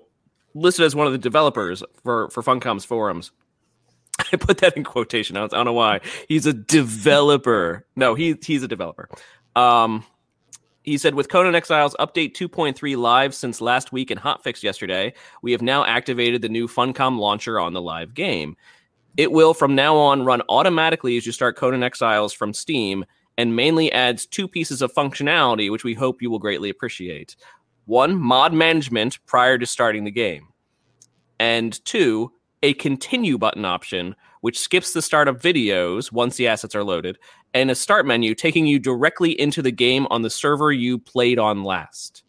[0.55, 3.33] listed as one of the developers for for Funcom's forums,
[4.33, 5.37] I put that in quotation.
[5.37, 6.01] I don't, know why.
[6.29, 7.87] He's a developer.
[7.97, 9.09] No, he he's a developer.
[9.55, 10.05] Um,
[10.83, 15.13] he said with Conan Exiles update 2.3 live since last week and hotfix yesterday,
[15.43, 18.57] we have now activated the new Funcom launcher on the live game.
[19.17, 23.05] It will from now on run automatically as you start Conan Exiles from Steam
[23.37, 27.35] and mainly adds two pieces of functionality which we hope you will greatly appreciate.
[27.87, 30.49] One, mod management prior to starting the game.
[31.39, 32.33] And two,
[32.63, 37.19] a continue button option which skips the start of videos once the assets are loaded
[37.55, 41.39] and a start menu taking you directly into the game on the server you played
[41.39, 42.23] on last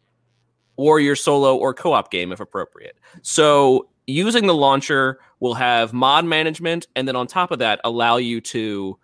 [0.78, 2.98] or your solo or co-op game if appropriate.
[3.22, 8.18] So using the launcher will have mod management and then on top of that allow
[8.18, 8.98] you to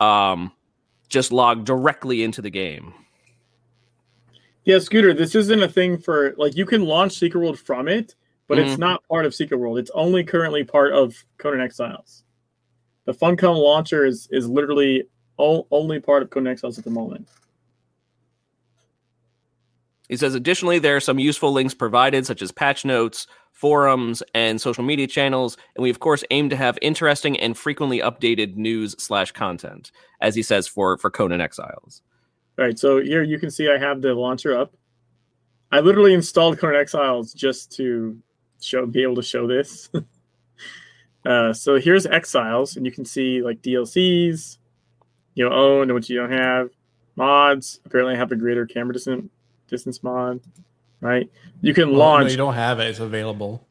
[0.00, 0.52] um
[1.08, 2.94] just log directly into the game.
[4.64, 8.14] yeah, Scooter, this isn't a thing for like you can launch Secret World from it,
[8.52, 8.80] but it's Mhm.
[8.80, 9.78] not part of Secret World.
[9.78, 12.22] It's only currently part of Conan Exiles.
[13.06, 15.04] The Funcom launcher is is literally
[15.38, 17.26] only part of Conan Exiles at the moment.
[20.10, 24.60] He says additionally there are some useful links provided such as patch notes, forums, and
[24.60, 28.94] social media channels, and we of course aim to have interesting and frequently updated news
[28.98, 32.02] slash content, as he says for for Conan Exiles.
[32.58, 34.74] All right, so here you can see I have the launcher up.
[35.70, 38.18] I literally installed Conan Exiles just to
[38.62, 39.90] show, be able to show this.
[41.26, 44.58] uh, so here's Exiles, and you can see like DLCs,
[45.34, 46.70] you know, own and what you don't have,
[47.16, 47.80] mods.
[47.84, 49.30] Apparently, I have a greater camera distance
[49.68, 50.40] distance mod,
[51.00, 51.30] right?
[51.62, 52.24] You can Well, launch.
[52.26, 52.88] No, you don't have it.
[52.88, 53.66] It's available.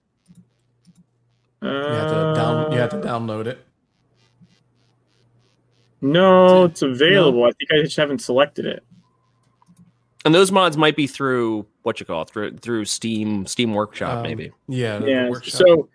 [1.62, 2.72] uh, You have to down.
[2.72, 3.64] You have to download it.
[6.04, 7.44] No, it's available.
[7.44, 8.84] I think I just haven't selected it.
[10.24, 14.18] And those mods might be through what you call it, through through Steam Steam Workshop
[14.18, 14.52] Um, maybe.
[14.68, 15.04] Yeah.
[15.04, 15.90] yeah so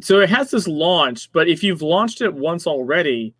[0.00, 3.34] so it has this launch but if you've launched it once already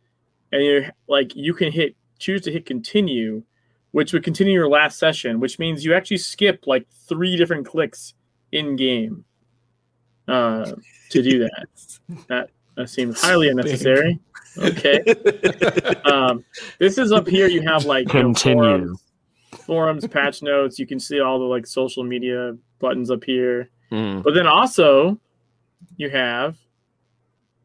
[0.52, 3.42] and you're like you can hit choose to hit continue
[3.92, 8.14] which would continue your last session which means you actually skip like three different clicks
[8.52, 9.24] in game
[10.28, 10.72] uh
[11.10, 11.66] to do that.
[12.28, 14.18] That, that seems highly unnecessary.
[14.56, 15.02] Okay.
[16.04, 16.44] Um
[16.78, 18.96] this is up here you have like you know,
[19.68, 24.22] forums, patch notes you can see all the like social media buttons up here Mm.
[24.22, 25.18] but then also,
[25.96, 26.58] you have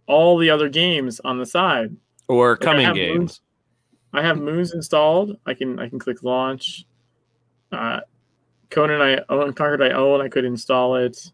[0.07, 1.95] all the other games on the side.
[2.29, 3.17] Or I coming have games.
[3.17, 3.41] Moons-
[4.13, 5.37] I have Moons installed.
[5.45, 6.85] I can I can click launch.
[7.73, 7.99] Uh,
[8.69, 10.21] Conan I own Conquered I own.
[10.21, 11.31] I could install it.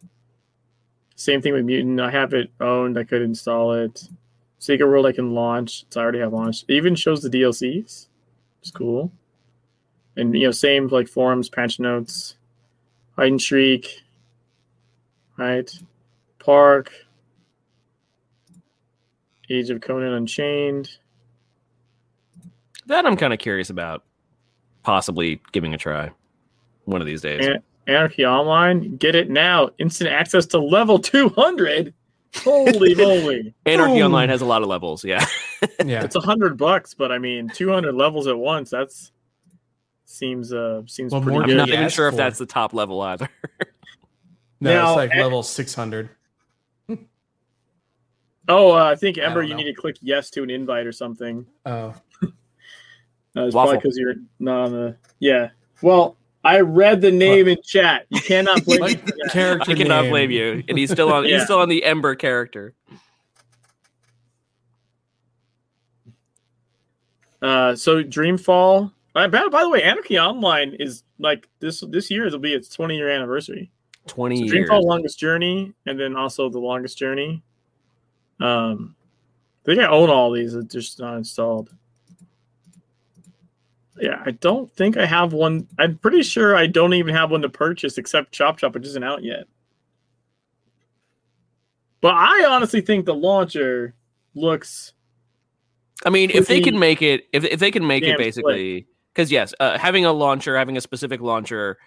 [1.15, 1.99] Same thing with Mutant.
[2.01, 2.97] I have it owned.
[2.97, 4.09] I could install it.
[4.57, 5.83] Secret World I can launch.
[5.83, 6.65] It's I already have launched.
[6.67, 8.07] It even shows the DLCs.
[8.61, 9.11] It's cool.
[10.19, 12.35] And you know, same like forums, patch notes,
[13.15, 14.03] hide and shriek,
[15.37, 15.71] right?
[16.39, 16.91] Park,
[19.49, 20.89] Age of Conan Unchained.
[22.87, 24.03] That I'm kind of curious about
[24.83, 26.11] possibly giving a try
[26.85, 27.45] one of these days.
[27.45, 29.69] An- Anarchy Online, get it now.
[29.79, 31.93] Instant access to level 200.
[32.37, 33.53] Holy moly.
[33.65, 34.03] Anarchy Boom.
[34.03, 35.25] Online has a lot of levels, yeah.
[35.85, 36.03] yeah.
[36.03, 38.69] It's a hundred bucks, but I mean, 200 levels at once.
[38.69, 39.11] That's
[40.09, 42.73] seems uh seems Well, pretty more I'm not even ask sure if that's the top
[42.73, 43.29] level either.
[44.61, 46.09] No, Now, it's like eh, level six hundred.
[48.49, 50.91] Oh, uh, I think Ember, don't you need to click yes to an invite or
[50.91, 51.45] something.
[51.65, 51.93] Oh,
[53.37, 54.97] Uh, it's probably because you're not on the.
[55.19, 55.51] Yeah.
[55.83, 58.07] Well, I read the name in chat.
[58.09, 60.11] You cannot blame me like for character I cannot name.
[60.11, 60.63] blame you.
[60.67, 61.35] And he's still on Yeah.
[61.35, 62.73] he's still on the Ember character.
[67.41, 68.91] Uh, so Dreamfall.
[69.13, 71.83] By, by the way, Anarchy Online is like this.
[71.89, 73.71] This year will be its 20 year anniversary.
[74.07, 74.69] 20 So years.
[74.69, 77.41] Dreamfall Longest Journey, and then also the Longest Journey.
[78.39, 78.95] Um,
[79.63, 80.53] I think I own all these.
[80.53, 81.69] It's just not installed.
[83.99, 85.67] Yeah, I don't think I have one.
[85.77, 89.03] I'm pretty sure I don't even have one to purchase except Chop Chop, which isn't
[89.03, 89.45] out yet.
[92.01, 93.93] But I honestly think the launcher
[94.35, 94.93] looks
[96.05, 98.87] I mean, if they can make it, if, if they can make it basically,
[99.19, 101.77] because yes, uh, having a launcher, having a specific launcher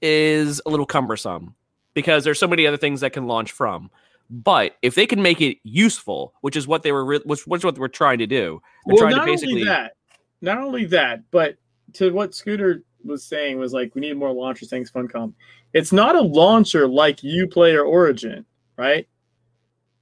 [0.00, 1.54] is a little cumbersome
[1.92, 3.90] because there's so many other things that can launch from.
[4.30, 7.62] But if they can make it useful, which is what they were, re- which was
[7.62, 9.52] what they were trying to do, they're well, trying not to basically.
[9.52, 9.92] only that,
[10.40, 11.56] not only that, but
[11.92, 14.70] to what Scooter was saying was like we need more launchers.
[14.70, 15.34] Thanks, Funcom.
[15.74, 18.46] It's not a launcher like UPlay or Origin,
[18.78, 19.06] right?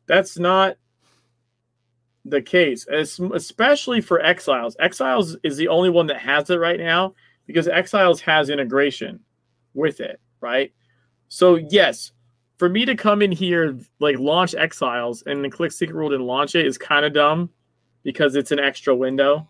[0.07, 0.77] That's not
[2.31, 4.77] the case, especially for Exiles.
[4.81, 7.15] Exiles is the only one that has it right now
[7.47, 9.21] because Exiles has integration
[9.75, 10.73] with it, right?
[11.29, 12.13] So yes,
[12.59, 16.27] for me to come in here like launch Exiles and then click Secret World and
[16.27, 17.51] launch it is kind of dumb
[18.03, 19.49] because it's an extra window,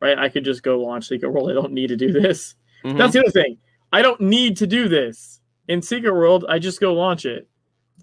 [0.00, 0.18] right?
[0.18, 1.50] I could just go launch Secret World.
[1.50, 2.54] I don't need to do this.
[2.84, 2.98] Mhm.
[2.98, 3.58] That's the other thing.
[3.92, 6.44] I don't need to do this in Secret World.
[6.48, 7.48] I just go launch it.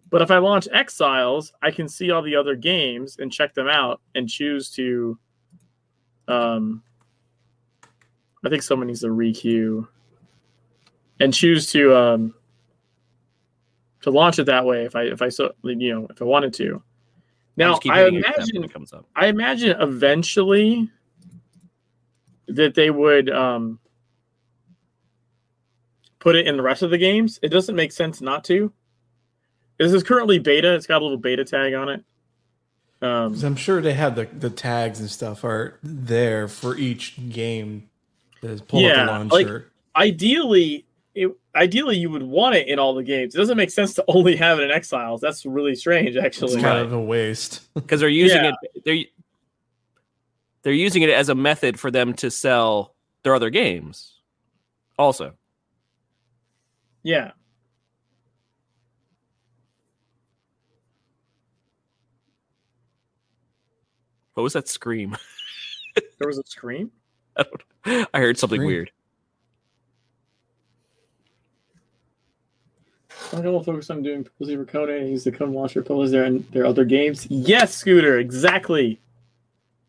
[0.10, 3.68] But if I launch Exiles, I can see all the other games and check them
[3.68, 5.18] out and choose to.
[6.28, 6.84] Um,
[8.46, 9.88] I think someone needs to requeue
[11.20, 12.34] and choose to um
[14.02, 16.54] to launch it that way if I if I so you know if I wanted
[16.56, 16.82] to.
[17.58, 19.06] Now I hitting accept when imagine it comes up.
[19.16, 20.90] I imagine eventually
[22.48, 23.80] that they would um,
[26.20, 27.40] put it in the rest of the games.
[27.42, 28.72] It doesn't make sense not to.
[29.78, 30.74] This is currently beta.
[30.74, 32.04] It's got a little beta tag on it.
[33.02, 37.16] Um, 'Cause I'm sure they have the, the tags and stuff are there for each
[37.30, 37.90] game.
[38.42, 39.72] That pull Yeah, up the like- launcher.
[39.96, 40.86] ideally,
[41.16, 43.36] it, ideally you would want it in all the games.
[43.36, 45.22] It doesn't make sense to only have it in Exiles.
[45.22, 46.48] That's really strange, actually.
[46.48, 46.62] it's actually.
[46.62, 47.62] kind of a waste.
[47.76, 48.54] because they're using Yeah.
[48.74, 48.84] it.
[48.86, 48.98] They're
[50.64, 52.94] they're using it as a method for them to sell
[53.24, 54.16] their other games.
[55.00, 55.34] Also,
[57.04, 57.32] Yeah.
[64.38, 65.18] What was that scream?
[66.20, 66.92] There was a scream.
[67.36, 68.68] I, don't, I heard something Scream.
[68.68, 68.92] weird.
[73.34, 76.12] I'm going to focus on doing publicity for Conan and use the code launcher publish
[76.14, 77.26] and their other games.
[77.32, 79.02] Yes, Scooter, exactly.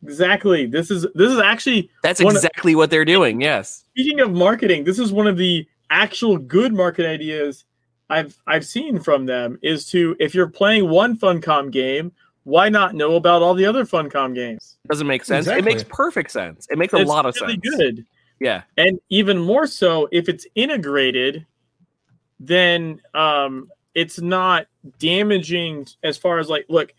[0.02, 0.64] Exactly.
[0.64, 3.42] This is this is actually That's One- exactly what they're doing.
[3.42, 3.84] Yes.
[3.90, 7.64] speaking of marketing, this is one of the actual good market ideas
[8.08, 12.12] I've I've seen from them is to if you're playing one Funcom game,
[12.48, 14.78] why not know about all the other Funcom games?
[14.88, 15.46] Doesn't make sense.
[15.46, 16.66] It makes perfect sense.
[16.70, 17.76] It makes a lot of really sense.
[17.76, 18.06] good.
[18.40, 18.62] Yeah.
[18.78, 21.44] And even more so if it's integrated,
[22.40, 24.66] then um it's not
[24.98, 26.94] damaging as far as like look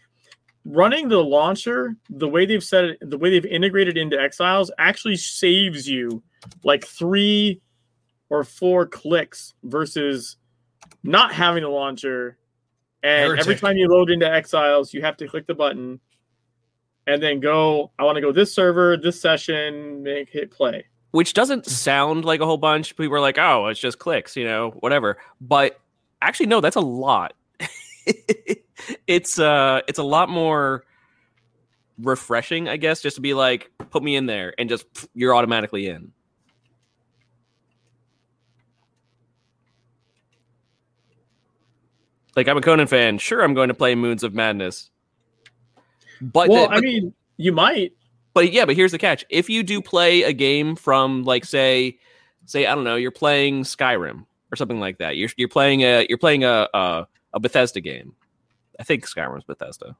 [0.66, 5.16] running the launcher the way they've set it the way they've integrated into exiles actually
[5.16, 6.22] saves you
[6.66, 7.62] like three
[8.30, 10.36] or four clicks versus
[11.04, 12.38] not having a launcher
[13.04, 16.00] and every time you load into exiles you have to click the button
[17.08, 21.34] and then go i want to go this server this session make hit play Which
[21.34, 22.96] doesn't sound like a whole bunch.
[22.96, 25.18] People are like, oh, it's just clicks, you know, whatever.
[25.42, 25.80] But
[26.22, 27.34] actually, no, that's a lot.
[29.08, 30.84] it's uh it's a lot more
[31.98, 34.86] refreshing, I guess, just to be like, put me in there and just
[35.16, 36.12] you're automatically in.
[42.40, 43.18] Like I'm a Conan fan.
[43.18, 44.92] Sure, I'm going to play Moons of Madness.
[46.22, 47.92] But well the- i mean you might
[48.34, 49.26] but yeah, but here's the catch.
[49.30, 51.98] If you do play a game from like say
[52.46, 55.18] say I don't know, you're playing Skyrim or something like that.
[55.18, 58.14] You're you're playing a you're playing a a, a Bethesda game.
[58.80, 59.98] I think Skyrim's Bethesda.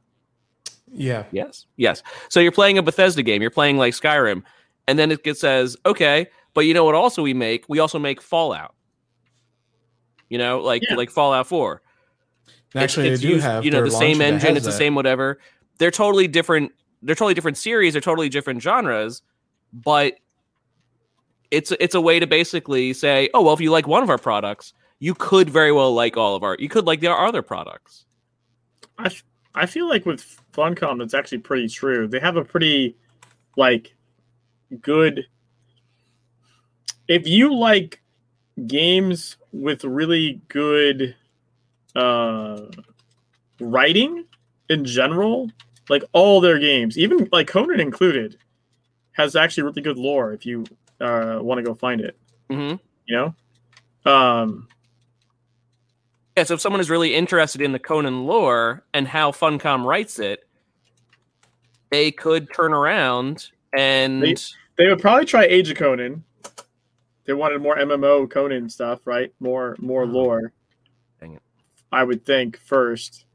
[0.94, 1.26] Yeah.
[1.34, 1.66] Yes.
[1.76, 2.04] Yes.
[2.30, 4.44] So you're playing a Bethesda game, you're playing like Skyrim,
[4.88, 7.66] and then it gets says, "Okay, but you know what also we make?
[7.68, 8.74] We also make Fallout."
[10.30, 10.96] You know, like Yeah.
[10.96, 11.82] like Fallout 4.
[12.74, 14.72] And Actually, It's- they do used- have you know the same engine has it's the
[14.72, 15.40] same whatever
[15.80, 16.72] they're totally different
[17.02, 19.22] they're totally different series they're totally different genres
[19.74, 20.16] but
[21.52, 24.18] it's it's a way to basically say oh well if you like one of our
[24.20, 28.06] products you could very well like all of our you could like our other products
[29.00, 29.24] I, f-
[29.56, 32.06] I feel like with Funcom, that's actually pretty true.
[32.08, 32.98] They have a pretty
[33.56, 33.96] like
[34.82, 35.26] good.
[37.08, 38.02] If you like
[38.68, 41.16] games with really good
[41.96, 42.62] uh,
[43.60, 44.26] writing
[44.70, 45.50] in general,
[45.90, 48.38] like all their games, even like Conan included,
[49.14, 50.32] has actually really good lore.
[50.34, 50.66] If you
[51.02, 52.18] uh, want to go find it,
[52.50, 52.76] Mm-hmm.
[53.08, 54.12] you know.
[54.12, 54.68] Um,
[56.38, 60.20] Yeah, so if someone is really interested in the Conan lore and how Funcom writes
[60.20, 60.40] it,
[61.92, 64.36] they could turn around and They-
[64.78, 66.24] They would probably try Age of Conan.
[67.26, 69.32] They wanted more MMO Conan stuff, right?
[69.40, 70.06] More more Oh.
[70.06, 70.52] lore.
[71.92, 73.26] I would think first.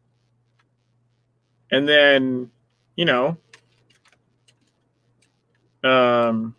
[1.70, 2.50] And then,
[2.96, 3.36] you know,
[5.82, 6.54] um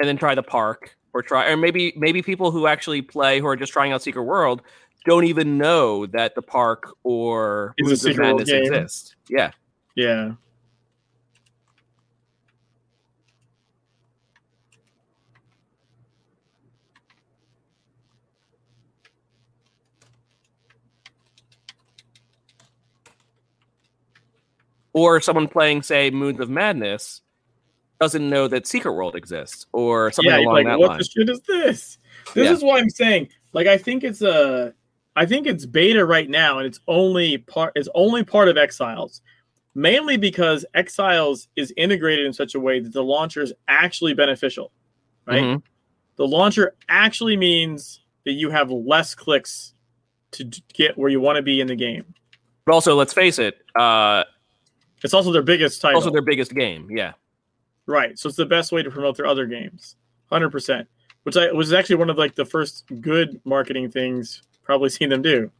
[0.00, 3.46] and then try the park or try or maybe maybe people who actually play who
[3.46, 4.62] are just trying out Secret World
[5.04, 8.64] don't even know that the park or Moons of Secret World Madness game.
[8.64, 9.16] exist.
[9.28, 9.50] Yeah.
[9.94, 10.32] yeah.
[24.94, 27.20] Or someone playing, say, Moons of Madness
[28.00, 30.98] doesn't know that Secret World exists or something yeah, along like, that what line.
[30.98, 31.98] the shit is this?
[32.34, 32.52] This Yeah.
[32.52, 34.72] is why I'm saying, like, I think it's a,
[35.16, 39.20] I think it's beta right now, and it's only part, it's only part of Exiles,
[39.74, 44.72] mainly because Exiles is integrated in such a way that the launcher is actually beneficial,
[45.26, 45.42] right?
[45.42, 45.62] Mhm.
[46.16, 49.74] The launcher actually means that you have less clicks
[50.32, 52.04] to get where you want to be in the game.
[52.64, 54.24] But also, let's face it, uh,
[55.04, 56.88] It's also their biggest title, also their biggest game.
[56.90, 57.12] Yeah.
[57.86, 58.18] right?
[58.18, 59.96] So it's the best way to promote their other games,
[60.30, 60.88] hundred percent.
[61.22, 65.22] Which I was actually one of like the first good marketing things probably seen them
[65.22, 65.50] do.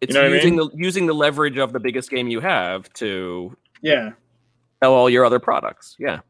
[0.00, 2.92] It's know what I using the using the leverage of the biggest game you have
[2.94, 4.10] to Yeah,
[4.82, 5.94] sell all your other products.
[5.98, 6.20] Yeah.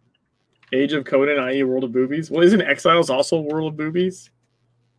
[0.72, 2.28] Age of Conan, i.e., World of Boobies.
[2.28, 4.30] Well, isn't Exiles also World of Boobies?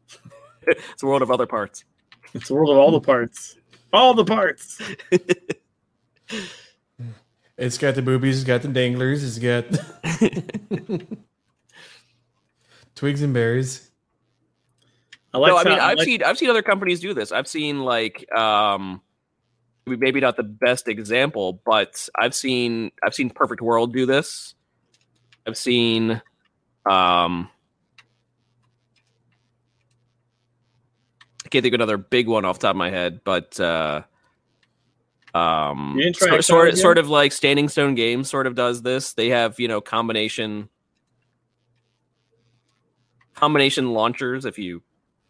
[0.70, 1.86] It's a world of other parts.
[2.34, 3.56] It's the world of all the parts,
[3.94, 4.82] all the parts.
[7.58, 9.66] It's got the boobies, it's got the danglers, it's got
[12.96, 13.90] twigs and berries.
[15.34, 15.52] I like.
[15.52, 17.32] no, I mean I've like- seen I've seen other companies do this.
[17.32, 19.02] I've seen like um
[19.88, 24.54] maybe not the best example, but I've seen I've seen Perfect World do this.
[25.48, 26.22] I've seen
[26.90, 27.50] um
[31.46, 34.04] I can't think of another big one off the top of my head, but uh
[35.38, 38.82] um You didn't try sort, sort, sort of like Standing Stone Games sort of does
[38.82, 39.14] this.
[39.14, 40.70] They have, you know, combination
[43.34, 44.82] combination launchers if you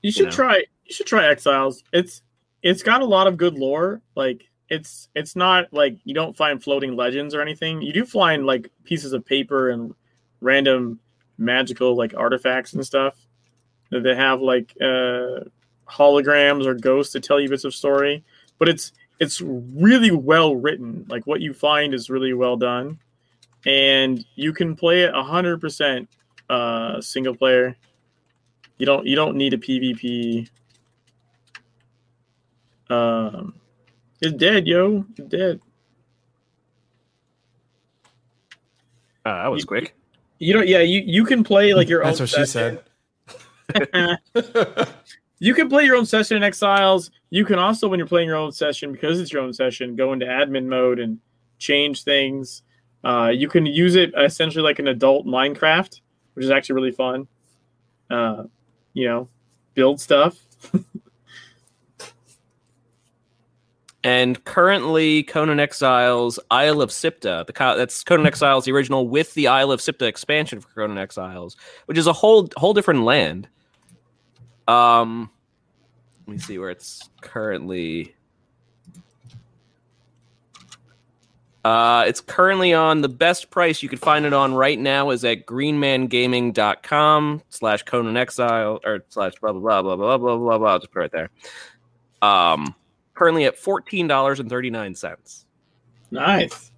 [0.02, 0.32] You should know.
[0.32, 0.58] try.
[0.86, 1.84] You should try Exiles.
[1.92, 2.22] It's
[2.64, 4.02] it's got a lot of good lore.
[4.16, 7.82] Like it's it's not like you don't find floating legends or anything.
[7.82, 9.94] You do find like pieces of paper and
[10.42, 11.00] random
[11.38, 13.16] magical like artifacts and stuff
[13.92, 15.42] that they have like uh
[15.90, 18.24] holograms or ghosts to tell you bits of story.
[18.60, 21.06] But it's it's really well written.
[21.10, 23.00] Like what you find is really well done,
[23.66, 26.10] and you can play it hundred percent
[26.50, 27.76] uh single player.
[28.78, 30.50] You don't you don't need a PvP.
[32.90, 33.56] Um,
[34.22, 35.06] it's dead, yo.
[35.18, 35.60] It's dead.
[39.26, 39.94] uh, that was You- quick.
[40.40, 40.68] You don't.
[40.68, 42.14] Yeah, you you can play like your own.
[42.14, 42.26] That's own.
[42.26, 42.84] what she said.
[45.40, 47.12] You can play your own session in Exiles.
[47.30, 50.14] You can also, when you're playing your own session, because it's your own session, go
[50.14, 51.20] into admin mode and
[51.60, 52.64] change things.
[53.04, 56.00] Uh, you can use it essentially like an adult Minecraft,
[56.34, 57.28] which is actually really fun.
[58.10, 58.44] Uh,
[58.94, 59.30] you know,
[59.76, 60.38] build stuff.
[64.08, 67.46] And currently, Conan Exiles Isle of Siptah.
[67.46, 71.58] The that's Conan Exiles, the original, with the Isle of Siptah expansion for Conan Exiles,
[71.88, 73.50] which is a whole whole different land.
[74.68, 75.30] Um,
[76.28, 78.14] let me see where it's currently.
[81.64, 85.26] Uh, it's currently on the best price you could find it on right now is
[85.26, 90.72] at greenmangaming.com slash Conan Exile or slash blah blah blah blah blah blah blah blah.
[90.72, 91.30] I'll just put it right there.
[92.22, 92.76] Um,
[93.14, 95.46] currently at fourteen dollars and thirty nine cents.
[96.10, 96.72] Nice.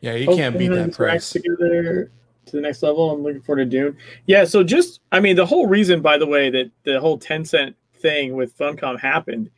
[0.00, 1.30] yeah, you can't beat that price.
[1.30, 2.10] Together
[2.46, 3.10] to the next level.
[3.10, 3.96] I'm looking forward to Dune.
[4.26, 4.44] Yeah.
[4.44, 8.34] So just, I mean, the whole reason, by the way, that the whole Tencent thing
[8.34, 9.50] with Funcom happened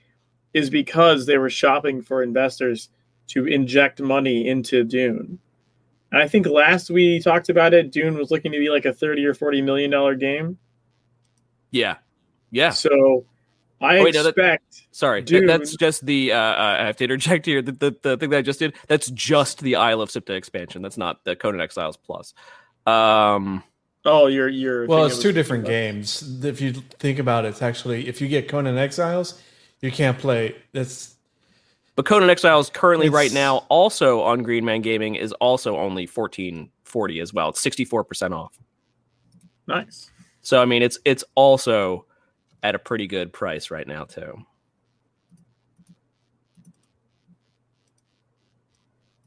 [0.54, 2.88] is because they were shopping for investors
[3.28, 5.38] to inject money into Dune.
[6.12, 8.92] And I think last we talked about it, Dune was looking to be like a
[8.92, 10.56] 30 or 40 million dollar game.
[11.72, 11.96] Yeah,
[12.50, 12.70] yeah.
[12.70, 13.26] So
[13.80, 15.46] I Oh, wait, no, that- expect Sorry, Dune.
[15.46, 16.32] that's just the.
[16.32, 17.60] Uh, uh, I have to interject here.
[17.60, 18.74] The, the the thing that I just did.
[18.86, 20.80] That's just the Isle of Siptah expansion.
[20.80, 22.32] That's not the Conan Exiles Plus.
[22.86, 23.62] Um,
[24.04, 26.44] oh, you're you're Well, it's of- two different games.
[26.44, 29.40] If you think about it, it's actually if you get Conan Exiles,
[29.80, 30.54] you can't play.
[30.72, 31.16] That's
[31.96, 36.70] but Conan Exiles currently right now also on Green Man Gaming is also only fourteen
[36.84, 37.48] forty as well.
[37.48, 38.58] It's sixty four percent off.
[39.66, 40.10] Nice.
[40.42, 42.04] So I mean, it's it's also
[42.62, 44.38] at a pretty good price right now too.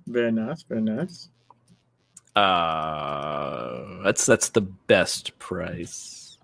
[0.08, 1.30] Very nice, very nice.
[2.40, 6.38] Uh, that's that's the best price.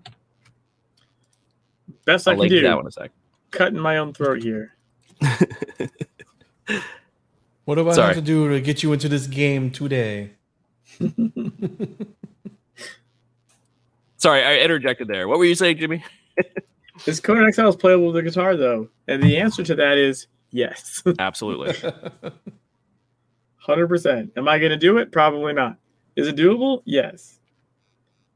[2.05, 2.61] Best I I'll can do.
[2.61, 3.11] that one a sec.
[3.51, 4.75] Cutting my own throat here.
[7.65, 8.07] What do I Sorry.
[8.13, 10.33] have to do to get you into this game today?
[14.17, 15.27] Sorry, I interjected there.
[15.27, 16.03] What were you saying, Jimmy?
[17.07, 18.87] Is Conan Exiles playable with a guitar though?
[19.07, 21.73] And the answer to that is yes, Absolutely.
[23.57, 24.31] hundred percent.
[24.37, 25.11] Am I going to do it?
[25.11, 25.77] Probably not.
[26.15, 26.81] Is it doable?
[26.85, 27.39] Yes.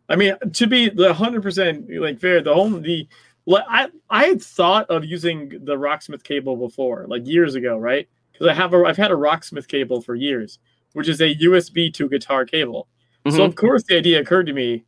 [0.09, 3.07] I mean, to be the hundred percent like fair, the whole the
[3.47, 8.07] I I had thought of using the Rocksmith cable before, like years ago, right?
[8.31, 10.59] Because I have a I've had a Rocksmith cable for years,
[10.93, 12.87] which is a USB to guitar cable.
[13.29, 13.45] So Mhm.
[13.45, 14.83] of course the idea occurred to me,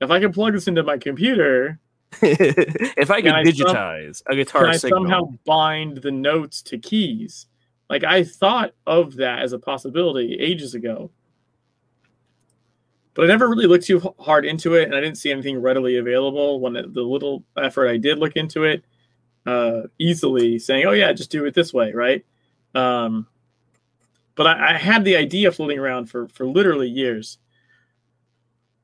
[0.00, 1.78] if I can plug this into my computer,
[2.22, 6.10] if I could Can I some- digitize a guitar can I signal, somehow bind the
[6.10, 7.46] notes to keys?
[7.90, 11.10] Like I thought of that as a possibility ages ago,
[13.14, 15.96] but I never really looked too hard into it, and I didn't see anything readily
[15.98, 16.60] available.
[16.60, 18.84] When the, the little effort I did look into it,
[19.46, 22.24] uh, easily saying, "Oh yeah, just do it this way," right?
[22.74, 23.26] Um,
[24.34, 27.38] but I, I had the idea floating around for for literally years.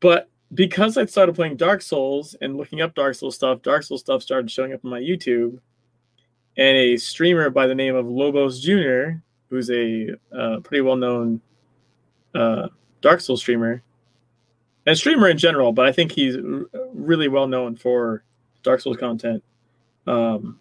[0.01, 4.01] But because I started playing Dark Souls and looking up Dark Souls stuff, Dark Souls
[4.01, 5.59] stuff started showing up on my YouTube.
[6.57, 11.41] And a streamer by the name of Lobos Jr., who's a uh, pretty well known
[12.35, 12.69] uh,
[13.01, 13.83] Dark Souls streamer,
[14.91, 16.37] and streamer in general, but I think he's
[16.93, 18.25] really well known for
[18.63, 19.43] Dark Souls content.
[20.07, 20.59] Um,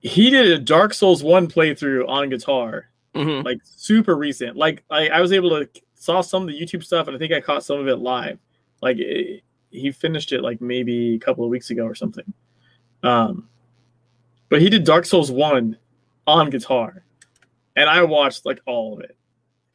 [0.00, 3.44] he did a Dark Souls 1 playthrough on guitar Mhm.
[3.44, 4.56] like super recent.
[4.56, 7.32] Like I, I was able to saw some of the YouTube stuff, and I think
[7.32, 8.38] I caught some of it live.
[8.82, 12.30] Like it, he finished it like maybe a couple of weeks ago or something.
[13.02, 13.48] Um,
[14.50, 15.78] but he did Dark Souls one
[16.26, 17.04] on guitar,
[17.76, 19.16] and I watched like all of it,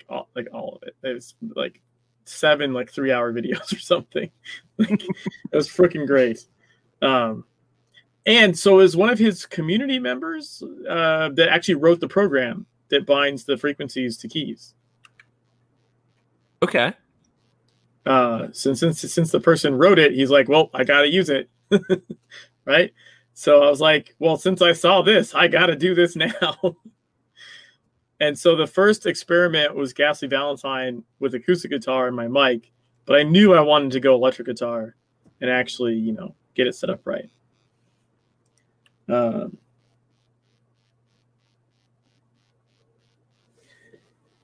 [0.10, 0.95] all, like all of it.
[1.03, 1.81] It was like
[2.26, 4.30] seven like three hour videos or something.
[4.77, 6.45] like it was freaking great.
[7.02, 7.45] Um,
[8.26, 13.06] and so is one of his community members uh, that actually wrote the program that
[13.06, 14.73] binds the frequencies to keys.
[16.61, 16.94] Okay.
[18.06, 21.30] Uh, since since since the person wrote it, he's like, "Well, I got to use
[21.30, 21.49] it,"
[22.65, 22.91] right?
[23.34, 26.57] So I was like, "Well, since I saw this, I got to do this now."
[28.20, 32.72] and so the first experiment was Ghastly Valentine with acoustic guitar and my mic,
[33.06, 34.96] but I knew I wanted to go electric guitar
[35.41, 37.30] and actually, you know, get it set up right.
[39.08, 39.58] Um,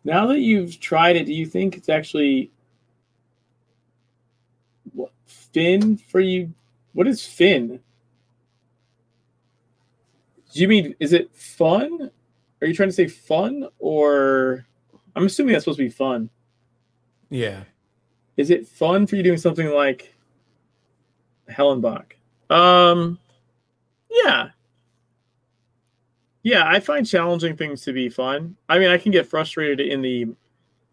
[0.03, 2.51] now that you've tried it, do you think it's actually
[4.93, 6.53] what, fin for you?
[6.93, 7.79] What is fin?
[10.53, 12.09] Do you mean is it fun?
[12.61, 14.65] Are you trying to say fun or
[15.15, 16.29] I'm assuming that's supposed to be fun.
[17.29, 17.63] Yeah.
[18.37, 20.15] Is it fun for you doing something like
[21.49, 22.13] Hellenbach?
[22.49, 23.19] Um
[24.09, 24.49] yeah.
[26.43, 28.55] Yeah, I find challenging things to be fun.
[28.69, 30.27] I mean, I can get frustrated in the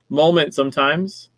[0.09, 1.29] moment sometimes.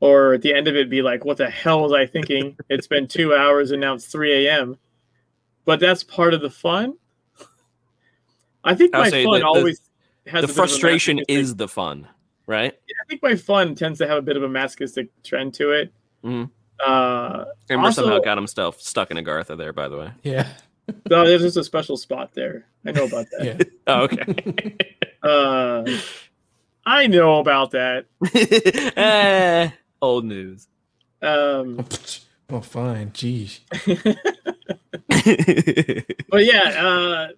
[0.00, 2.56] Or at the end of it be like, what the hell was I thinking?
[2.68, 4.76] it's been two hours and now it's 3 a.m.
[5.64, 6.98] But that's part of the fun.
[8.66, 9.80] I think I would my say fun the- the- always
[10.26, 12.08] has The a bit of a frustration is the fun,
[12.46, 12.72] right?
[12.74, 15.92] I think my fun tends to have a bit of a masochistic trend to it.
[16.24, 16.50] Mhm.
[16.84, 20.10] Uh, Amber Also- somehow got himself stuck in Agartha there, by the way.
[20.22, 20.48] Yeah.
[21.10, 22.66] no, there's just a special spot there.
[22.84, 23.44] I know about that.
[23.44, 23.58] Yeah.
[23.86, 24.76] Oh, okay.
[25.22, 25.84] Uh,
[26.84, 28.06] I know about that.
[28.96, 29.70] Eh,
[30.00, 30.68] old news.
[31.20, 31.84] Um,
[32.50, 33.10] oh, fine.
[33.10, 33.58] Jeez.
[36.28, 37.28] but yeah, uh,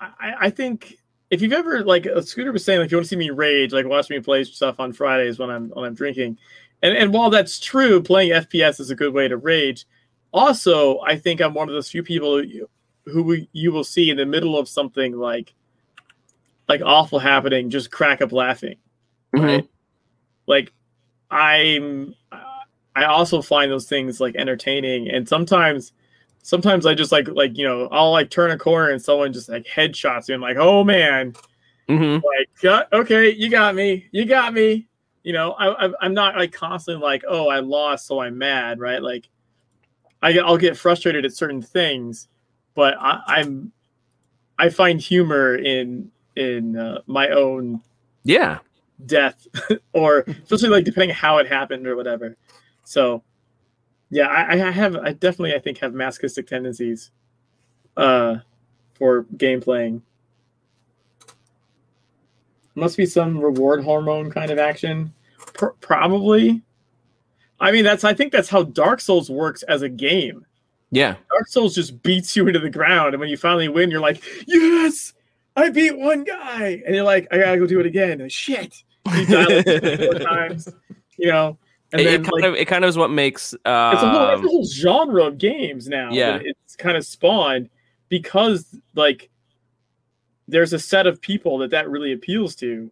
[0.00, 0.98] I, I think
[1.30, 3.72] if you've ever like a scooter was saying, like you want to see me rage,
[3.72, 6.38] like watch me play stuff on Fridays when I'm when I'm drinking,
[6.82, 9.86] and and while that's true, playing FPS is a good way to rage.
[10.32, 12.68] Also, I think I'm one of those few people who,
[13.06, 15.54] who you will see in the middle of something like
[16.68, 18.76] like awful happening, just crack up laughing.
[19.34, 19.44] Mm-hmm.
[19.44, 19.68] right?
[20.46, 20.72] Like
[21.30, 22.14] I'm
[22.96, 25.92] I also find those things like entertaining and sometimes
[26.44, 29.48] sometimes I just like like you know I'll like turn a corner and someone just
[29.48, 30.34] like headshots me.
[30.34, 31.32] I'm like, oh man,
[31.88, 32.24] mm-hmm.
[32.24, 34.86] like "Yeah, okay, you got me, you got me.
[35.24, 38.78] You know, I, I I'm not like constantly like, oh, I lost, so I'm mad,
[38.78, 39.02] right?
[39.02, 39.28] Like,
[40.22, 42.28] I I'll get frustrated at certain things,
[42.74, 43.72] but I, I'm
[44.58, 47.80] I find humor in in uh, my own
[48.24, 48.58] Yeah.
[49.06, 49.46] death
[49.92, 52.36] or especially like depending how it happened or whatever
[52.84, 53.22] so
[54.14, 54.94] Yeah, I, I have.
[54.94, 57.10] I definitely, I think, have masochistic tendencies
[57.96, 58.36] uh,
[58.94, 60.02] for game playing.
[62.76, 65.12] Must be some reward hormone kind of action.
[65.54, 66.62] Pr- probably.
[67.58, 68.04] I mean, that's.
[68.04, 70.46] I think that's how Dark Souls works as a game.
[70.92, 71.16] Yeah.
[71.28, 74.22] Dark Souls just beats you into the ground, and when you finally win, you're like,
[74.46, 75.12] "Yes,
[75.56, 78.76] I beat one guy," and you're like, "I gotta go do it again." And shit,
[79.12, 80.68] you die like four times,
[81.18, 81.58] you know.
[81.94, 84.02] And it, then it kind like, of it kind of is what makes uh, it's
[84.02, 86.10] a whole, it's a whole genre of games now.
[86.10, 86.40] Yeah.
[86.42, 87.70] it's kind of spawned
[88.08, 89.30] because like
[90.48, 92.90] there's a set of people that that really appeals to.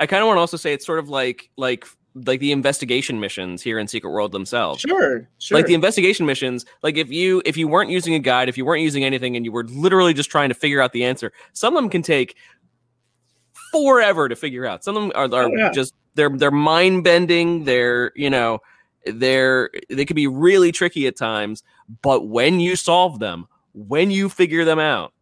[0.00, 1.84] I kind of want to also say it's sort of like like
[2.14, 4.80] like the investigation missions here in Secret World themselves.
[4.80, 5.58] Sure, sure.
[5.58, 8.64] Like the investigation missions, like if you if you weren't using a guide, if you
[8.64, 11.76] weren't using anything, and you were literally just trying to figure out the answer, some
[11.76, 12.36] of them can take
[13.72, 14.84] forever to figure out.
[14.84, 15.70] Some of them are, are Oh, yeah.
[15.70, 17.64] just they're they're mind bending.
[17.64, 18.60] They're you know
[19.06, 21.64] they're they can be really tricky at times.
[22.02, 25.12] But when you solve them, when you figure them out,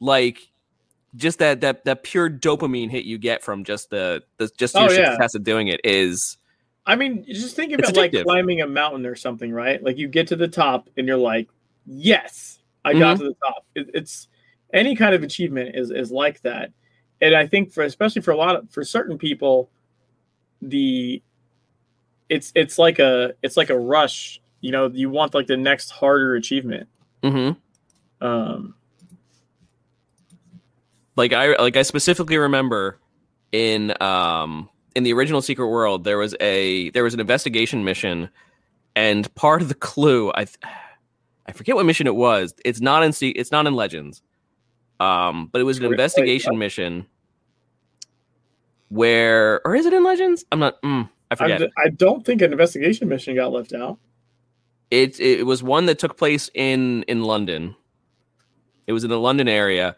[0.00, 0.50] like
[1.14, 4.90] just that that that pure dopamine hit you get from just the, the just your
[4.90, 5.10] Oh, yeah.
[5.12, 6.36] success at doing it is
[6.88, 9.82] I mean, just think of it like climbing a mountain or something, right?
[9.82, 11.48] Like you get to the top and you're like,
[11.84, 13.18] "Yes, I got Mhm.
[13.18, 14.28] to the top." It, it's
[14.72, 16.70] any kind of achievement is is like that,
[17.20, 19.70] and I think for especially for a lot of for certain people,
[20.62, 21.22] the
[22.28, 24.40] it's it's like a it's like a rush.
[24.60, 26.88] You know, you want like the next harder achievement.
[27.22, 27.50] hmm
[28.20, 28.74] Um,
[31.16, 32.98] like I like I specifically remember
[33.52, 38.28] in um in the original Secret World there was a there was an investigation mission
[38.94, 40.58] and part of the clue I th-
[41.46, 42.54] I forget what mission it was.
[42.64, 44.22] It's not in it's not in Legends.
[45.00, 47.06] Um but it was an investigation mission
[48.88, 50.44] where or is it in Legends?
[50.52, 51.62] I'm not mm, I forget.
[51.76, 53.98] I don't think an investigation mission got left out.
[54.90, 57.74] it it was one that took place in in London.
[58.86, 59.96] It was in the London area,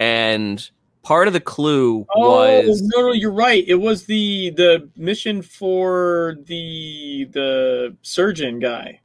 [0.00, 0.70] and
[1.02, 3.64] part of the clue Oh was no, no, you're right.
[3.68, 9.00] It was the the mission for the the surgeon guy,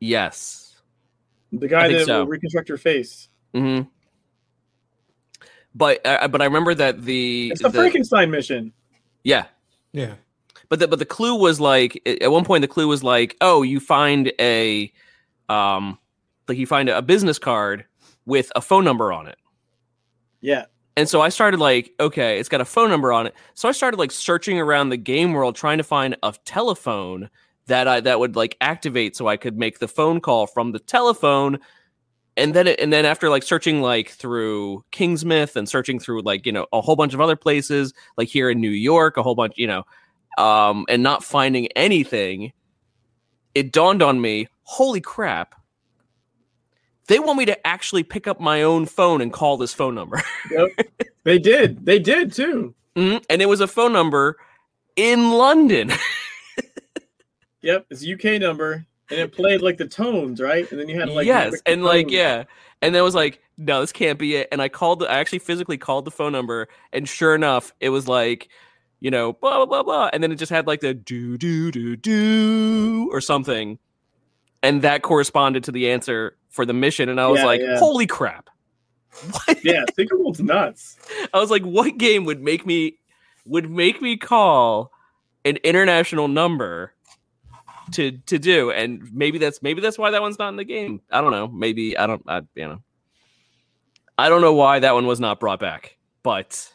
[0.00, 0.80] yes.
[1.52, 2.20] the guy that so.
[2.20, 3.28] will reconstruct your face.
[3.54, 3.82] hmm
[5.74, 8.72] But uh, but I remember that the, It's the, the- Frankenstein mission.
[9.24, 9.46] yeah.
[9.92, 10.14] Yeah.
[10.68, 13.60] But the but the clue was like at one point the clue was like oh
[13.62, 14.90] you find a
[15.50, 15.98] um
[16.48, 17.84] like you find a business card
[18.24, 19.36] with a phone number on it.
[20.40, 20.64] Yeah,
[20.96, 23.34] And so I started like, okay, it's got a phone number on it.
[23.54, 27.30] So I started like searching around the game world trying to find a telephone
[27.66, 30.78] that I that would like activate so I could make the phone call from the
[30.80, 31.58] telephone.
[32.36, 36.46] And then it, and then after like searching like through Kingsmouth and searching through like,
[36.46, 39.34] you know, a whole bunch of other places, like here in New York, a whole
[39.34, 39.84] bunch, you know,
[40.38, 42.52] um and not finding anything,
[43.54, 45.54] it dawned on me, holy crap.
[47.08, 50.22] They want me to actually pick up my own phone and call this phone number.
[50.50, 50.68] yep.
[51.24, 51.84] they did.
[51.84, 52.74] They did too.
[52.96, 53.22] Mhm.
[53.28, 54.38] And it was a phone number
[54.96, 55.92] in London.
[57.62, 60.70] Yep, it's a UK number, and it played like the tones, right?
[60.70, 61.60] And then you had like yes.
[61.66, 62.14] And like, tones.
[62.14, 62.44] yeah.
[62.80, 64.48] And then was like, no, this can't be it.
[64.50, 66.68] And I called, the, I actually physically called the phone number.
[66.92, 68.48] And sure enough, it was like,
[69.00, 70.10] you know, blah, blah, blah, blah.
[70.12, 73.78] And then it just had like the do, do, do, do or something.
[74.62, 77.08] And that corresponded to the answer for the mission.
[77.08, 77.78] And I was Yeah, like, yeah.
[77.78, 78.48] holy crap.
[79.30, 79.62] What?
[79.62, 80.96] yeah, Secret World's nuts.
[81.34, 82.96] I was like, what game would make me
[83.44, 84.90] would make me call
[85.44, 86.94] an international number
[87.92, 88.70] to to do.
[88.70, 91.00] And maybe that's maybe that's why that one's not in the game.
[91.10, 91.48] I don't know.
[91.48, 92.22] Maybe I don't.
[92.26, 92.82] I you know.
[94.18, 96.72] I don't know why that one was not brought back, but.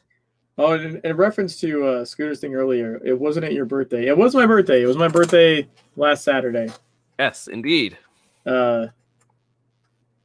[0.59, 4.07] Oh, in, in reference to uh, Scooter's thing earlier, it wasn't at your birthday.
[4.07, 4.81] It was my birthday.
[4.81, 6.69] It was my birthday last Saturday.
[7.19, 7.95] Yes, indeed.
[8.43, 8.87] Uh,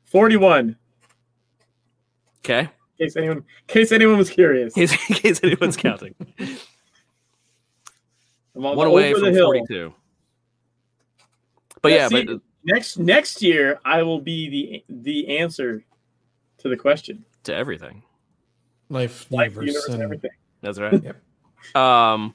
[0.07, 0.77] forty-one.
[2.39, 2.61] Okay.
[2.99, 4.75] In case anyone, in case anyone was curious.
[4.77, 6.15] in case anyone's counting.
[8.55, 9.95] I'm on one away from 42.
[11.83, 14.49] But Yeah, yeah, see- but Next next year, I will be
[14.89, 15.83] the the answer
[16.59, 17.25] to the question.
[17.43, 18.05] to everything.
[18.89, 20.31] Life, Life, universe, universe, and and everything.
[20.61, 21.03] That's right.
[21.03, 21.77] Yep.
[21.77, 22.35] Um,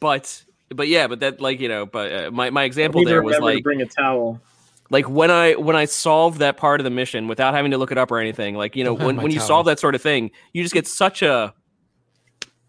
[0.00, 0.42] but
[0.74, 3.50] but yeah, but that like you know, but uh, my my example there was remember
[3.50, 4.40] to like bring a towel.
[4.88, 7.92] like when I when I solved that part of the mission without having to look
[7.92, 8.54] it up or anything.
[8.54, 9.46] Like you know, when when you towel.
[9.48, 11.52] solve that sort of thing, you just get such a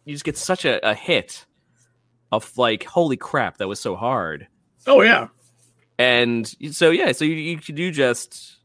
[0.03, 1.45] you just get such a, a hit
[2.33, 4.47] of like, holy crap, that was so hard.
[4.88, 5.27] Oh yeah,
[6.02, 8.57] And so yeah, so you, you do just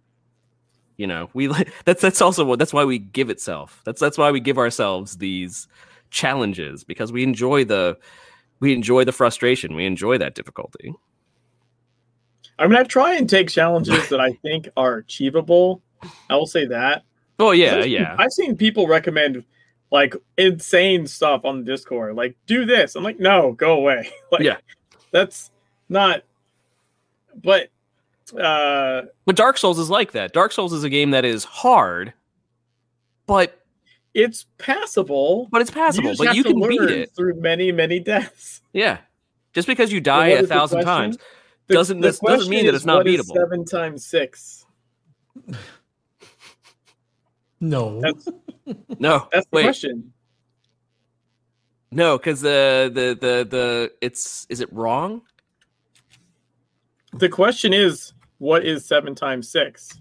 [0.97, 1.49] you know we
[1.85, 3.83] that's that's also what that's why we give itself.
[3.85, 5.69] That's that's why we give ourselves these
[6.09, 7.99] challenges because we enjoy the
[8.61, 9.75] we enjoy the frustration.
[9.75, 10.95] We enjoy that difficulty.
[12.59, 15.83] I mean, I try and take challenges that I think are achievable.
[16.31, 17.05] I will say that.
[17.39, 18.17] Oh yeah, I've seen- yeah.
[18.19, 19.45] I've seen people recommend
[19.93, 22.97] like insane stuff on the Discord, like do this.
[22.97, 24.09] I'm like, no, go away.
[24.33, 24.57] like, Yeah.
[25.11, 25.51] that's
[25.91, 26.23] not.
[27.43, 27.69] But
[28.39, 30.33] uh, But Dark Souls is like that.
[30.33, 32.13] Dark Souls is a game that is hard,
[33.27, 33.63] but
[34.15, 35.49] it's passable.
[35.51, 36.11] but it's passable.
[36.11, 37.15] just but you can beat it.
[37.15, 38.63] through many, many deaths.
[38.73, 38.99] Yeah.
[39.53, 41.19] Just because you die what a thousand times
[41.67, 43.35] The- Doesn't- the this doesn't mean question that is, it's not what is beatable.
[43.35, 44.65] Seven times six.
[47.61, 48.01] No.
[48.01, 48.29] That's
[48.99, 49.29] no.
[49.33, 50.13] that's the wait, question.
[51.91, 55.23] no, because the the the the it's is it wrong?
[57.19, 59.99] The question is, what is seven times six?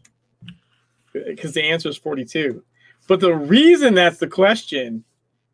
[1.13, 2.63] Because the answer is 42.
[3.07, 5.03] But the reason that's the question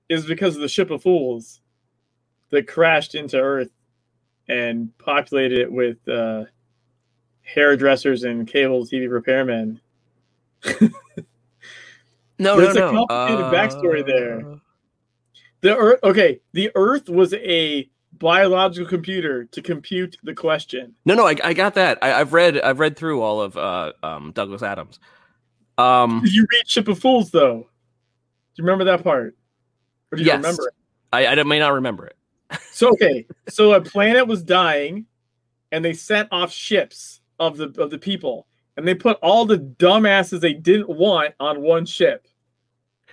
[0.10, 1.62] is because of the ship of fools
[2.50, 3.72] that crashed into Earth
[4.48, 6.46] and populated it with uh,
[7.44, 9.80] hairdressers and cable TV repairmen.
[12.42, 13.06] No, There's no, a no.
[13.06, 14.40] complicated backstory there.
[14.40, 14.56] Uh,
[15.62, 17.88] The Earth, okay, the Earth was a
[18.22, 20.94] biological computer to compute the question.
[21.06, 21.98] No, no, I, I got that.
[22.02, 25.00] I, I've read I've read through all of uh, um, Douglas Adams.
[25.78, 27.58] Um, Did you read Ship of Fools though?
[27.60, 29.36] Do you remember that part?
[30.12, 30.38] Or do you Yes.
[30.38, 30.74] remember it?
[31.12, 32.16] I, I may not remember it.
[32.74, 35.06] So okay, so a planet was dying,
[35.74, 39.58] and they sent off ships of the of the people, and they put all the
[39.58, 42.28] dumbasses they didn't want on one ship,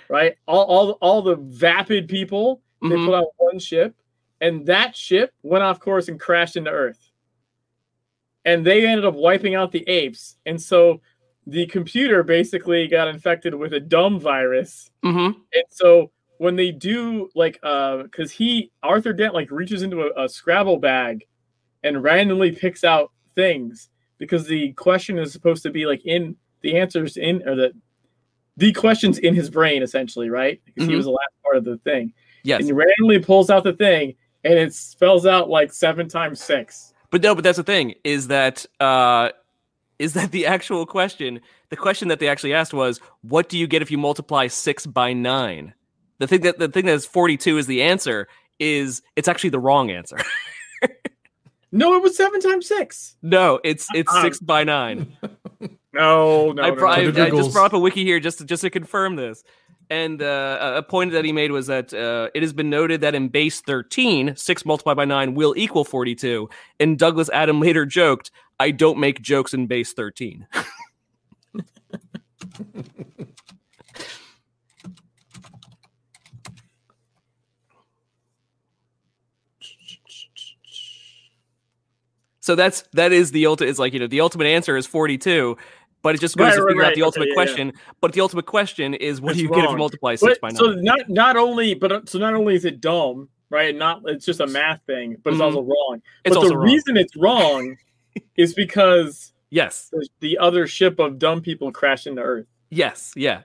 [0.08, 0.36] right?
[0.46, 3.04] All all all the vapid people they Mhm.
[3.06, 3.96] put on one ship,
[4.40, 7.10] and that ship went off course and crashed into Earth,
[8.44, 11.00] and they ended up wiping out the apes, and so
[11.46, 14.90] the computer basically got infected with a dumb virus.
[15.04, 15.34] Mhm.
[15.54, 20.24] and so when they do like uh because he arthur dent like reaches into a,
[20.24, 21.24] a scrabble bag
[21.82, 23.88] and randomly picks out things
[24.18, 27.72] because the question is supposed to be like in the answers in or the
[28.56, 30.60] the questions in his brain essentially right?
[30.64, 30.96] Because he Mhm.
[30.98, 32.12] was the last part of the thing.
[32.44, 36.42] Yes, and he randomly pulls out the thing and it spells out like seven times
[36.42, 39.30] six but no, but that's the thing is that uh,
[39.98, 41.40] is that the actual question?
[41.70, 44.86] The question that they actually asked was, "What do you get if you multiply six
[44.86, 45.74] by nine?
[46.18, 48.28] The thing that the thing that's forty two is the answer
[48.58, 50.18] is it's actually the wrong answer.
[51.70, 55.16] no it was seven times six no, it's it's six by nine.
[55.92, 56.86] no no, I, no, no.
[56.86, 59.44] I, I just brought up a wiki here just to, just to confirm this.
[59.90, 63.14] And uh, a- point that he made was that uh, it has been noted that
[63.14, 66.48] in base 13, 6 multiplied by 9 will equal 42.
[66.78, 70.46] And Douglas Adam later joked, I don't make jokes in base 13.
[82.40, 83.68] So that's that is the ultimate.
[83.68, 85.58] It's like you know the ultimate answer is forty two,
[86.02, 86.94] but it just goes Right, to right, figure out right.
[86.94, 87.72] the ultimate Okay, yeah, question.
[88.00, 90.40] But the ultimate question is what It's do you get if you multiply six But,
[90.40, 90.56] by nine?
[90.56, 94.24] so not not only but uh, so not only is it dumb right not it's
[94.26, 95.44] just a math thing but it's Mhm.
[95.46, 96.66] also wrong it's but also the wrong.
[96.66, 97.76] reason it's wrong
[98.36, 103.42] is because yes, the- the other ship of dumb people crashed into earth yes, yeah.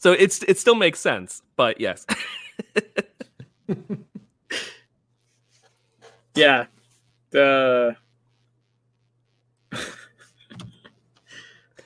[0.00, 2.06] So it's it still makes sense, but yes,
[6.36, 6.66] yeah
[7.30, 7.96] the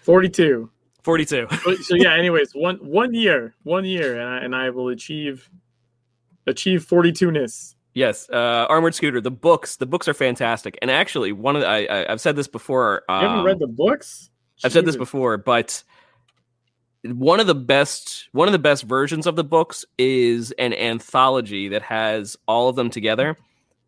[0.03, 0.71] 42
[1.03, 1.47] forty two.
[1.65, 5.49] But- so yeah anyways one one year one year and I, and I will achieve
[6.47, 9.21] achieve 42ness Yes, uh, Armored Scooter.
[9.21, 10.79] The books, the books are fantastic.
[10.81, 13.03] And actually, one of the, I, I, I've said this before.
[13.07, 14.31] you haven't um, read the books
[14.65, 15.83] I've said this before, but
[17.05, 21.69] one of the best one of the best versions of the books is an anthology
[21.69, 23.37] that has all of them together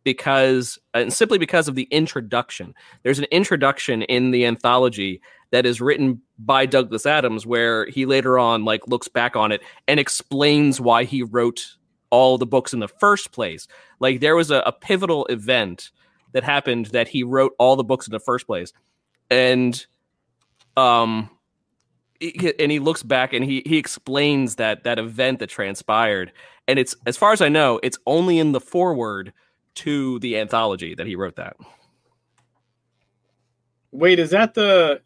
[0.04, 2.74] because and simply because of the introduction.
[3.02, 5.20] There's an introduction in the anthology
[5.50, 9.62] that is written by Douglas Adams where he later on like looks back on it
[9.88, 11.76] and explains why he wrote
[12.10, 13.66] all the books in the first place.
[13.98, 15.90] Like there was a, a pivotal event
[16.32, 18.72] that happened that he wrote all the books in the first place.
[19.30, 19.84] And
[20.76, 21.30] um
[22.20, 26.32] and he looks back and he he explains that that event that transpired
[26.68, 29.32] and it's as far as i know it's only in the foreword
[29.76, 31.56] to the anthology that he wrote that.
[33.92, 35.00] Wait, is that the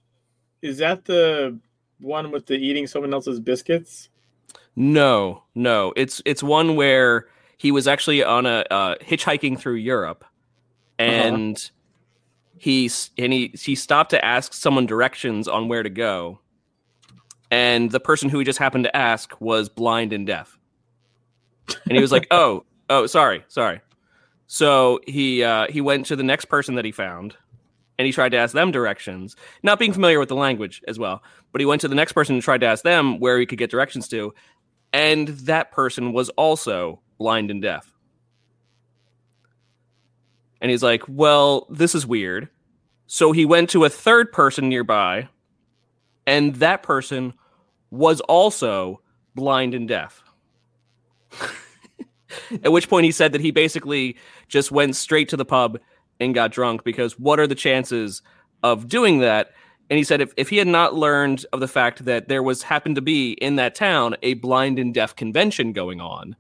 [0.63, 1.59] is that the
[2.01, 4.09] one with the eating someone else's biscuits?
[4.77, 5.93] no no.
[5.97, 7.27] It's it's one where
[7.57, 10.25] he was actually on a uh, hitchhiking through europe
[10.99, 11.71] and
[12.57, 16.41] he and he he stopped to ask someone directions on where to go.
[17.51, 20.59] And the person who he just happened to ask was blind and deaf.
[21.87, 23.81] And he was like oh oh sorry sorry
[24.49, 27.37] So he uh, he went to the next person that he found,
[27.99, 31.23] and he tried to ask them directions, not being familiar with the language as well.
[31.53, 33.59] But he went to the next person and tried to ask them where he could
[33.59, 34.35] get directions to,
[34.93, 37.95] and that person was also blind and deaf.
[40.63, 42.49] And he's like, "Well, this is weird."
[43.07, 45.29] So he went to a third person nearby,
[46.27, 47.35] and that person
[47.91, 49.03] was also
[49.35, 50.23] blind and deaf.
[52.63, 54.17] At which point he said that he basically
[54.49, 55.79] just went straight to the pub
[56.21, 58.23] and got drunk because what are the chances
[58.63, 59.53] of doing that?
[59.91, 62.63] And he said if, if he had not learned of the fact that there was
[62.63, 66.37] happened to be in that town a blind and deaf convention going on,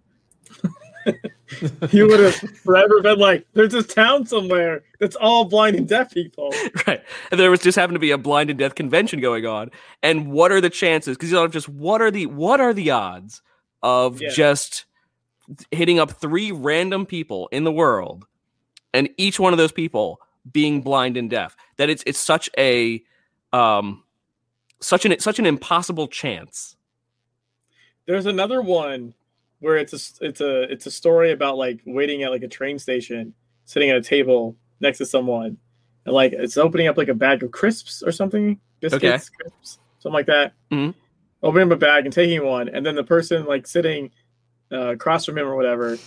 [1.90, 6.12] he would have forever been like, "There's this town somewhere that's all blind and deaf
[6.12, 6.52] people."
[6.86, 7.02] right?
[7.30, 9.70] And there was just happened to be a blind and deaf convention going on.
[10.02, 11.16] And what are the chances?
[11.16, 13.40] Because you know, just what are the what are the odds
[13.82, 14.28] of Yeah.
[14.30, 14.84] just
[15.70, 18.26] hitting up three random people in the world,
[18.92, 20.20] and each one of those people
[20.52, 21.56] being blind and deaf?
[21.76, 23.02] That it's it's such a
[23.52, 24.02] um
[24.80, 26.76] such an such an impossible chance.
[28.06, 29.14] There's another one
[29.60, 32.78] where it's a it's a it's a story about like waiting at like a train
[32.78, 33.34] station,
[33.64, 35.58] sitting at a table next to someone,
[36.04, 40.14] and like it's opening up like a bag of crisps or something, biscuits, crisps, something
[40.14, 40.52] like that.
[40.70, 40.94] Mhm.
[41.42, 44.10] Opening up a bag and taking one, and then the person like sitting
[44.72, 45.98] uh, across from him or whatever,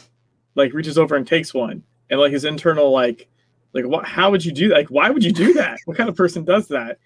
[0.55, 3.27] like reaches over and takes one, and like his internal like
[3.73, 4.05] like what?
[4.05, 4.75] How would you do that?
[4.75, 5.79] Like why would you do that?
[5.85, 6.99] what kind of person does that?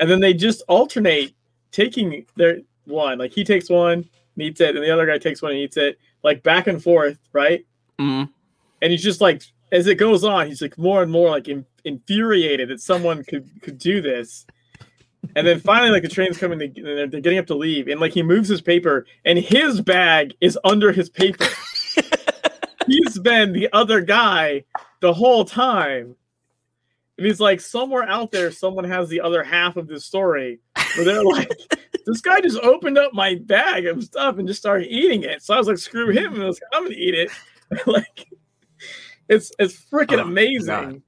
[0.00, 1.34] And then they just alternate
[1.70, 3.92] taking their one, like he takes one
[4.34, 6.82] and eats it, and the other guy takes one and eats it, like back and
[6.82, 7.64] forth, right?
[8.00, 8.28] Mhm.
[8.80, 11.64] And he's just like, as it goes on, he's like more and more like in,
[11.84, 14.46] infuriated that someone could could do this.
[15.36, 17.88] And then finally, like the train's coming, to, and they're, they're getting up to leave,
[17.88, 21.46] and like he moves his paper, and his bag is under his paper.
[22.86, 24.64] he's been the other guy
[25.00, 26.16] the whole time.
[27.18, 30.60] And he's like, somewhere out there, someone has the other half of this story
[30.96, 31.50] where they're like,
[32.06, 35.42] this guy just opened up my bag of stuff and just started eating it.
[35.42, 36.34] So I was like, screw him.
[36.34, 37.30] And I was like, I'm gonna eat it.
[37.86, 38.26] like
[39.28, 40.68] it's it's freaking Oh, amazing.
[40.68, 41.00] Cause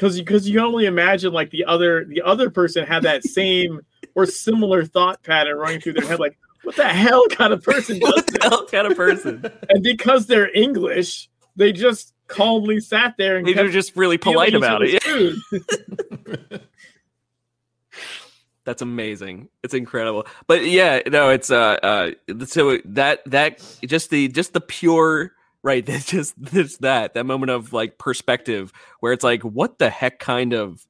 [0.00, 3.80] you because you can only imagine like the other the other person had that same
[4.14, 7.98] or similar thought pattern running through their head, like, what the hell kind of person
[7.98, 8.42] does what the this?
[8.44, 9.44] hell kind of person?
[9.68, 14.54] And because they're English, they just calmly sat there and They were just really polite
[14.54, 15.42] about it.
[18.64, 19.50] That's amazing.
[19.62, 20.26] It's incredible.
[20.46, 22.10] But yeah, no, it's uh uh
[22.46, 25.32] so that that just the just the pure
[25.64, 29.90] right, that's just this that that moment of like perspective where it's like what the
[29.90, 30.86] heck kind of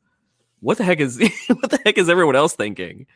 [0.60, 1.18] what the heck is
[1.48, 3.06] what the heck is everyone else thinking?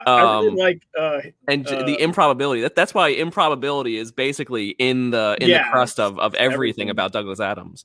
[0.00, 4.70] I really Um, like uh And Uh, the improbability that that's why improbability is basically
[4.78, 6.90] in the in Yeah, the crust of of everything, everything.
[6.90, 7.84] about Douglas Adams.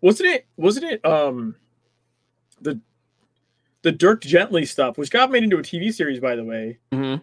[0.00, 1.54] wasn't it wasn't it um
[2.60, 2.80] the
[3.82, 6.78] the Dirk Gently stuff, which got made into a TV series by the way.
[6.92, 7.16] hmm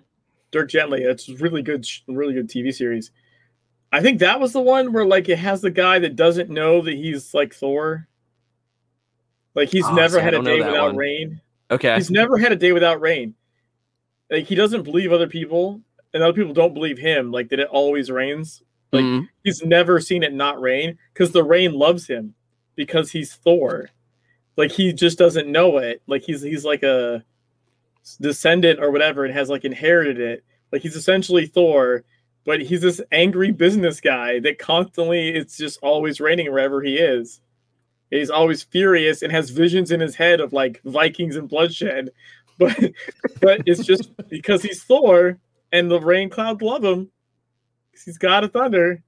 [0.52, 3.12] Dirk Gently, it's really good really good TV series.
[3.92, 6.82] I think that was the one where like it has the guy that doesn't know
[6.82, 8.08] that he's like Thor.
[9.56, 10.96] Like he's Oh, never see, had a day without one.
[10.98, 11.42] rain.
[11.72, 11.96] Okay.
[11.96, 13.34] He's never had a day without rain.
[14.30, 15.82] Like he doesn't believe other people,
[16.14, 17.32] and other people don't believe him.
[17.32, 18.62] Like that it always rains.
[18.92, 19.28] Like Mhm.
[19.44, 22.34] he's never seen it not rain because the rain loves him
[22.76, 23.90] because he's Thor.
[24.56, 26.02] Like he just doesn't know it.
[26.08, 27.24] Like he's he's like a
[28.22, 30.44] descendant or whatever and has like inherited it.
[30.72, 32.04] Like he's essentially Thor,
[32.46, 37.42] but he's this angry business guy that constantly it's just always raining wherever he is.
[38.10, 42.12] He's always furious and has visions in his head of like Vikings and bloodshed.
[42.60, 42.78] But
[43.40, 45.40] but it's just because he's Thor
[45.72, 47.10] and the rain clouds love him.
[48.04, 49.02] He's God of Thunder.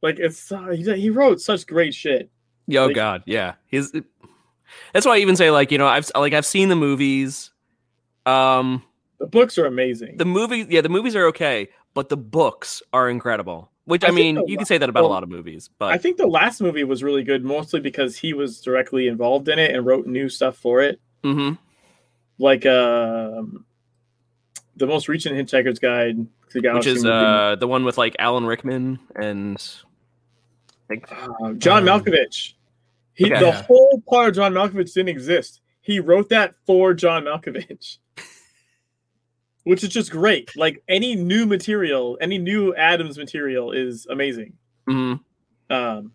[0.00, 2.30] Like it's uh, he, he wrote such great shit.
[2.74, 3.56] Oh Like- God, yeah.
[3.66, 3.92] He's.
[4.94, 7.50] That's why I even say like you know I've like I've seen the movies.
[8.24, 8.82] Um,
[9.18, 10.16] The books are amazing.
[10.16, 13.70] the movies, yeah, the movies are okay, but the books are incredible.
[13.84, 15.68] Which I, I mean, the you la- can say that about a lot of movies,
[15.78, 19.48] but I think the last movie was really good, mostly because he was directly involved
[19.48, 21.00] in it and wrote new stuff for it.
[21.24, 21.58] Mhm.
[22.38, 23.64] Like um,
[24.76, 27.14] the most recent Hitchhiker's Guide to the which is movie.
[27.14, 29.56] uh the one with like Alan Rickman and
[30.84, 32.52] I think Uh, John Um, Malkovich.
[33.14, 33.38] He okay.
[33.40, 33.62] the Yeah.
[33.62, 35.60] whole part of John Malkovich didn't exist.
[35.80, 37.98] He wrote that for John Malkovich.
[39.64, 40.50] Which is just great.
[40.56, 44.54] Like any new material, any new Adams material is amazing.
[44.88, 45.20] mhm.
[45.70, 46.12] Um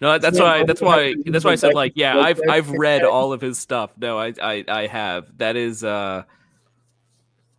[0.00, 3.02] no, that's why that's why that's why I said like- like yeah, I've I've read
[3.02, 3.92] all of his stuff.
[3.98, 5.36] No, I I I have.
[5.38, 6.22] That is uh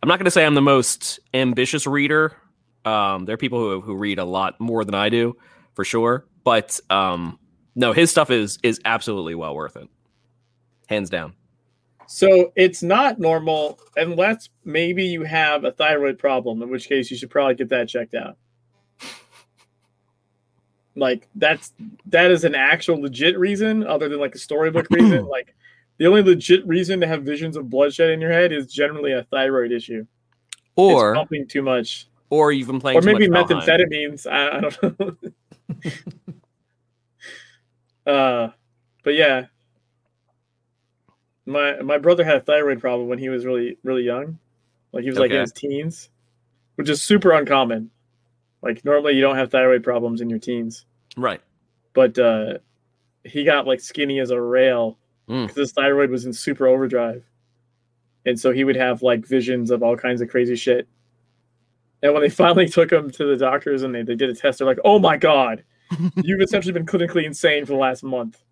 [0.00, 2.36] I'm not going to say I'm the most ambitious reader
[2.84, 5.36] Um, there are people who who read a lot more than I do,
[5.74, 6.26] for sure.
[6.44, 7.38] But um,
[7.74, 9.88] no, his stuff is is absolutely well worth it,
[10.88, 11.32] hands down.
[12.10, 17.18] So it's not normal unless maybe you have a thyroid problem, in which case you
[17.18, 18.36] should probably get that checked out.
[20.96, 21.74] Like that's
[22.06, 25.26] that is an actual legit reason, other than like a storybook reason.
[25.26, 25.54] Like
[25.98, 29.22] the only legit reason to have visions of bloodshed in your head is generally a
[29.22, 30.04] thyroid issue.
[30.74, 34.26] Or it's pumping too much, or you've been playing, or maybe methamphetamines.
[34.26, 35.16] I, I don't know.
[38.12, 38.48] uh,
[39.04, 39.44] but yeah,
[41.48, 44.38] my my brother had a thyroid problem when he was really really young,
[44.92, 46.10] like he was like in his teens,
[46.76, 47.90] which is super uncommon.
[48.62, 50.84] Like normally you don't have thyroid problems in your teens,
[51.16, 51.40] Right.
[51.94, 52.58] but uh,
[53.24, 54.98] he got like skinny as a rail
[55.28, 55.42] Mm.
[55.46, 57.22] because his thyroid was in super overdrive,
[58.24, 60.88] and so he would have like visions of all kinds of crazy shit.
[62.02, 64.58] And when they finally took him to the doctors and they, they did a test,
[64.58, 65.64] they're like, "Oh my god,
[66.16, 68.42] you've essentially been clinically insane for the last month."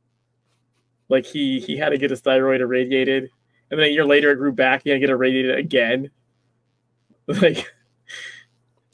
[1.08, 3.30] Like he he had to get his thyroid irradiated,
[3.70, 4.82] and then a year later it grew back.
[4.84, 6.10] He had to get irradiated again.
[7.28, 7.66] Like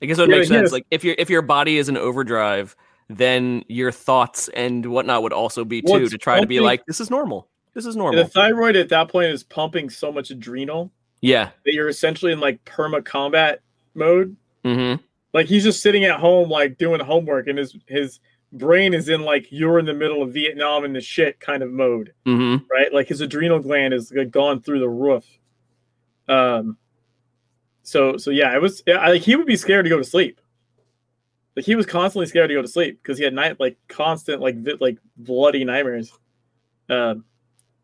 [0.00, 0.62] I guess it would make sense.
[0.62, 2.74] has- Like if your if your body is in overdrive,
[3.10, 6.98] then your thoughts and whatnot would also be too to try to be like, this
[6.98, 7.48] is normal.
[7.74, 8.22] This is normal.
[8.22, 10.90] the thyroid at that point is pumping so much adrenal
[11.22, 11.50] yeah.
[11.64, 13.60] that you're essentially in like perma combat
[13.94, 14.36] mode.
[14.64, 15.02] Mm-hmm.
[15.32, 18.20] Like he's just sitting at home, like doing homework, and his his
[18.52, 21.70] brain is in like you're in the middle of Vietnam in the shit kind of
[21.70, 22.64] mode, Mm-hmm.
[22.70, 22.92] right?
[22.92, 25.24] Like his adrenal gland is like, gone through the roof.
[26.28, 26.76] Um.
[27.82, 28.82] So so yeah, it was.
[28.86, 30.40] yeah, I, like he would be scared to go to sleep.
[31.56, 34.40] Like he was constantly scared to go to sleep because he had night like constant
[34.40, 36.12] like vi- like bloody nightmares.
[36.88, 37.24] Um,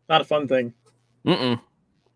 [0.07, 0.73] not a fun thing.
[1.25, 1.59] Mm-mm.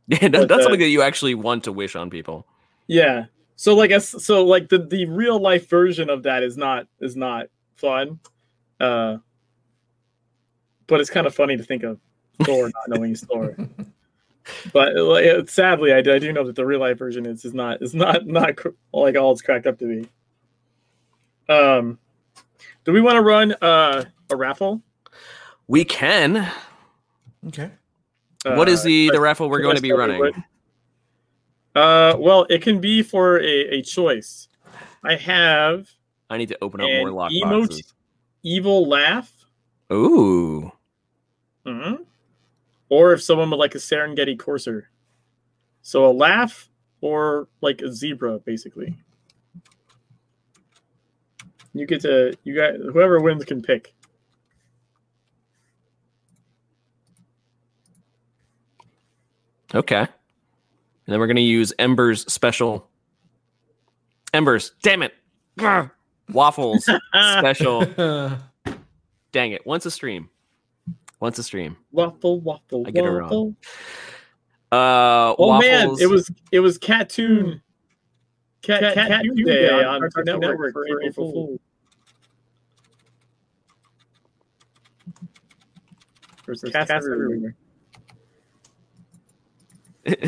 [0.08, 2.46] Yeah, that, But, that's uh, something that you actually want to wish on people.
[2.88, 3.26] Yeah.
[3.56, 7.48] So like so like the the real life version of that is not is not
[7.78, 8.20] fun.
[8.84, 9.18] Uh
[10.88, 12.00] but it's kind of funny to think of
[12.44, 13.56] Thor not knowing he's Thor.
[14.74, 17.54] But it- sadly I do, I do know that the real life version is is
[17.54, 19.86] not is not not cr- like all it's cracked up to
[21.48, 21.54] be.
[21.54, 21.98] Um
[22.84, 24.82] do we want to run uh a raffle?
[25.68, 26.52] We can.
[27.48, 27.72] Okay.
[28.44, 30.20] what is Uh, the the raffle we're going to be running?
[30.20, 30.36] would.
[31.76, 34.48] Uh, well, it can be for a, a choice.
[35.06, 35.90] I have
[36.30, 37.93] I need to open up an more lock emote, boxes.
[38.44, 39.32] Evil laugh,
[39.92, 40.72] Ooh.
[41.66, 42.04] Mm-hmm.
[42.90, 44.90] or if someone would like a Serengeti courser.
[45.82, 46.70] So a laugh
[47.02, 48.96] or like a zebra, basically.
[51.74, 53.94] You get to you got whoever wins can pick.
[59.74, 60.00] Okay.
[60.00, 60.08] And
[61.08, 62.88] then we're to use Ember's special.
[64.34, 65.14] Ember's, damn it.
[65.60, 65.92] Grr.
[66.30, 66.86] Waffles
[67.38, 67.82] special.
[69.32, 69.66] Dang it.
[69.66, 70.30] Once a stream.
[71.20, 71.78] Once a stream.
[71.92, 73.22] waffle, waffle, I get it wrong.
[73.22, 73.56] waffle.
[74.72, 77.62] Uh, Oh man, it was it was Cattoon.
[78.62, 81.60] Cat, Cat, Cat Tuesday on Cartoon Network, for April Fool.
[86.46, 87.56] There's cats, everywhere.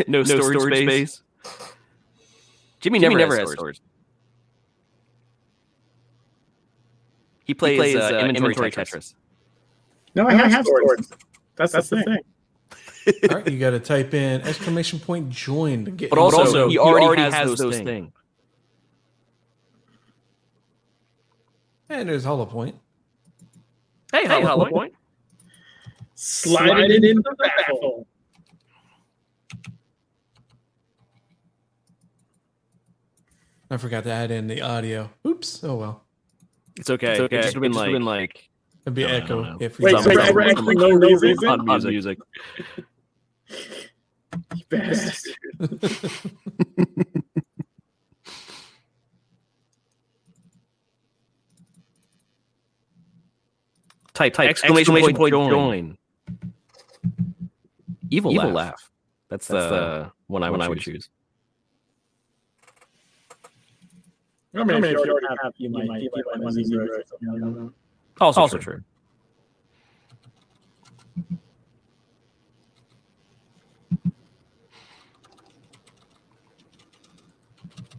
[0.08, 1.22] no, storage, space.
[2.80, 3.82] Jimmy, Jimmy never, never has has storage.
[7.46, 9.14] He plays, plays, uh, uh, inventory, inventory Tetris.
[10.16, 11.10] No, I have, swords.
[11.56, 12.20] That's, that's the thing.
[13.30, 16.10] All right, you got to type in exclamation point join to get.
[16.10, 17.88] But also, also, he he already, already has, has those, those things.
[17.88, 18.12] things.
[21.90, 22.76] and there's Hollow Point.
[24.12, 24.94] Hey, Hey, Hollow Hollow Point.
[26.16, 28.08] Slide it into the raffle.
[33.70, 35.10] I forgot to add in the audio.
[35.28, 35.64] Oops.
[35.64, 36.05] Oh well.
[36.78, 37.12] It's okay.
[37.12, 37.38] It's okay.
[37.40, 38.50] It just would have It just been like,
[38.86, 39.58] It'd be No, no, echo no.
[39.60, 40.52] if we Wait, so about for it.
[40.52, 41.48] actually no reason?
[41.48, 42.20] on music.
[44.70, 45.36] Bastard.
[54.14, 55.98] Type, type, exclamation, point, join.
[58.10, 58.54] Evil, Evil laugh.
[58.56, 58.92] laugh.
[59.30, 61.10] That's, That's the the one I one I would choose.
[64.56, 67.30] I mean, if you already have, you might, you might want to zero or something.
[67.30, 67.74] I don't.
[68.22, 68.82] Also, Also true.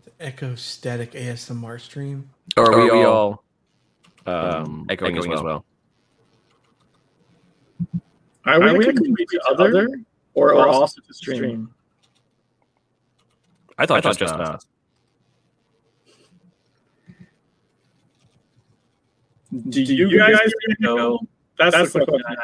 [0.05, 2.31] The echo static ASMR stream.
[2.57, 3.45] Or Are are we we all
[4.25, 5.65] um, echoing, as well?
[8.47, 9.89] Are we, we echoing each other
[10.35, 11.71] or, or also to stream?
[13.79, 14.67] I thought, I thought just, just us.
[19.69, 21.19] Do you guys hear an echo?
[21.59, 22.37] That's, That's the question.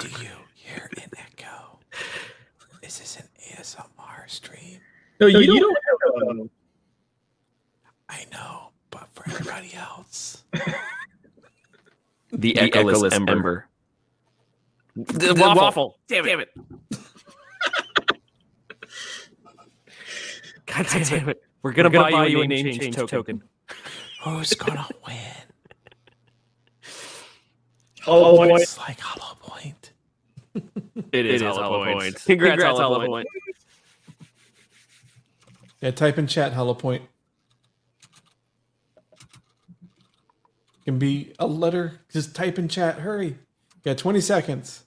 [0.00, 1.78] Do you hear an echo?
[2.82, 4.80] Is this an ASMR stream?
[5.20, 5.76] No, you, you don't,
[6.16, 6.50] don't echo.
[8.08, 10.42] I know, but for everybody else.
[10.52, 10.62] the,
[12.32, 13.32] the echoless ember.
[13.32, 13.68] ember.
[14.96, 15.62] The, the waffle.
[15.62, 15.98] waffle.
[16.08, 16.28] Damn it.
[16.28, 16.48] Damn it.
[20.66, 21.42] God damn, damn it.
[21.62, 23.08] We're going to buy, buy you a name, change, change token.
[23.08, 23.42] token.
[24.24, 25.43] Who's going to win?
[28.04, 28.62] Hollow Point.
[28.62, 29.90] It's like Hollow Point.
[31.12, 31.98] It is, it is Hollow, Point.
[31.98, 32.24] Point.
[32.24, 33.10] Congrats, Congrats Hollow, Hollow Point.
[33.10, 33.28] Point.
[35.80, 37.02] Yeah, type in chat Hollow Point.
[40.84, 42.00] Can be a letter.
[42.12, 42.98] Just type in chat.
[42.98, 43.28] Hurry.
[43.28, 43.36] You
[43.84, 44.84] got 20 seconds.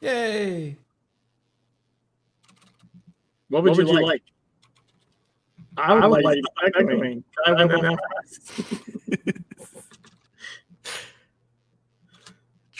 [0.00, 0.76] Yay.
[3.48, 4.22] What would, what you, would you, like?
[5.76, 7.24] I would, I would like, like Echoing.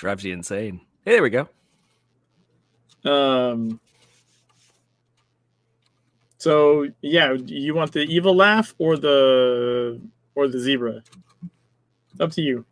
[0.00, 0.80] Drives you insane.
[1.04, 1.46] Hey, there we go.
[3.04, 3.78] Um.
[6.38, 10.00] So yeah, you want the evil laugh or the
[10.34, 11.02] or the zebra?
[12.18, 12.64] Up to you.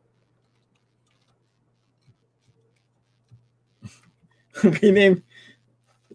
[4.81, 5.23] rename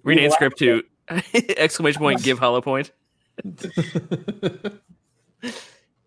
[0.02, 0.81] rename script to
[1.57, 2.91] exclamation point give hollow point.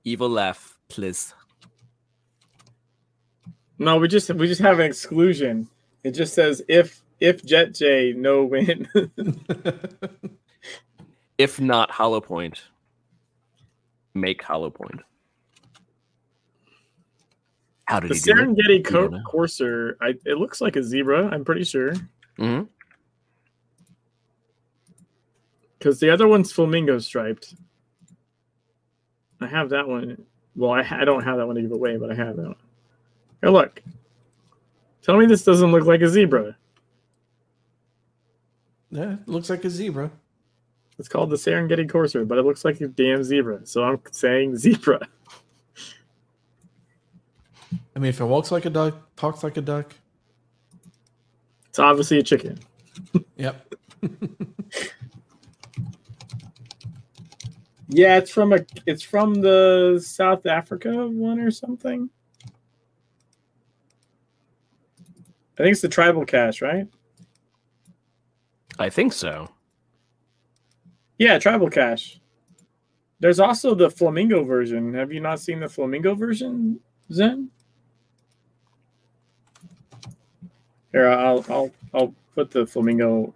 [0.02, 1.32] Evil laugh, please.
[3.78, 5.68] No, we just we just have an exclusion.
[6.02, 8.88] It just says if if Jet J no win.
[11.38, 12.62] if not hollow point,
[14.14, 15.00] make hollow point.
[17.86, 19.96] How did the he Serengeti co- courser?
[20.00, 21.28] I, it looks like a zebra.
[21.28, 21.92] I'm pretty sure.
[22.38, 22.64] Mm-hmm.
[25.78, 27.54] Because the other one's flamingo striped.
[29.40, 30.24] I have that one.
[30.56, 32.56] Well, I, I don't have that one to give away, but I have that one.
[33.46, 33.80] Hey, look.
[35.02, 36.56] Tell me this doesn't look like a zebra.
[38.90, 40.10] Yeah, it looks like a zebra.
[40.98, 43.64] It's called the Serengeti Courser, but it looks like a damn zebra.
[43.64, 45.06] So I'm saying zebra.
[47.94, 49.94] I mean, if it walks like a duck, talks like a duck,
[51.68, 52.58] it's obviously a chicken.
[53.36, 53.74] Yep.
[57.90, 62.10] yeah, it's from a it's from the South Africa one or something.
[65.58, 66.86] I think it's the tribal cache, right?
[68.78, 69.48] I think so.
[71.18, 72.20] Yeah, tribal cache.
[73.20, 74.92] There's also the flamingo version.
[74.92, 76.78] Have you not seen the flamingo version,
[77.10, 77.50] Zen?
[80.92, 83.34] Here, I'll I'll I'll put the flamingo.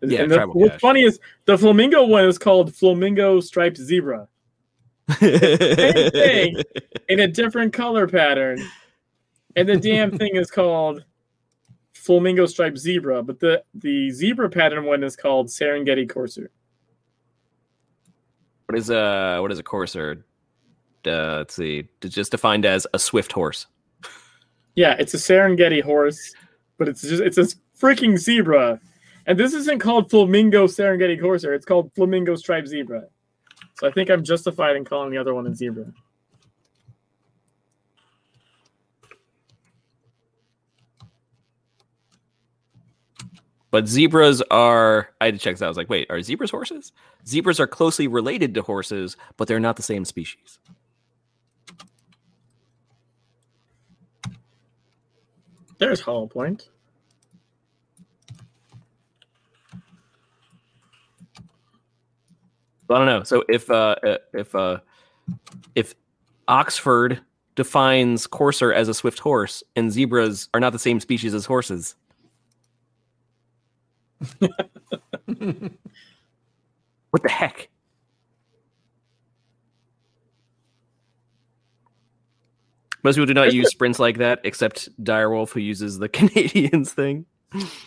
[0.00, 0.80] Yeah, and the, what's cache.
[0.80, 4.28] funny is the flamingo one is called flamingo striped zebra.
[5.20, 6.56] Same thing
[7.08, 8.58] in a different color pattern,
[9.54, 11.04] and the damn thing is called
[12.06, 13.22] flamingo striped zebra.
[13.22, 16.50] But the the zebra pattern one is called Serengeti courser.
[18.66, 20.24] What is a what is a courser?
[21.06, 21.88] Uh, let's see.
[22.02, 23.66] It's just defined as a swift horse.
[24.74, 26.34] Yeah, it's a Serengeti horse
[26.78, 27.46] but it's just it's a
[27.78, 28.80] freaking zebra.
[29.26, 31.52] And this isn't called Flamingo Serengeti Courser.
[31.52, 33.02] It's called Flamingo Striped Zebra.
[33.74, 35.86] So I think I'm justified in calling the other one a zebra.
[43.70, 45.66] But zebras are, I had to check this out.
[45.66, 46.92] I was like, wait, are zebras horses?
[47.26, 50.58] Zebras are closely related to horses, but they're not the same species.
[55.78, 56.68] There's Hollow Point.
[62.88, 63.24] I don't know.
[63.24, 64.78] So if uh, uh, if uh,
[65.74, 65.94] if
[66.46, 67.20] Oxford
[67.56, 71.96] defines courser as a swift horse, and zebras are not the same species as horses.
[75.26, 77.68] What the heck?
[83.02, 87.26] Most people do not use sprints like that, except Direwolf, who uses the Canadians thing.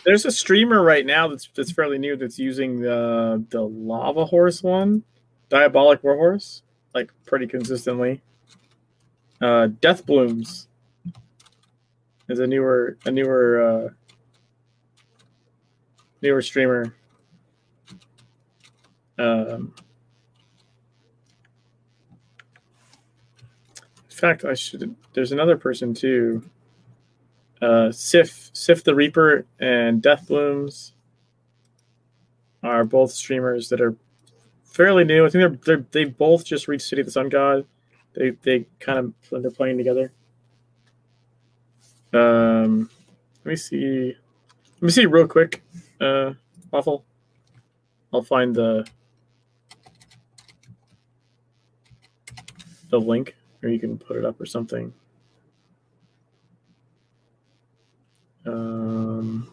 [0.04, 4.62] There's a streamer right now that's that's fairly new that's using the the lava horse
[4.62, 5.02] one,
[5.50, 6.62] diabolic warhorse,
[6.94, 8.22] like pretty consistently.
[9.40, 10.68] Uh, Death Blooms
[12.28, 13.88] is a newer a newer uh,
[16.22, 16.94] newer streamer.
[19.18, 19.74] Um,
[24.08, 24.94] in fact, I should.
[25.12, 26.42] There's another person too.
[27.60, 30.94] Uh, Sif, Sif the Reaper, and Death Blooms
[32.62, 33.94] are both streamers that are
[34.64, 35.26] fairly new.
[35.26, 37.66] I think they're, they're they both just reached City of the Sun God.
[38.14, 40.12] They they kind of they're playing together.
[42.12, 42.90] Um,
[43.44, 44.16] let me see.
[44.76, 45.62] Let me see real quick.
[46.00, 46.32] Uh,
[46.70, 47.04] waffle.
[48.12, 48.86] I'll find the
[52.88, 54.92] the link, or you can put it up or something.
[58.46, 59.46] Um,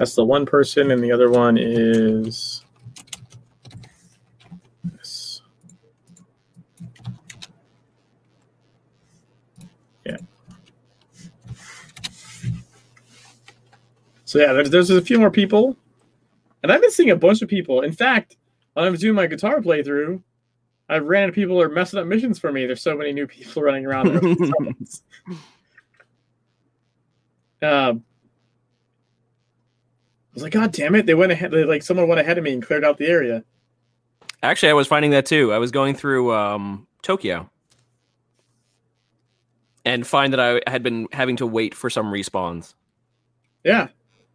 [0.00, 2.64] That's the one person, and the other one is
[4.82, 5.42] this.
[10.06, 10.16] Yeah.
[14.24, 15.76] So yeah, there's there's a few more people,
[16.62, 17.82] and I've been seeing a bunch of people.
[17.82, 18.38] In fact,
[18.72, 20.22] when I was doing my guitar playthrough,
[20.88, 22.64] I ran into people who are messing up missions for me.
[22.64, 24.16] There's so many new people running around.
[27.62, 28.02] um,
[30.34, 31.06] was like, God damn it!
[31.06, 31.50] They went ahead.
[31.50, 33.44] They, like someone went ahead of me and cleared out the area.
[34.42, 35.52] Actually, I was finding that too.
[35.52, 37.50] I was going through um, Tokyo
[39.84, 42.74] and find that I had been having to wait for some respawns.
[43.64, 43.88] Yeah,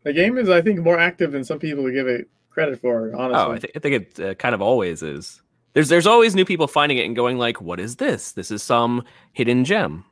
[0.03, 3.15] the game is, I think, more active than some people give it credit for.
[3.15, 5.41] Honestly, Oh, I, th- I think it uh, kind of always is.
[5.73, 8.31] There's there's always new people finding it and going like, "What is this?
[8.31, 9.03] This is some
[9.34, 10.05] hidden gem."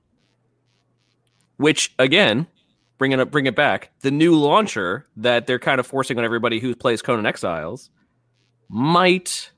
[1.57, 2.47] Which again,
[3.03, 6.23] bringing it up, bring it back, the new launcher that they're kind of forcing on
[6.23, 7.89] everybody who plays Conan Exiles
[8.69, 9.51] might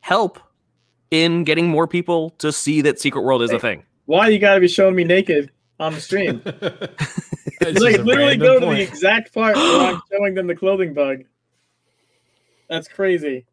[0.00, 0.40] help
[1.12, 3.84] in getting more people to see that Secret World is a thing.
[4.06, 6.42] why you got to be showing me naked on the stream?
[7.62, 10.94] It's like literally random go to the exact part where I'm showing them the clothing
[10.94, 11.24] bug.
[12.70, 13.44] That's crazy.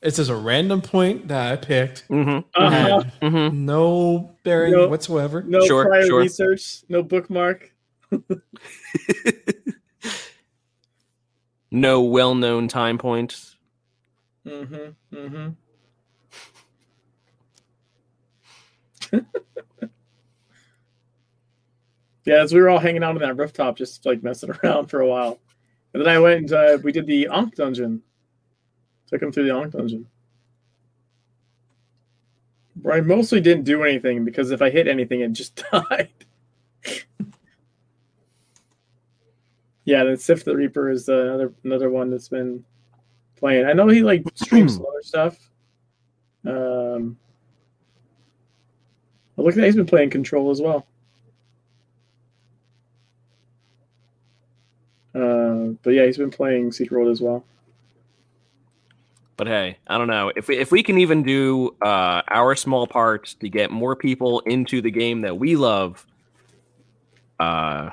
[0.00, 2.08] It's just a random point that I picked.
[2.08, 2.38] Mm-hmm.
[2.54, 3.04] Uh-huh.
[3.20, 3.66] Mm-hmm.
[3.66, 4.88] no bearing No.
[4.88, 5.42] whatsoever.
[5.42, 6.20] No Sure, prior sure.
[6.20, 7.71] research, no bookmark.
[11.70, 13.56] No well-known time point.
[14.46, 15.16] Mm-hmm.
[15.16, 15.48] Mm-hmm.
[22.24, 25.00] yeah, as we were all hanging out on that rooftop, just like messing around for
[25.00, 25.40] a while,
[25.92, 28.02] and then I went and uh, we did the Ankh dungeon.
[29.08, 30.06] Took him through the Ankh dungeon.
[32.80, 36.10] Where I mostly didn't do anything because if I hit anything, it just died.
[39.84, 42.64] Yeah, then Sif the Reaper is another another one that's been
[43.36, 43.66] playing.
[43.66, 45.36] I know he like streams some other stuff.
[46.44, 47.16] Um,
[49.36, 50.86] but look at that, he's been playing Control as well.
[55.14, 57.44] Uh, but yeah, he's been playing Secret World as well.
[59.36, 62.86] But hey, I don't know if we, if we can even do uh, our small
[62.86, 66.06] part to get more people into the game that we love.
[67.40, 67.90] Uh,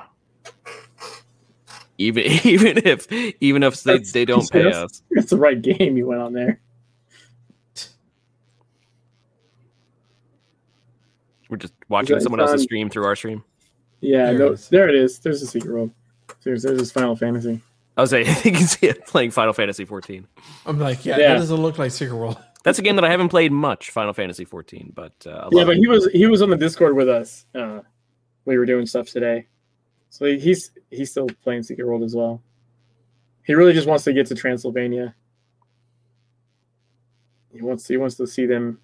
[2.00, 3.10] even even if
[3.40, 6.20] even if they, That's- they don't pay that's- us, It's the right game you went
[6.22, 6.60] on there.
[11.48, 13.42] we're just watching It's someone else's on- stream through our stream.
[14.00, 14.68] Yeah, There no, is.
[14.68, 15.18] there it is.
[15.18, 15.90] There's a Secret World.
[16.44, 17.60] There's, there's this Final Fantasy.
[17.96, 20.26] I was saying, I think you can see it playing Final Fantasy 14.
[20.64, 21.28] I'm like, yeah, Yeah.
[21.34, 22.38] that doesn't look like Secret World.
[22.64, 25.76] That's a game that I haven't played much, Final Fantasy 14, but uh, Yeah, but
[25.76, 25.80] it.
[25.80, 27.46] he was he was on the Discord with us.
[27.54, 27.80] Uh,
[28.44, 29.46] we were doing stuff today,
[30.10, 32.42] so he's he's still playing Secret World as well.
[33.44, 35.14] He really just wants to get to Transylvania.
[37.52, 38.78] He wants he wants to see them,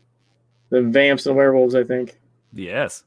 [0.70, 1.74] the vamps and werewolves.
[1.74, 2.19] I think.
[2.53, 3.05] yes.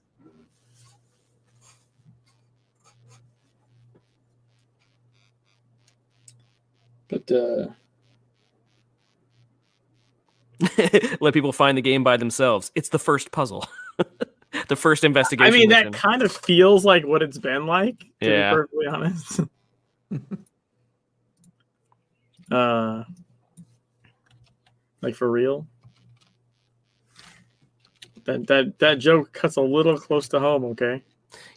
[7.07, 7.69] But uh,
[11.21, 12.71] Let people find the game by themselves.
[12.75, 13.65] It's the first puzzle,
[14.67, 15.53] the first investigation.
[15.53, 15.59] I investigation.
[15.59, 16.09] mean, that mission.
[16.11, 17.99] kind of feels like what it's been like.
[18.21, 18.49] To Yeah.
[18.51, 19.39] be perfectly honest.
[22.51, 23.03] uh,
[25.01, 25.67] like for real.
[28.25, 30.65] That that that joke cuts a little close to home.
[30.65, 31.03] Okay.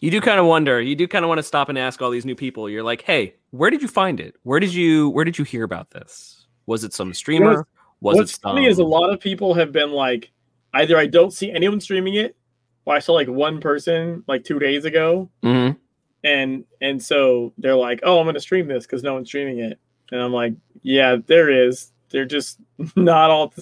[0.01, 0.81] You do kind of wonder.
[0.81, 2.69] You do kind of want to stop and ask all these new people.
[2.69, 4.37] You're like, "Hey, where did you find it?
[4.43, 6.47] Where did you where did you hear about this?
[6.67, 7.67] Was it some streamer?
[8.01, 10.31] Was What's it some funny is a lot of people have been like,
[10.75, 12.37] either I don't see anyone streaming it,
[12.85, 15.77] or I saw like one person like two days ago, Mhm.
[16.25, 19.79] and and so they're like, oh, I'm gonna stream this because no one's streaming it,
[20.11, 21.93] and I'm like, yeah, there is.
[22.11, 22.59] They're just
[22.97, 23.55] not all.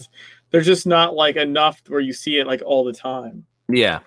[0.50, 3.46] They're just not like enough where you see it like all the time.
[3.68, 4.00] Yeah.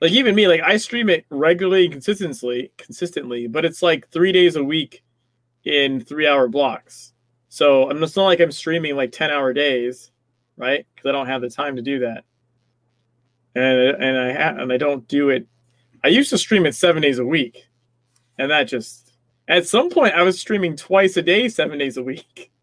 [0.00, 4.30] Like even me, like I stream it regularly, and consistently, consistently, but it's like three
[4.30, 5.02] days a week
[5.64, 7.12] in three-hour blocks.
[7.48, 10.12] So I'm it's not like I'm streaming like ten-hour days,
[10.56, 10.86] right?
[10.94, 12.24] Because I don't have the time to do that,
[13.58, 15.46] and and I ha- and I don't do it
[16.04, 17.66] I used to stream it seven days a week,
[18.38, 19.12] and that just
[19.48, 22.50] at some point I was streaming twice a day, seven days a week.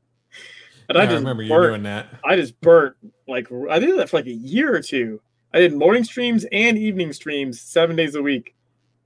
[0.88, 2.10] And Yeah, I I just remember you burnt, doing that.
[2.24, 2.96] I just burnt
[3.28, 5.20] like I did that for like a year or two.
[5.52, 8.54] I did morning streams and evening streams seven days a week,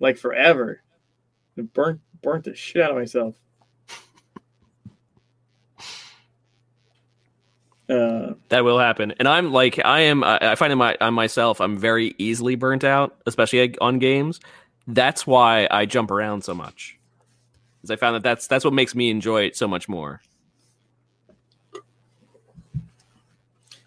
[0.02, 0.82] like forever.
[1.56, 3.36] And burnt burnt the shit out of myself.
[7.90, 10.24] Uh, That will happen, and I'm like, I am.
[10.24, 14.40] I I find in my on myself, I'm very easily burnt out, especially on games.
[14.88, 17.00] That's why I jump around so much,
[17.78, 20.22] because I found that that's that's what makes me enjoy it so much more.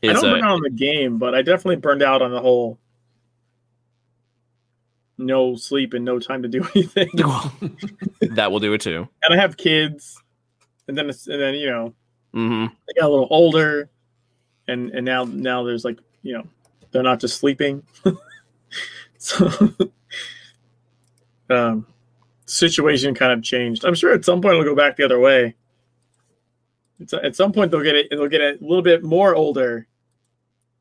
[0.02, 2.40] I don't uh, burn out on the game, but I definitely burned out on the
[2.40, 2.78] whole
[5.16, 7.08] no sleep and no time to do anything.
[8.20, 9.08] that will do it too.
[9.22, 10.20] and I have kids,
[10.88, 11.94] and then and then you know
[12.34, 12.66] mm-hmm.
[12.86, 13.90] they got a little older,
[14.72, 16.46] and and now now there's like you know
[16.90, 17.82] they're not just sleeping,
[19.18, 19.50] so
[21.50, 21.86] um,
[22.46, 23.84] situation kind of changed.
[23.84, 25.54] I'm sure at some point it'll go back the other way.
[27.00, 28.08] It's, at some point they'll get it.
[28.10, 29.86] They'll get a little bit more older,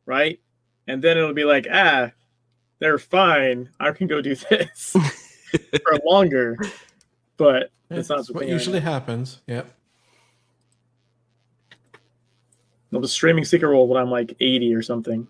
[0.05, 0.39] right?
[0.87, 2.11] And then it'll be like, ah,
[2.79, 3.69] they're fine.
[3.79, 6.57] I can go do this for longer.
[7.37, 9.41] But That's not That's what usually happens.
[9.47, 9.73] Yep.
[12.93, 15.27] I was streaming Secret World when I'm like 80 or something.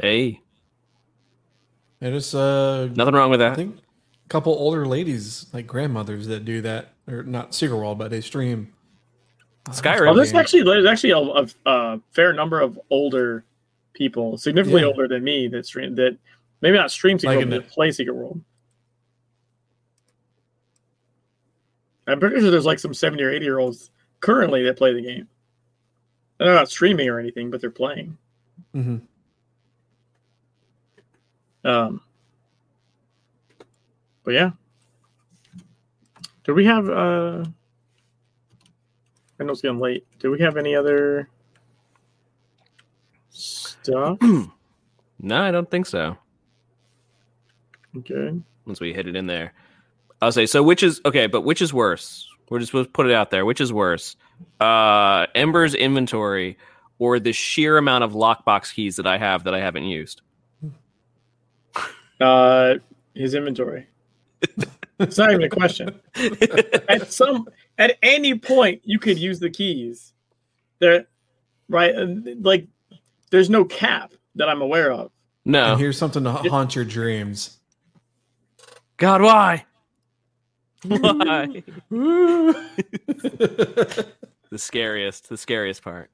[0.00, 0.40] Hey,
[2.00, 3.46] It is uh nothing wrong with that.
[3.46, 3.56] I that.
[3.56, 8.10] think a couple older ladies, like grandmothers, that do that, or not Secret World, but
[8.10, 8.72] they stream.
[9.70, 10.10] Skyrim.
[10.10, 13.44] Oh, there's actually there's actually a, a, a fair number of older
[13.94, 14.88] people, significantly Yeah.
[14.88, 16.16] older than me, that stream that
[16.60, 18.40] maybe not stream Secret Like World, but that play Secret World.
[22.06, 23.90] I'm pretty sure there's like some 70 or 80 year olds
[24.20, 25.28] currently that play the game.
[26.44, 28.18] They're not streaming or anything, but they're playing.
[28.74, 28.98] Mm-hmm.
[31.66, 32.02] Um,
[34.24, 34.50] but yeah.
[36.44, 37.44] Do we have uh
[39.40, 40.06] I know it's getting late.
[40.18, 41.28] Do we have any other
[43.30, 44.18] stuff?
[45.20, 46.18] No, I don't think so.
[47.96, 48.38] Okay.
[48.66, 49.54] Once we hit it in there,
[50.20, 50.44] I'll say.
[50.44, 51.26] So, which is okay?
[51.28, 52.28] But which is worse?
[52.48, 53.44] We're just supposed to put it out there.
[53.44, 54.16] Which is worse?
[54.60, 56.58] Uh, Ember's inventory
[56.98, 60.22] or the sheer amount of lockbox keys that I have that I haven't used?
[62.20, 62.74] Uh
[63.14, 63.86] his inventory.
[64.98, 66.00] it's not even a question.
[66.88, 67.48] At some
[67.78, 70.12] at any point you could use the keys.
[70.78, 71.06] There
[71.68, 71.94] right
[72.40, 72.66] like
[73.30, 75.10] there's no cap that I'm aware of.
[75.44, 75.72] No.
[75.72, 77.58] And here's something to haunt your dreams.
[78.96, 79.66] God, why?
[80.84, 81.62] Why?
[81.90, 82.56] the
[84.56, 85.28] scariest.
[85.28, 86.10] The scariest part.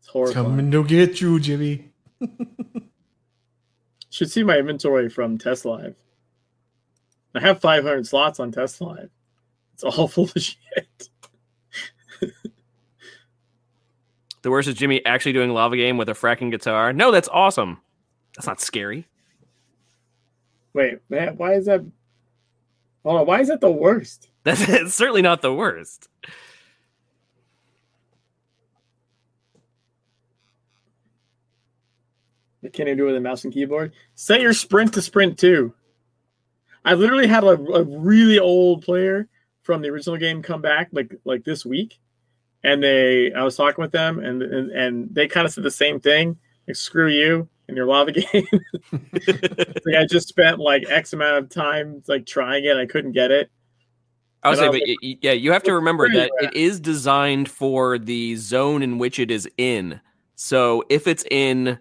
[0.00, 0.34] It's horrible.
[0.34, 1.90] coming to get you, Jimmy.
[4.10, 5.94] Should see my inventory from Test Live.
[7.34, 9.10] I have 500 slots on Test Live.
[9.74, 11.08] It's all full of shit.
[14.42, 16.92] The worst is Jimmy actually doing lava game with a fracking guitar.
[16.92, 17.80] No, that's awesome.
[18.36, 19.06] That's not scary.
[20.72, 21.84] Wait, man, why is that?
[23.08, 24.28] Hold on, why is that the worst?
[24.44, 26.10] That's it's certainly not the worst.
[32.60, 33.94] What can you do with a mouse and keyboard?
[34.14, 35.72] Set your sprint to sprint two.
[36.84, 39.26] I literally had a, a really old player
[39.62, 41.98] from the original game come back like like this week,
[42.62, 45.70] and they I was talking with them and and, and they kind of said the
[45.70, 46.36] same thing.
[46.66, 48.46] Like screw you and your lava game.
[48.92, 52.76] like I just spent like X amount of time like trying it.
[52.76, 53.50] I couldn't get it.
[54.42, 57.98] I would say, but y- yeah, you have to remember that it is designed for
[57.98, 60.00] the zone in which it is in.
[60.36, 61.78] So if it's in,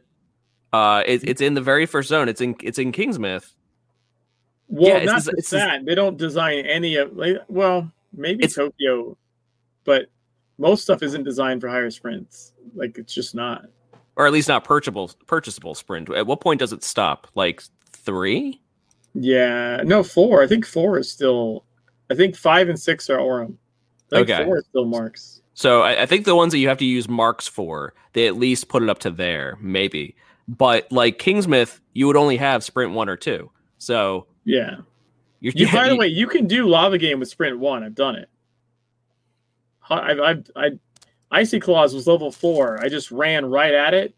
[0.73, 2.27] uh, it, it's in the very first zone.
[2.27, 3.51] It's in it's in Kingsmouth.
[4.67, 5.85] Well, Yeah, it's not it's just- that.
[5.85, 9.15] They don't design any of like well, maybe It's- Tokyo,
[9.83, 10.07] but
[10.57, 12.53] most stuff isn't designed for higher sprints.
[12.75, 13.65] Like it's just not.
[14.17, 16.09] Or at least not purchasable purchasable sprint.
[16.13, 17.27] At what point does it stop?
[17.35, 17.61] Like
[17.91, 18.59] three?
[19.13, 20.43] Yeah, no, four.
[20.43, 21.63] I think four is still.
[22.09, 23.57] I think five and six are Aurum.
[24.11, 24.43] Okay.
[24.43, 25.41] four is still marks.
[25.53, 28.35] So I, I think the ones that you have to use marks for, they at
[28.37, 30.15] least put it up to there, maybe.
[30.47, 33.51] But like Kingsmouth, you would only have sprint one or two.
[33.77, 34.77] So Yeah.
[35.41, 37.83] You, yeah, by the you- way, you can do lava game with sprint one.
[37.83, 38.29] I've done it.
[39.89, 40.69] I, I, I, I
[41.31, 42.79] Icy Claws was level four.
[42.81, 44.15] I just ran right at it,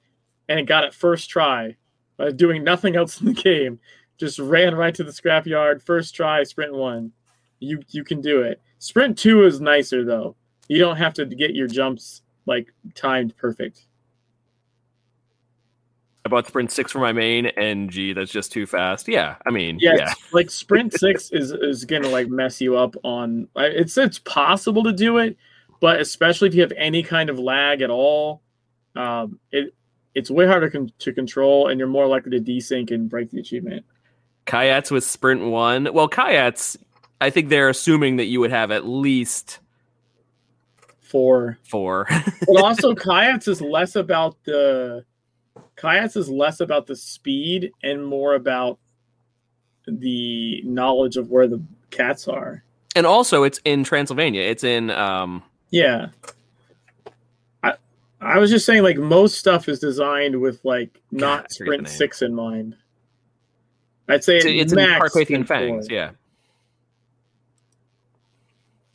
[0.48, 1.76] and it got it first try.
[2.18, 3.80] By doing nothing else in the game,
[4.18, 5.82] just ran right to the scrapyard.
[5.82, 7.12] First try, sprint one.
[7.60, 8.62] You you can do it.
[8.80, 10.36] Sprint two is nicer though.
[10.68, 13.86] You don't have to get your jumps like timed perfect.
[16.26, 19.08] I bought Sprint Six for my main, and gee, that's just too fast.
[19.08, 22.96] Yeah, I mean, Yeah, yeah, like Sprint Six is is gonna like mess you up
[23.04, 23.48] on.
[23.56, 25.38] It's it's possible to do it,
[25.80, 28.42] but especially if you have any kind of lag at all,
[28.96, 29.74] um, it
[30.16, 33.40] it's way harder con- to control, and you're more likely to desync and break the
[33.40, 33.86] achievement.
[34.46, 35.88] Kayats with Sprint One.
[35.94, 36.76] Well, Kayats,
[37.22, 39.60] I think they're assuming that you would have at least
[41.02, 42.08] For four.
[42.48, 45.06] but also kayaks is less about the
[45.76, 48.80] kayaks is less about the speed and more about
[49.88, 51.62] the knowledge of where the
[51.92, 52.64] cats are.
[52.96, 54.42] and also, it's in Transylvania.
[54.42, 56.10] It's in um, Yeah.
[57.64, 57.74] I
[58.22, 61.90] I was just saying like most stuff is designed with like not I forget the
[61.90, 62.76] sprint 6 in mind.
[64.08, 65.88] I'd say it's, it's max Carpathian sprint Fangs.
[65.88, 65.96] four.
[65.96, 66.12] Yeah,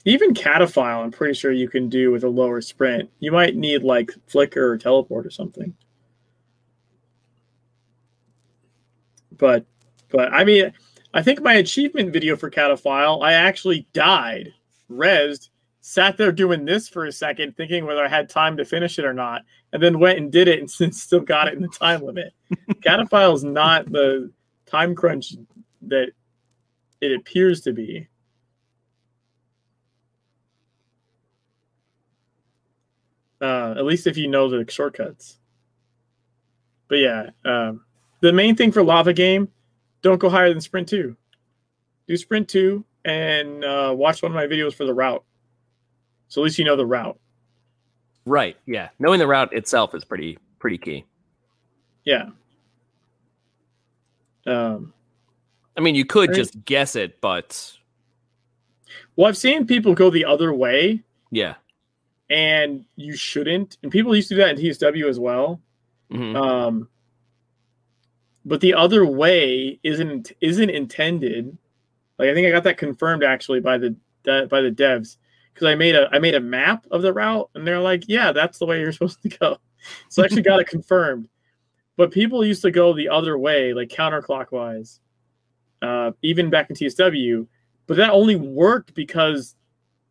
[0.05, 3.11] Even cataphile I'm pretty sure you can do with a lower sprint.
[3.21, 5.75] You might need like flicker or teleport or something.
[9.37, 9.65] But
[10.11, 10.73] but I mean
[11.13, 14.53] I think my achievement video for cataphile, I actually died,
[14.91, 15.49] rezzed,
[15.87, 19.05] sat there doing this for a second, thinking whether I had time to finish it
[19.05, 21.69] or not, and then went and did it and since still got it in the
[21.69, 22.33] time limit.
[22.81, 24.33] cataphile is not the
[24.65, 25.35] time crunch
[25.83, 26.13] that
[27.03, 28.09] it appears to be.
[33.43, 35.39] Uh, at least if you know the shortcuts.
[36.89, 37.85] But yeah, um,
[38.21, 39.49] the main thing for lava game,
[40.01, 41.15] don't go higher than sprint two.
[42.09, 45.23] Do sprint two and uh, watch one of my videos for the route.
[46.35, 47.17] So at least you know the route.
[48.27, 48.57] right.
[48.67, 51.05] Yeah, knowing the route itself is pretty pretty key.
[52.05, 52.31] Yeah.
[54.45, 54.93] Um,
[55.77, 57.73] I mean, you could just guess it, but
[59.15, 61.55] well, I've seen people go the other way, yeah.
[62.29, 63.79] and you shouldn't.
[63.85, 65.61] And people used to do that in TSW as well.
[66.11, 66.35] Mhm.
[66.35, 66.89] Um,
[68.45, 71.57] but the other way isn't isn't intended.
[72.19, 73.95] Like I think I got that confirmed actually by the
[74.25, 75.17] by the devs
[75.55, 78.33] because I made a I made a map of the route and they're like, yeah,
[78.33, 79.59] that's the way you're supposed to go.
[80.09, 81.29] So I actually got it confirmed.
[81.97, 84.99] But people used to go the other way, like counterclockwise,
[85.81, 87.47] uh, even back in TSW.
[87.87, 89.55] But that only worked because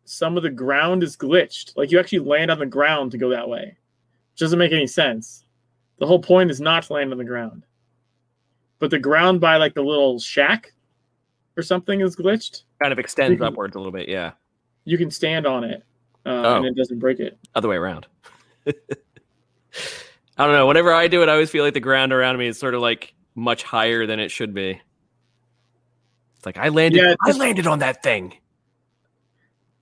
[0.06, 1.76] some of the ground is glitched.
[1.76, 3.76] Like you actually land on the ground to go that way,
[4.32, 5.44] which doesn't make any sense.
[5.98, 7.66] The whole point is not to land on the ground.
[8.78, 10.72] But the ground by like the little shack
[11.56, 12.62] or something is glitched.
[12.80, 14.08] Kind of extends upwards a little bit.
[14.08, 14.32] Yeah,
[14.84, 15.82] You can stand on it,
[16.26, 16.56] uh, Oh.
[16.56, 17.38] and it doesn't break it.
[17.54, 18.06] other way around.
[18.66, 20.66] I don't know.
[20.66, 22.80] Whenever I do it, I always feel like the ground around me is sort of
[22.80, 24.80] like much higher than it should be.
[26.36, 27.02] It's like I landed.
[27.02, 28.34] Yeah, I landed on that thing.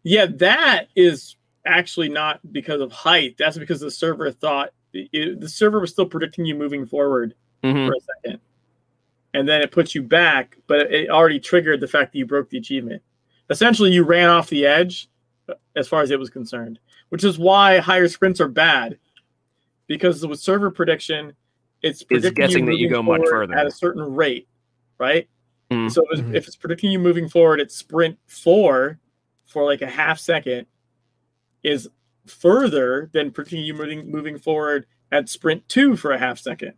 [0.02, 3.36] Yeah, that is actually not because of height.
[3.38, 7.86] That's because the server thought it, the server was still predicting you moving forward Mhm.
[7.86, 8.40] for a second,
[9.32, 12.50] and then it puts you back, but it already triggered the fact that you broke
[12.50, 13.02] the achievement.
[13.52, 15.08] Essentially, you ran off the edge,
[15.48, 16.78] uh, as far as it was concerned,
[17.10, 18.98] which is why higher sprints are bad,
[19.86, 21.34] because with server prediction,
[21.82, 23.54] it's predicting guessing that you go much further.
[23.54, 24.48] at a certain rate,
[24.96, 25.28] right?
[25.70, 25.90] Mhm.
[25.92, 26.34] So if it's, Mhm.
[26.34, 28.98] if it's predicting you moving forward at sprint four
[29.44, 30.66] for like a half second,
[31.62, 31.90] is
[32.26, 36.72] further than predicting you moving moving forward at sprint two for a half second.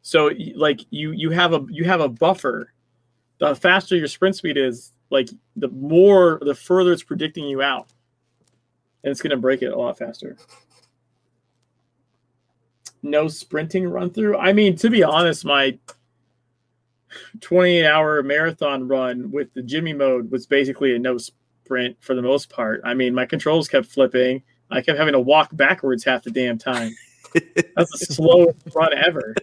[0.00, 2.72] So like you you have a you have a buffer.
[3.38, 7.88] The faster your sprint speed is, like the more the further it's predicting you out,
[9.02, 10.36] and it's going to break it a lot faster.
[13.02, 14.36] No sprinting run through.
[14.36, 15.78] I mean, to be honest, my
[17.40, 22.22] 28 hour marathon run with the Jimmy mode was basically a no sprint for the
[22.22, 22.80] most part.
[22.84, 24.42] I mean, my controls kept flipping.
[24.70, 26.94] I kept having to walk backwards half the damn time.
[27.76, 29.34] That's the slowest run ever.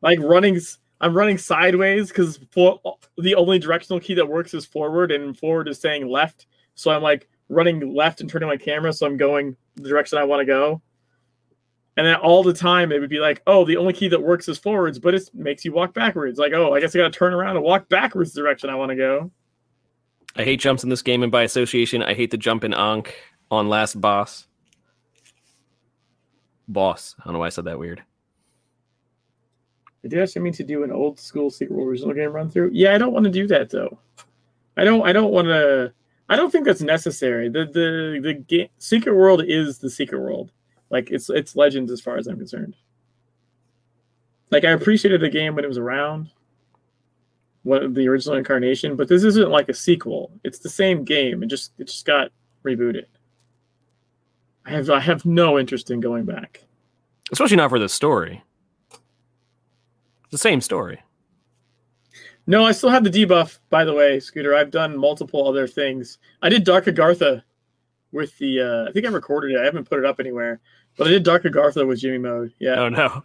[0.00, 5.12] Like running, s- I'm running sideways because the only directional key that works is forward,
[5.12, 6.46] and forward is saying left.
[6.74, 10.24] So I'm like running left and turning my camera, so I'm going the direction I
[10.24, 10.82] want to go.
[11.96, 14.48] And then all the time it would be like, oh, the only key that works
[14.48, 16.38] is forwards, but it makes you walk backwards.
[16.38, 18.76] Like, oh, I guess I got to turn around and walk backwards the direction I
[18.76, 19.30] want to go.
[20.36, 23.14] I hate jumps in this game, and by association, I hate the jump in Ankh
[23.50, 24.46] on last boss.
[26.68, 27.16] Boss.
[27.18, 28.02] I don't know why I said that weird.
[30.02, 32.70] Did you actually mean to do an old school Secret World original game run through?
[32.72, 33.98] Yeah, I don't want to do that though.
[34.76, 35.06] I don't.
[35.06, 35.92] I don't want to.
[36.28, 37.48] I don't think that's necessary.
[37.48, 40.52] The the the game, Secret World is the Secret World.
[40.90, 42.76] Like it's it's Legends as far as I'm concerned.
[44.50, 46.30] Like I appreciated the game when it was around,
[47.64, 50.30] what the original incarnation, but this isn't like a sequel.
[50.44, 51.42] It's the same game.
[51.42, 52.30] It just it just got
[52.64, 53.06] rebooted.
[54.64, 56.62] I have I have no interest in going back.
[57.32, 58.42] Especially not for the story.
[60.30, 61.02] The same story.
[62.46, 64.54] No, I still have the debuff, by the way, Scooter.
[64.54, 66.18] I've done multiple other things.
[66.40, 67.42] I did Dark Agartha
[68.10, 69.60] with the uh I think I recorded it.
[69.60, 70.60] I haven't put it up anywhere.
[70.96, 72.52] But I did Dark Agartha with Jimmy mode.
[72.58, 72.76] Yeah.
[72.80, 73.22] Oh no.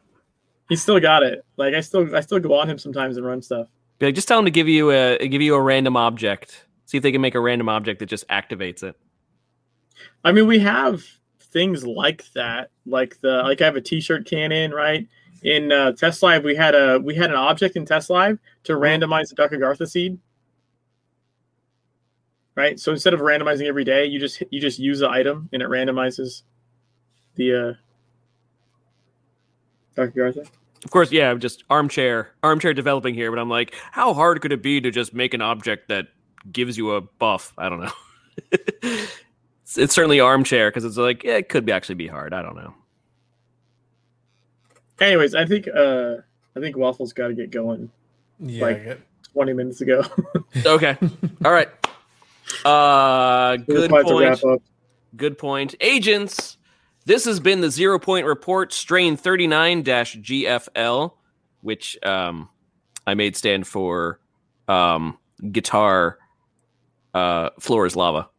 [0.69, 1.45] He still got it.
[1.57, 3.67] Like I still I still go on him sometimes and run stuff.
[3.99, 6.65] Be like, just tell him to give you a give you a random object.
[6.85, 8.95] See if they can make a random object that just activates it.
[10.23, 11.03] I mean, we have
[11.39, 12.71] things like that.
[12.85, 15.07] Like the like I have a t-shirt cannon, right?
[15.43, 18.73] In uh, Test Live, we had a we had an object in Test Live to
[18.73, 20.17] randomize the Dark Agartha seed.
[22.55, 22.79] Right?
[22.79, 25.67] So instead of randomizing every day, you just you just use the item and it
[25.67, 26.43] randomizes
[27.35, 27.73] the uh
[29.95, 30.47] Dark Agartha.
[30.85, 34.53] Of course, yeah, I'm just armchair armchair developing here, but I'm like, how hard could
[34.53, 36.07] it be to just make an object that
[36.51, 37.53] gives you a buff?
[37.57, 37.91] I don't know.
[38.81, 42.33] it's, it's certainly armchair because it's like yeah, it could be actually be hard.
[42.33, 42.73] I don't know.
[44.99, 46.15] Anyways, I think uh
[46.55, 47.89] I think Waffle's got to get going
[48.39, 48.99] Yeah, Like- I get-
[49.33, 50.03] 20 minutes ago.
[50.65, 50.95] Okay,
[51.43, 51.67] all right.
[52.63, 54.19] Uh, good We're to point.
[54.43, 54.61] wrap up.
[55.17, 55.73] Good point.
[55.81, 56.57] Agents,
[57.05, 61.13] this has been the Zero Point Report, strain 39 GFL,
[61.61, 62.47] which um,
[63.07, 64.19] I made stand for
[64.67, 65.17] um,
[65.51, 66.19] guitar
[67.15, 68.29] uh, floor is lava.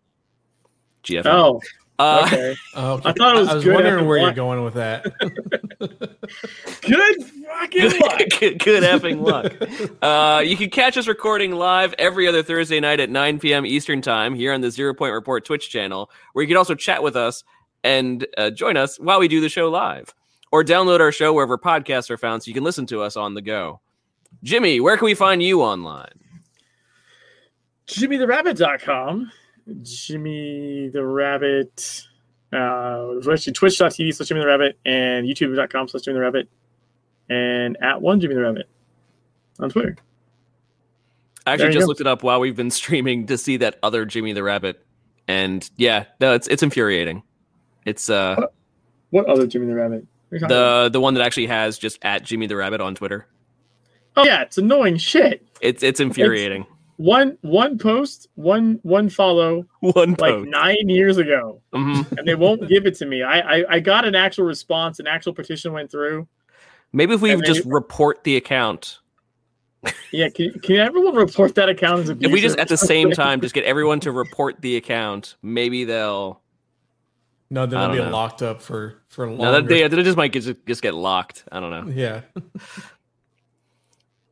[1.02, 1.26] GFL.
[1.26, 1.60] Oh,
[1.98, 2.56] uh, okay.
[2.74, 3.10] oh, okay.
[3.10, 5.05] I thought it was I was good wondering after where you're going with that.
[6.82, 8.23] Good fucking luck.
[8.40, 9.55] good, good effing luck.
[10.02, 13.64] Uh, you can catch us recording live every other Thursday night at 9 p.m.
[13.64, 17.02] Eastern Time here on the Zero Point Report Twitch channel, where you can also chat
[17.02, 17.44] with us
[17.82, 20.14] and uh, join us while we do the show live.
[20.52, 23.34] Or download our show wherever podcasts are found so you can listen to us on
[23.34, 23.81] the go.
[24.42, 26.12] Jimmy, where can we find you online?
[27.86, 29.32] JimmyTheRabbit.com.
[29.83, 32.07] Jimmy the Rabbit.
[32.52, 36.49] Uh, it was actually twitch.tv slash Jimmy the Rabbit and youtube.com slash Jimmy the Rabbit
[37.28, 38.68] and at one Jimmy the Rabbit
[39.59, 39.97] on Twitter.
[41.47, 41.89] I actually just go.
[41.89, 44.84] looked it up while we've been streaming to see that other Jimmy the Rabbit.
[45.26, 47.23] And yeah, no, it's it's infuriating.
[47.84, 48.47] It's uh
[49.10, 50.07] What other Jimmy the Rabbit?
[50.28, 50.84] What talking about?
[50.84, 53.26] the the one that actually has just at Jimmy the Rabbit on Twitter.
[54.17, 55.47] Oh yeah, it's annoying shit.
[55.60, 56.67] It's it's infuriating.
[56.97, 60.48] One one post, one one follow, One like post.
[60.50, 62.18] nine years ago, Mhm.
[62.18, 63.23] and they won't give it to me.
[63.23, 66.28] I, I I got an actual response, an actual petition went through.
[66.92, 69.00] Maybe if we And just you- report the account.
[70.12, 72.31] Yeah, can, can everyone report that account as abusive?
[72.31, 75.84] If we just at the same time just get everyone to report the account, maybe
[75.84, 76.40] they'll.
[77.50, 78.10] no, then they'll don't be know.
[78.10, 79.60] locked up for for No, longer.
[79.60, 81.44] that, they, they just might get, just get locked.
[81.52, 81.92] I don't know.
[81.92, 82.20] yeah.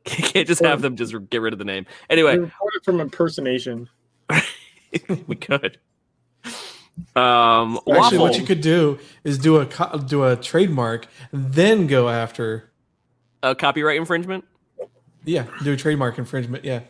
[0.04, 1.86] Can't just have them just get rid of the name.
[2.10, 3.88] Anyway, reported from impersonation.
[5.26, 5.78] we could.
[7.14, 8.18] Um, Actually, waffle.
[8.18, 12.70] what you could do is do a co- do a trademark, then go after.
[13.42, 14.44] a copyright infringement.
[15.24, 16.64] Yeah, do a trademark infringement.
[16.64, 16.80] Yeah.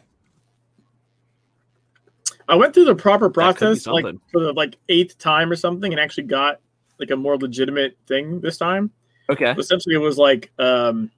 [2.49, 5.51] I went through the proper That could be process like for the like eighth time
[5.51, 6.61] or something, and actually got
[6.99, 8.91] like a more legitimate thing this time.
[9.31, 9.55] Okay.
[9.57, 11.11] Essentially, it was like um,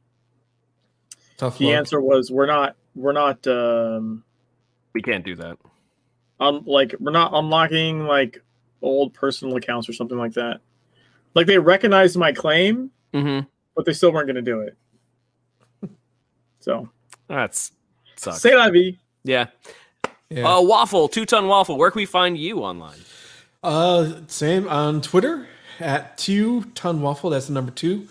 [1.36, 1.74] Tough the luck.
[1.76, 4.22] answer was we're not we're not um,
[4.92, 5.58] We can't do that.
[6.40, 8.42] um like we're not unlocking like
[8.82, 10.60] old personal accounts or something like that.
[11.34, 13.46] Like they recognized my claim, Mm-hmm.
[13.76, 14.76] but they still weren't going to do it.
[16.60, 16.88] So
[17.28, 17.72] That's
[18.16, 18.40] sucks.
[18.40, 18.68] say la.
[19.24, 19.46] Yeah.
[20.30, 20.56] Yeah.
[20.56, 21.76] Uh, waffle, two ton waffle.
[21.76, 22.98] Where can we find you online?
[23.62, 25.46] Uh, same on Twitter
[25.80, 27.30] at two ton waffle.
[27.30, 28.08] That's the number two,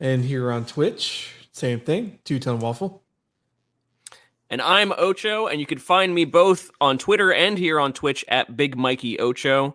[0.00, 3.02] and here on Twitch, same thing, two ton waffle.
[4.50, 8.24] And I'm Ocho, and you can find me both on Twitter and here on Twitch
[8.28, 9.74] at Big Mikey Ocho.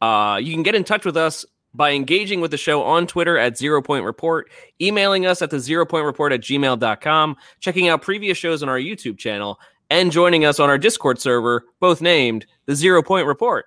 [0.00, 3.36] Uh, you can get in touch with us by engaging with the show on Twitter
[3.36, 4.48] at Zero Point Report,
[4.80, 8.78] emailing us at the Zero Point Report at gmail.com, checking out previous shows on our
[8.78, 9.58] YouTube channel,
[9.90, 13.66] and joining us on our Discord server, both named the Zero Point Report.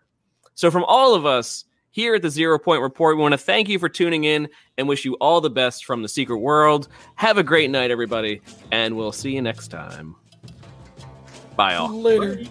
[0.55, 3.69] So, from all of us here at the Zero Point Report, we want to thank
[3.69, 4.47] you for tuning in
[4.79, 6.87] and wish you all the best from the secret world.
[7.15, 8.41] Have a great night, everybody,
[8.71, 10.15] and we'll see you next time.
[11.55, 11.89] Bye, all.
[11.89, 12.43] Later.